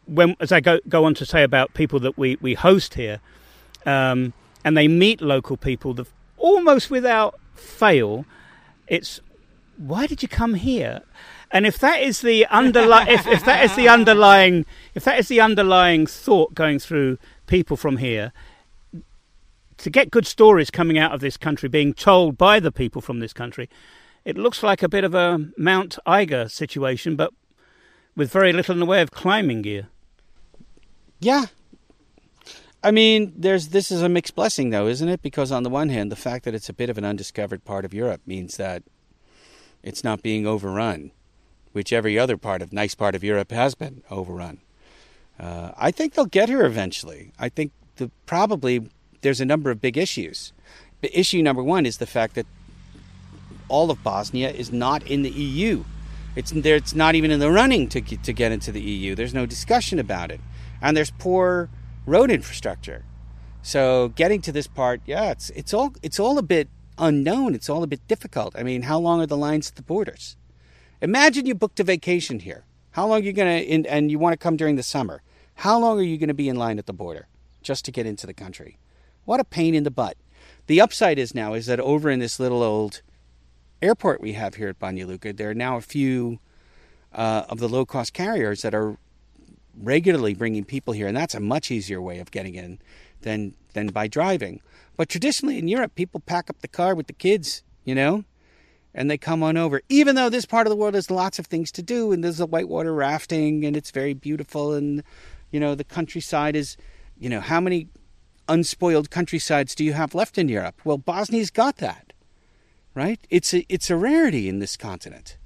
when 0.05 0.35
as 0.39 0.51
I 0.51 0.59
go 0.59 0.79
go 0.87 1.05
on 1.05 1.13
to 1.15 1.25
say 1.25 1.43
about 1.43 1.73
people 1.73 1.99
that 2.01 2.17
we 2.17 2.37
we 2.41 2.53
host 2.53 2.93
here, 2.93 3.19
um, 3.85 4.33
and 4.63 4.77
they 4.77 4.87
meet 4.87 5.21
local 5.21 5.57
people, 5.57 5.93
the, 5.93 6.05
almost 6.37 6.89
without 6.89 7.39
fail, 7.55 8.25
it's 8.87 9.19
why 9.77 10.07
did 10.07 10.21
you 10.21 10.27
come 10.27 10.53
here? 10.53 11.01
And 11.51 11.67
if 11.67 11.77
that 11.79 12.01
is 12.01 12.21
the 12.21 12.47
underlying, 12.47 13.09
if, 13.09 13.27
if 13.27 13.45
that 13.45 13.63
is 13.63 13.75
the 13.75 13.87
underlying, 13.87 14.65
if 14.95 15.03
that 15.03 15.19
is 15.19 15.27
the 15.27 15.39
underlying 15.39 16.07
thought 16.07 16.55
going 16.55 16.79
through 16.79 17.17
people 17.47 17.77
from 17.77 17.97
here, 17.97 18.33
to 19.83 19.89
get 19.89 20.11
good 20.11 20.25
stories 20.25 20.69
coming 20.71 20.97
out 20.97 21.13
of 21.13 21.19
this 21.19 21.37
country, 21.37 21.69
being 21.69 21.93
told 21.93 22.37
by 22.37 22.59
the 22.59 22.71
people 22.71 23.01
from 23.01 23.19
this 23.19 23.33
country, 23.33 23.69
it 24.25 24.37
looks 24.37 24.63
like 24.63 24.81
a 24.81 24.89
bit 24.89 25.03
of 25.03 25.13
a 25.13 25.39
Mount 25.57 25.97
Eiger 26.05 26.49
situation, 26.49 27.15
but 27.15 27.33
with 28.15 28.31
very 28.31 28.53
little 28.53 28.73
in 28.73 28.79
the 28.79 28.85
way 28.85 29.01
of 29.01 29.11
climbing 29.11 29.61
gear. 29.61 29.87
Yeah. 31.19 31.45
I 32.83 32.91
mean, 32.91 33.33
there's 33.35 33.69
this 33.69 33.91
is 33.91 34.01
a 34.01 34.09
mixed 34.09 34.35
blessing, 34.35 34.69
though, 34.69 34.87
isn't 34.87 35.07
it? 35.07 35.21
Because 35.21 35.51
on 35.51 35.63
the 35.63 35.69
one 35.69 35.89
hand, 35.89 36.11
the 36.11 36.17
fact 36.17 36.45
that 36.45 36.53
it's 36.53 36.69
a 36.69 36.73
bit 36.73 36.89
of 36.89 36.97
an 36.97 37.05
undiscovered 37.05 37.63
part 37.63 37.85
of 37.85 37.93
Europe 37.93 38.21
means 38.25 38.57
that 38.57 38.83
it's 39.81 40.03
not 40.03 40.21
being 40.21 40.45
overrun 40.45 41.11
which 41.73 41.91
every 41.91 42.17
other 42.17 42.37
part 42.37 42.61
of 42.61 42.71
nice 42.71 42.95
part 42.95 43.15
of 43.15 43.23
Europe 43.23 43.51
has 43.51 43.75
been 43.75 44.03
overrun. 44.09 44.61
Uh, 45.37 45.71
I 45.75 45.91
think 45.91 46.13
they'll 46.13 46.25
get 46.25 46.47
here 46.47 46.63
eventually. 46.63 47.33
I 47.37 47.49
think 47.49 47.71
the, 47.97 48.09
probably 48.25 48.87
there's 49.23 49.41
a 49.41 49.45
number 49.45 49.71
of 49.71 49.81
big 49.81 49.97
issues. 49.97 50.53
But 51.01 51.09
issue 51.13 51.41
number 51.41 51.63
one 51.63 51.85
is 51.85 51.97
the 51.97 52.05
fact 52.05 52.35
that 52.35 52.45
all 53.67 53.89
of 53.89 54.03
Bosnia 54.03 54.51
is 54.51 54.71
not 54.71 55.05
in 55.07 55.23
the 55.23 55.31
EU. 55.31 55.83
It's 56.35 56.51
there. 56.51 56.75
It's 56.75 56.95
not 56.95 57.15
even 57.15 57.31
in 57.31 57.39
the 57.39 57.51
running 57.51 57.89
to 57.89 58.01
get, 58.01 58.23
to 58.23 58.33
get 58.33 58.51
into 58.51 58.71
the 58.71 58.81
EU. 58.81 59.15
There's 59.15 59.33
no 59.33 59.45
discussion 59.45 59.99
about 59.99 60.31
it, 60.31 60.41
and 60.81 60.95
there's 60.95 61.11
poor 61.11 61.69
road 62.05 62.31
infrastructure. 62.31 63.03
So 63.61 64.09
getting 64.15 64.41
to 64.41 64.51
this 64.51 64.67
part, 64.67 65.01
yeah, 65.05 65.31
it's 65.31 65.49
it's 65.51 65.73
all 65.73 65.93
it's 66.01 66.19
all 66.19 66.37
a 66.37 66.43
bit 66.43 66.69
unknown. 66.97 67.55
It's 67.55 67.69
all 67.69 67.83
a 67.83 67.87
bit 67.87 68.07
difficult. 68.07 68.55
I 68.57 68.63
mean, 68.63 68.83
how 68.83 68.99
long 68.99 69.21
are 69.21 69.27
the 69.27 69.37
lines 69.37 69.69
at 69.69 69.75
the 69.75 69.83
borders? 69.83 70.37
Imagine 71.01 71.45
you 71.45 71.55
booked 71.55 71.79
a 71.79 71.83
vacation 71.83 72.39
here. 72.39 72.65
How 72.91 73.07
long 73.07 73.21
are 73.21 73.25
you 73.25 73.33
going 73.33 73.83
to, 73.83 73.89
and 73.89 74.11
you 74.11 74.19
want 74.19 74.33
to 74.33 74.37
come 74.37 74.55
during 74.55 74.75
the 74.75 74.83
summer? 74.83 75.21
How 75.55 75.79
long 75.79 75.99
are 75.99 76.03
you 76.03 76.17
going 76.17 76.27
to 76.29 76.33
be 76.33 76.49
in 76.49 76.55
line 76.55 76.79
at 76.79 76.85
the 76.85 76.93
border 76.93 77.27
just 77.61 77.85
to 77.85 77.91
get 77.91 78.05
into 78.05 78.27
the 78.27 78.33
country? 78.33 78.77
What 79.25 79.39
a 79.39 79.45
pain 79.45 79.75
in 79.75 79.83
the 79.83 79.91
butt. 79.91 80.17
The 80.67 80.81
upside 80.81 81.19
is 81.19 81.35
now 81.35 81.53
is 81.53 81.65
that 81.65 81.79
over 81.79 82.09
in 82.09 82.19
this 82.19 82.39
little 82.39 82.63
old 82.63 83.01
airport 83.81 84.21
we 84.21 84.33
have 84.33 84.55
here 84.55 84.69
at 84.69 84.79
Banja 84.79 85.05
Luka, 85.05 85.33
there 85.33 85.49
are 85.49 85.55
now 85.55 85.77
a 85.77 85.81
few 85.81 86.39
uh, 87.13 87.43
of 87.49 87.59
the 87.59 87.69
low 87.69 87.85
cost 87.85 88.13
carriers 88.13 88.61
that 88.61 88.73
are 88.73 88.97
regularly 89.77 90.33
bringing 90.33 90.63
people 90.63 90.93
here, 90.93 91.07
and 91.07 91.17
that's 91.17 91.35
a 91.35 91.39
much 91.39 91.71
easier 91.71 92.01
way 92.01 92.19
of 92.19 92.31
getting 92.31 92.55
in 92.55 92.79
than 93.21 93.53
than 93.73 93.87
by 93.87 94.07
driving. 94.07 94.61
But 94.95 95.09
traditionally 95.09 95.57
in 95.57 95.67
Europe, 95.67 95.95
people 95.95 96.19
pack 96.19 96.49
up 96.49 96.61
the 96.61 96.67
car 96.67 96.93
with 96.95 97.07
the 97.07 97.13
kids, 97.13 97.63
you 97.83 97.95
know, 97.95 98.23
and 98.93 99.09
they 99.09 99.17
come 99.17 99.41
on 99.41 99.57
over. 99.57 99.81
Even 99.89 100.15
though 100.15 100.29
this 100.29 100.45
part 100.45 100.67
of 100.67 100.71
the 100.71 100.77
world 100.77 100.93
has 100.93 101.09
lots 101.09 101.39
of 101.39 101.47
things 101.47 101.71
to 101.71 101.81
do, 101.81 102.11
and 102.11 102.23
there's 102.23 102.39
a 102.39 102.45
whitewater 102.45 102.93
rafting, 102.93 103.65
and 103.65 103.75
it's 103.75 103.91
very 103.91 104.13
beautiful, 104.13 104.73
and 104.73 105.03
you 105.51 105.59
know 105.59 105.75
the 105.75 105.83
countryside 105.83 106.55
is, 106.55 106.77
you 107.17 107.29
know, 107.29 107.39
how 107.39 107.59
many 107.59 107.87
unspoiled 108.47 109.09
countrysides 109.09 109.75
do 109.75 109.83
you 109.83 109.93
have 109.93 110.15
left 110.15 110.37
in 110.37 110.49
Europe? 110.49 110.81
Well, 110.83 110.97
Bosnia's 110.97 111.49
got 111.49 111.77
that, 111.77 112.13
right? 112.93 113.19
It's 113.29 113.53
a 113.53 113.65
it's 113.69 113.89
a 113.89 113.95
rarity 113.95 114.49
in 114.49 114.59
this 114.59 114.77
continent. 114.77 115.37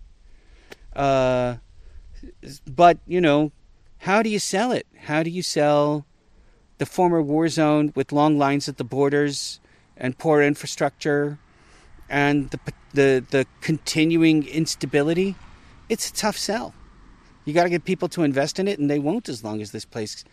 Uh, 0.96 1.58
but 2.68 2.98
you 3.06 3.22
know, 3.22 3.52
how 4.00 4.22
do 4.22 4.30
you 4.30 4.40
sell 4.40 4.72
it? 4.72 4.88
How 5.02 5.24
do 5.24 5.30
you 5.30 5.44
sell 5.44 6.06
the 6.78 6.86
former 6.86 7.22
war 7.22 7.48
zone 7.48 7.92
with 7.96 8.12
long 8.12 8.38
lines 8.38 8.68
at 8.70 8.78
the 8.78 8.84
borders 8.84 9.60
and 9.96 10.18
poor 10.18 10.42
infrastructure? 10.42 11.40
and 12.10 12.50
the 12.52 12.60
the 12.94 13.26
the 13.30 13.46
continuing 13.62 14.48
instability, 14.48 15.36
it's 15.90 16.10
a 16.10 16.14
tough 16.14 16.38
sell. 16.38 16.74
You 17.46 17.54
got 17.54 17.64
to 17.64 17.70
get 17.70 17.86
people 17.86 18.10
to 18.10 18.24
invest 18.24 18.60
in 18.60 18.68
it, 18.68 18.80
and 18.80 18.90
they 18.90 19.00
won't 19.00 19.30
as 19.30 19.44
long 19.44 19.62
as 19.62 19.72
this 19.72 19.86
place, 19.86 20.24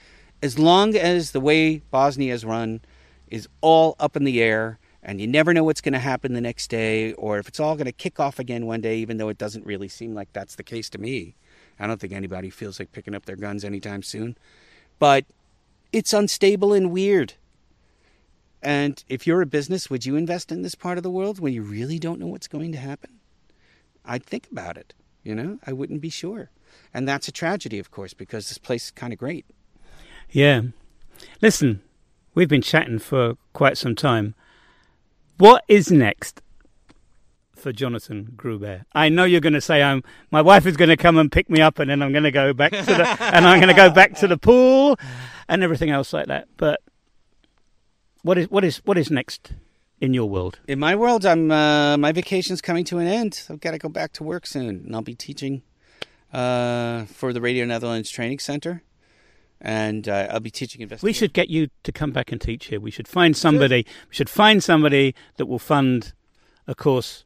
as 0.45 0.59
long 0.59 0.95
as 0.95 1.31
the 1.31 1.41
way 1.41 1.79
Bosnia 1.91 2.35
is 2.35 2.45
run, 2.45 2.83
is 3.29 3.49
all 3.63 3.97
up 3.99 4.15
in 4.15 4.25
the 4.25 4.43
air, 4.43 4.79
and 5.03 5.19
you 5.19 5.27
never 5.27 5.55
know 5.55 5.65
what's 5.65 5.81
going 5.81 5.95
to 5.95 5.99
happen 5.99 6.35
the 6.35 6.41
next 6.43 6.69
day, 6.69 7.15
or 7.15 7.39
if 7.39 7.49
it's 7.49 7.59
all 7.59 7.77
going 7.77 7.87
to 7.87 7.93
kick 7.93 8.21
off 8.21 8.39
again 8.39 8.67
one 8.67 8.83
day, 8.83 8.99
even 8.99 9.17
though 9.17 9.31
it 9.31 9.39
doesn't 9.39 9.65
really 9.65 9.89
seem 9.89 10.15
like 10.15 10.31
that's 10.35 10.57
the 10.57 10.63
case 10.63 10.91
to 10.91 10.99
me. 10.99 11.35
I 11.81 11.87
don't 11.87 11.99
think 11.99 12.13
anybody 12.13 12.51
feels 12.51 12.79
like 12.79 12.93
picking 12.93 13.15
up 13.15 13.25
their 13.25 13.37
guns 13.37 13.65
anytime 13.65 14.03
soon, 14.03 14.37
but 14.99 15.25
it's 15.93 16.13
unstable 16.13 16.75
and 16.75 16.93
weird. 16.93 17.33
And 18.63 19.03
if 19.09 19.27
you're 19.27 19.41
a 19.41 19.47
business, 19.47 19.89
would 19.89 20.05
you 20.05 20.15
invest 20.15 20.53
in 20.53 20.61
this 20.61 20.75
part 20.75 20.99
of 20.99 21.05
the 21.05 21.11
world 21.11 21.41
when 21.41 21.55
you 21.55 21.63
really 21.63 21.99
don't 21.99 22.21
know 22.21 22.27
what's 22.27 22.49
going 22.49 22.73
to 22.73 22.79
happen? 22.79 23.19
I'd 24.05 24.27
think 24.27 24.47
about 24.53 24.77
it. 24.77 24.93
You 25.23 25.35
know, 25.35 25.59
I 25.67 25.73
wouldn't 25.73 26.03
be 26.03 26.11
sure. 26.11 26.51
And 26.93 27.09
that's 27.09 27.29
a 27.29 27.33
tragedy, 27.33 27.79
of 27.79 27.91
course, 27.91 28.13
because 28.13 28.51
this 28.51 28.59
place 28.59 28.85
is 28.85 28.91
kind 28.91 29.15
of 29.15 29.19
great. 29.19 29.47
Yeah. 30.31 30.63
Listen, 31.41 31.83
we've 32.35 32.49
been 32.49 32.63
chatting 32.63 32.99
for 32.99 33.37
quite 33.53 33.79
some 33.79 33.95
time. 33.95 34.35
What 35.39 35.65
is 35.69 35.91
next 35.91 36.43
for 37.55 37.73
Jonathan 37.73 38.35
Groubert? 38.37 38.85
I 38.93 39.09
know 39.09 39.25
you're 39.25 39.41
going 39.41 39.55
to 39.55 39.61
say 39.61 39.83
I'm. 39.83 40.03
My 40.31 40.43
wife 40.43 40.67
is 40.67 40.77
going 40.77 40.91
to 40.91 40.97
come 40.97 41.19
and 41.19 41.31
pick 41.31 41.51
me 41.51 41.61
up, 41.61 41.79
and 41.79 41.91
then 41.91 42.03
I'm 42.03 42.13
going 42.13 42.25
to 42.25 42.31
go 42.31 42.53
back 42.53 42.73
to 42.73 42.85
the 42.85 43.09
and 43.21 43.47
I'm 43.47 43.59
going 43.59 43.75
to 43.75 43.75
go 43.75 43.91
back 43.91 44.15
to 44.17 44.29
the 44.29 44.37
pool 44.37 44.97
and 45.49 45.63
everything 45.63 45.91
else 45.91 46.13
like 46.13 46.27
that. 46.27 46.49
But 46.57 46.81
what 48.23 48.39
is 48.39 48.51
what 48.51 48.65
is 48.65 48.79
what 48.85 48.97
is 48.97 49.11
next 49.11 49.53
in 50.01 50.15
your 50.15 50.29
world? 50.29 50.61
In 50.67 50.79
my 50.79 50.95
world, 50.95 51.27
I'm 51.27 51.51
uh, 51.51 51.97
my 51.97 52.13
vacation's 52.13 52.61
coming 52.61 52.85
to 52.85 52.99
an 52.99 53.07
end. 53.07 53.43
I've 53.51 53.61
got 53.61 53.73
to 53.73 53.79
go 53.79 53.89
back 53.89 54.13
to 54.15 54.25
work 54.25 54.47
soon, 54.47 54.85
and 54.87 54.95
I'll 54.95 55.03
be 55.03 55.15
teaching 55.15 55.63
uh, 56.33 57.05
for 57.07 57.33
the 57.33 57.41
Radio 57.41 57.65
Netherlands 57.65 58.11
Training 58.11 58.39
Center. 58.39 58.83
And 59.65 60.09
uh, 60.09 60.29
I'll 60.31 60.41
be 60.41 60.51
teaching 60.51 60.83
investigation. 60.83 61.09
We 61.09 61.13
should 61.15 61.33
get 61.33 61.49
you 61.49 61.69
to 61.83 61.91
come 61.91 62.13
back 62.13 62.31
and 62.31 62.41
teach 62.41 62.67
here. 62.67 62.79
We 62.79 62.91
should 62.91 63.09
find 63.09 63.35
somebody. 63.37 63.87
We 64.09 64.15
should 64.15 64.29
find 64.29 64.63
somebody 64.63 65.15
that 65.37 65.47
will 65.47 65.59
fund 65.59 66.13
a 66.69 66.75
course 66.75 67.25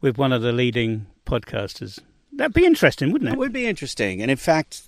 with 0.00 0.16
one 0.16 0.32
of 0.32 0.40
the 0.40 0.52
leading 0.52 1.06
podcasters. 1.26 1.98
That'd 2.32 2.54
be 2.54 2.64
interesting, 2.64 3.10
wouldn't 3.12 3.28
It 3.30 3.34
it? 3.34 3.38
would 3.38 3.52
be 3.52 3.66
interesting, 3.66 4.22
and 4.22 4.30
in 4.30 4.36
fact, 4.36 4.82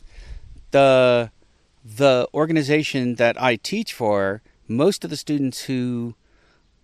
the 0.71 1.31
the 1.85 2.29
organization 2.33 3.17
that 3.17 3.41
I 3.41 3.57
teach 3.57 3.93
for, 3.93 4.43
most 4.69 5.03
of 5.03 5.11
the 5.11 5.17
students 5.17 5.65
who 5.65 6.15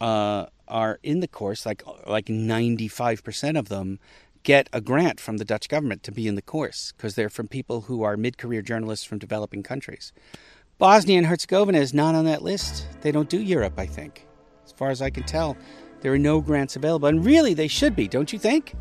uh, 0.00 0.46
are 0.66 0.98
in 1.02 1.20
the 1.20 1.28
course, 1.28 1.64
like 1.64 1.82
like 2.06 2.28
ninety 2.28 2.88
five 2.88 3.22
percent 3.22 3.56
of 3.56 3.68
them, 3.68 4.00
get 4.46 4.70
a 4.72 4.80
grant 4.80 5.18
from 5.18 5.38
the 5.38 5.44
Dutch 5.44 5.68
government 5.68 6.04
to 6.04 6.12
be 6.12 6.28
in 6.28 6.36
the 6.36 6.40
course 6.40 6.94
because 6.96 7.16
they're 7.16 7.28
from 7.28 7.48
people 7.48 7.82
who 7.82 8.04
are 8.04 8.16
mid 8.16 8.38
career 8.38 8.62
journalists 8.62 9.04
from 9.04 9.18
developing 9.18 9.60
countries. 9.64 10.12
Bosnia 10.78 11.18
and 11.18 11.26
Herzegovina 11.26 11.78
is 11.78 11.92
not 11.92 12.14
on 12.14 12.26
that 12.26 12.42
list. 12.42 12.86
They 13.00 13.10
don't 13.10 13.28
do 13.28 13.42
Europe, 13.42 13.74
I 13.76 13.86
think. 13.86 14.24
As 14.64 14.70
far 14.70 14.90
as 14.90 15.02
I 15.02 15.10
can 15.10 15.24
tell, 15.24 15.56
there 16.00 16.12
are 16.12 16.18
no 16.18 16.40
grants 16.40 16.76
available, 16.76 17.08
and 17.08 17.24
really 17.24 17.54
they 17.54 17.66
should 17.66 17.96
be, 17.96 18.06
don't 18.06 18.32
you 18.32 18.38
think? 18.38 18.74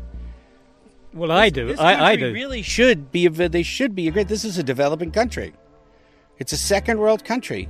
Well, 1.12 1.32
I 1.32 1.50
do. 1.50 1.66
This 1.66 1.80
I, 1.80 2.12
I 2.12 2.16
do. 2.16 2.32
Really 2.32 2.62
should 2.62 3.10
be. 3.10 3.26
A, 3.26 3.30
they 3.30 3.64
should 3.64 3.96
be 3.96 4.06
a 4.06 4.12
great. 4.12 4.28
This 4.28 4.44
is 4.44 4.58
a 4.58 4.62
developing 4.62 5.10
country. 5.10 5.52
It's 6.38 6.52
a 6.52 6.56
second 6.56 7.00
world 7.00 7.24
country, 7.24 7.68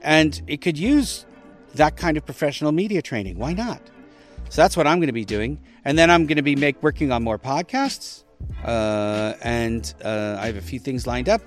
and 0.00 0.40
it 0.46 0.60
could 0.60 0.78
use 0.78 1.26
that 1.74 1.96
kind 1.96 2.16
of 2.16 2.24
professional 2.24 2.70
media 2.70 3.02
training. 3.02 3.36
Why 3.36 3.52
not? 3.52 3.80
So 4.48 4.62
that's 4.62 4.76
what 4.76 4.86
I'm 4.86 4.98
going 4.98 5.08
to 5.08 5.12
be 5.12 5.24
doing, 5.24 5.60
and 5.84 5.98
then 5.98 6.10
I'm 6.10 6.26
going 6.26 6.36
to 6.36 6.42
be 6.42 6.56
make 6.56 6.82
working 6.82 7.12
on 7.12 7.22
more 7.22 7.38
podcasts, 7.38 8.24
uh, 8.64 9.34
and 9.42 9.92
uh, 10.04 10.38
I 10.40 10.46
have 10.46 10.56
a 10.56 10.62
few 10.62 10.78
things 10.78 11.06
lined 11.06 11.28
up, 11.28 11.42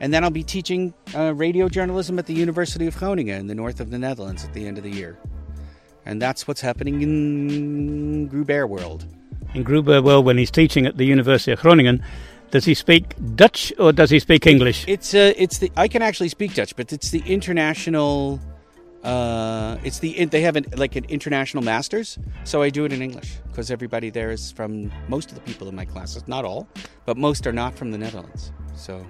and 0.00 0.14
then 0.14 0.24
I'll 0.24 0.30
be 0.30 0.44
teaching 0.44 0.94
uh, 1.14 1.34
radio 1.34 1.68
journalism 1.68 2.18
at 2.18 2.26
the 2.26 2.34
University 2.34 2.86
of 2.86 2.96
Groningen 2.96 3.40
in 3.40 3.46
the 3.48 3.54
north 3.54 3.80
of 3.80 3.90
the 3.90 3.98
Netherlands 3.98 4.44
at 4.44 4.54
the 4.54 4.66
end 4.66 4.78
of 4.78 4.84
the 4.84 4.90
year, 4.90 5.18
and 6.06 6.22
that's 6.22 6.46
what's 6.46 6.60
happening 6.60 7.02
in 7.02 8.28
Groubert 8.30 8.68
world. 8.68 9.04
In 9.54 9.64
Groubert, 9.64 10.04
world, 10.04 10.24
when 10.24 10.38
he's 10.38 10.50
teaching 10.50 10.86
at 10.86 10.96
the 10.96 11.04
University 11.04 11.52
of 11.52 11.60
Groningen, 11.60 12.02
does 12.50 12.64
he 12.64 12.74
speak 12.74 13.14
Dutch 13.34 13.72
or 13.80 13.92
does 13.92 14.10
he 14.10 14.20
speak 14.20 14.46
English? 14.46 14.84
It's 14.86 15.12
uh, 15.12 15.32
it's 15.36 15.58
the 15.58 15.72
I 15.76 15.88
can 15.88 16.02
actually 16.02 16.28
speak 16.28 16.54
Dutch, 16.54 16.76
but 16.76 16.92
it's 16.92 17.10
the 17.10 17.22
international. 17.26 18.40
Uh, 19.04 19.76
it's 19.84 19.98
the 19.98 20.24
they 20.24 20.40
have 20.40 20.56
an, 20.56 20.64
like 20.76 20.96
an 20.96 21.04
international 21.10 21.62
masters, 21.62 22.18
so 22.44 22.62
I 22.62 22.70
do 22.70 22.86
it 22.86 22.92
in 22.92 23.02
English 23.02 23.36
because 23.48 23.70
everybody 23.70 24.08
there 24.10 24.30
is 24.30 24.50
from 24.52 24.90
most 25.08 25.28
of 25.30 25.34
the 25.34 25.42
people 25.42 25.68
in 25.68 25.74
my 25.76 25.84
classes, 25.84 26.26
not 26.26 26.44
all, 26.46 26.66
but 27.04 27.16
most 27.18 27.46
are 27.46 27.52
not 27.52 27.74
from 27.76 27.90
the 27.90 27.98
Netherlands. 27.98 28.50
So, 28.74 29.04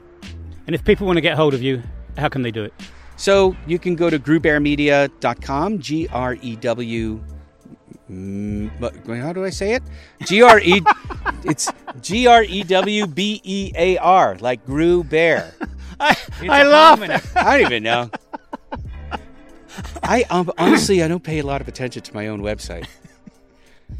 And 0.66 0.74
if 0.74 0.84
people 0.84 1.06
want 1.06 1.16
to 1.16 1.20
get 1.20 1.36
hold 1.36 1.54
of 1.54 1.62
you, 1.62 1.80
how 2.18 2.28
can 2.28 2.42
they 2.42 2.50
do 2.50 2.64
it? 2.64 2.72
so 3.16 3.54
you 3.68 3.78
can 3.78 3.94
go 3.94 4.10
to 4.10 4.18
grewbearmedia.com, 4.18 5.78
G 5.78 6.08
R 6.12 6.34
E 6.42 6.56
W. 6.56 7.22
mm, 8.10 9.22
How 9.22 9.32
do 9.32 9.44
I 9.44 9.50
say 9.50 9.74
it? 9.74 9.82
G 10.24 10.42
R 10.42 10.58
E. 10.60 10.80
It's 11.44 11.70
G 12.00 12.26
R 12.26 12.42
E 12.42 12.62
W 12.64 13.06
B 13.06 13.40
E 13.44 13.70
A 13.76 13.98
R, 13.98 14.36
like 14.40 14.64
Gru 14.66 15.04
Bear. 15.04 15.54
I, 16.00 16.10
It's 16.40 16.48
I 16.50 16.64
laugh. 16.64 17.36
I 17.36 17.58
don't 17.60 17.66
even 17.70 17.82
know. 17.84 18.10
I 20.02 20.24
um, 20.30 20.50
honestly, 20.58 21.02
I 21.02 21.08
don't 21.08 21.22
pay 21.22 21.38
a 21.38 21.46
lot 21.46 21.60
of 21.60 21.68
attention 21.68 22.02
to 22.02 22.14
my 22.14 22.28
own 22.28 22.40
website. 22.40 22.86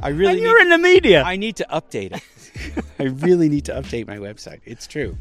I 0.00 0.08
really 0.08 0.32
And 0.32 0.40
you're 0.40 0.58
need, 0.58 0.62
in 0.64 0.68
the 0.70 0.78
media. 0.78 1.22
I 1.22 1.36
need 1.36 1.56
to 1.56 1.66
update 1.70 2.16
it. 2.16 2.84
I 2.98 3.04
really 3.04 3.48
need 3.48 3.64
to 3.66 3.72
update 3.72 4.06
my 4.06 4.16
website. 4.16 4.60
It's 4.64 4.86
true. 4.86 5.16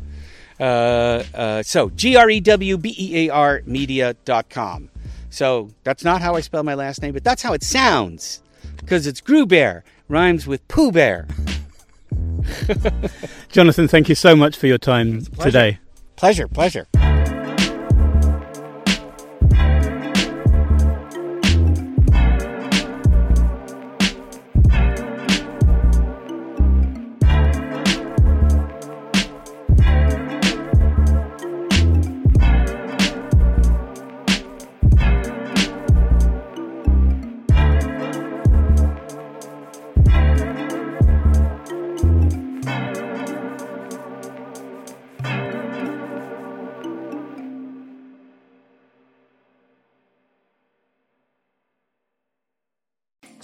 Uh, 0.59 1.23
uh, 1.33 1.63
so 1.63 1.89
G 1.89 2.15
R 2.15 2.29
E 2.29 2.39
W 2.39 2.77
B 2.77 2.95
E 2.97 3.27
A 3.27 3.33
R 3.33 3.61
media.com. 3.65 4.89
So 5.29 5.71
that's 5.83 6.03
not 6.03 6.21
how 6.21 6.35
I 6.35 6.41
spell 6.41 6.63
my 6.63 6.75
last 6.75 7.01
name, 7.01 7.13
but 7.13 7.23
that's 7.23 7.41
how 7.41 7.53
it 7.53 7.63
sounds. 7.63 8.41
Because 8.77 9.07
it's 9.07 9.19
Groubert, 9.19 9.81
rhymes 10.07 10.45
with 10.45 10.67
Pooh 10.67 10.91
Bear. 10.91 11.27
Jonathan, 13.49 13.87
thank 13.87 14.09
you 14.09 14.15
so 14.15 14.35
much 14.35 14.55
for 14.57 14.67
your 14.67 14.77
time 14.77 15.25
pleasure. 15.25 15.51
today. 15.51 15.79
Pleasure, 16.15 16.47
pleasure. 16.47 16.87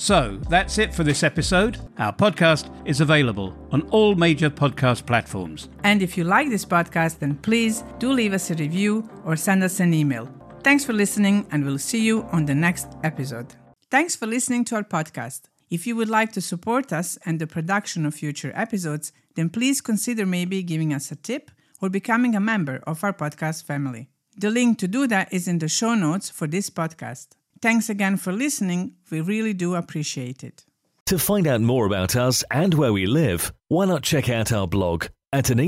So 0.10 0.40
that's 0.50 0.80
it 0.80 0.92
for 0.92 1.04
this 1.04 1.22
episode. 1.22 1.78
Our 2.00 2.12
podcast 2.12 2.66
is 2.84 3.00
available 3.00 3.54
on 3.72 3.84
all 3.92 4.16
major 4.16 4.50
podcast 4.50 5.06
platforms. 5.06 5.70
And 5.84 6.02
if 6.02 6.18
you 6.18 6.24
like 6.24 6.50
this 6.50 6.66
podcast, 6.66 7.20
then 7.20 7.36
please 7.36 7.84
do 8.00 8.12
leave 8.12 8.34
us 8.34 8.50
a 8.50 8.56
review 8.56 9.08
or 9.24 9.36
send 9.36 9.62
us 9.64 9.80
an 9.80 9.94
email. 9.94 10.28
Thanks 10.64 10.84
for 10.84 10.94
listening, 10.94 11.46
and 11.52 11.64
we'll 11.64 11.78
see 11.78 12.04
you 12.04 12.24
on 12.32 12.48
the 12.48 12.56
next 12.56 12.88
episode. 13.04 13.54
Thanks 13.92 14.16
for 14.16 14.26
listening 14.26 14.66
to 14.66 14.78
our 14.78 14.84
podcast. 14.84 15.42
If 15.70 15.86
you 15.86 15.96
would 15.96 16.10
like 16.10 16.32
to 16.32 16.42
support 16.42 16.92
us 16.92 17.20
and 17.24 17.38
the 17.38 17.46
production 17.46 18.04
of 18.08 18.16
future 18.16 18.52
episodes, 18.56 19.12
then 19.36 19.52
please 19.52 19.80
consider 19.80 20.26
maybe 20.26 20.64
giving 20.64 20.92
us 20.92 21.12
a 21.12 21.18
tip 21.18 21.52
or 21.84 21.90
becoming 21.90 22.36
a 22.36 22.40
member 22.40 22.82
of 22.88 23.04
our 23.04 23.14
podcast 23.14 23.64
family. 23.64 24.10
The 24.36 24.50
link 24.50 24.80
to 24.80 24.88
do 24.88 25.06
that 25.06 25.32
is 25.32 25.48
in 25.48 25.60
the 25.60 25.68
show 25.68 25.94
notes 25.94 26.32
for 26.32 26.48
this 26.48 26.72
podcast. 26.72 27.28
Thanks 27.62 27.90
again 27.90 28.18
for 28.18 28.32
listening. 28.32 28.96
We 29.12 29.22
really 29.22 29.54
do 29.54 29.76
appreciate 29.76 30.44
it. 30.44 30.66
To 31.08 31.20
find 31.20 31.48
out 31.48 31.62
more 31.62 31.86
about 31.86 32.16
us 32.16 32.44
and 32.52 32.74
where 32.74 32.94
we 32.94 33.06
live, 33.06 33.52
why 33.68 33.86
not 33.86 34.04
check 34.04 34.30
out 34.30 34.52
our 34.52 34.68
blog 34.68 35.06
at 35.34 35.50
an 35.50 35.60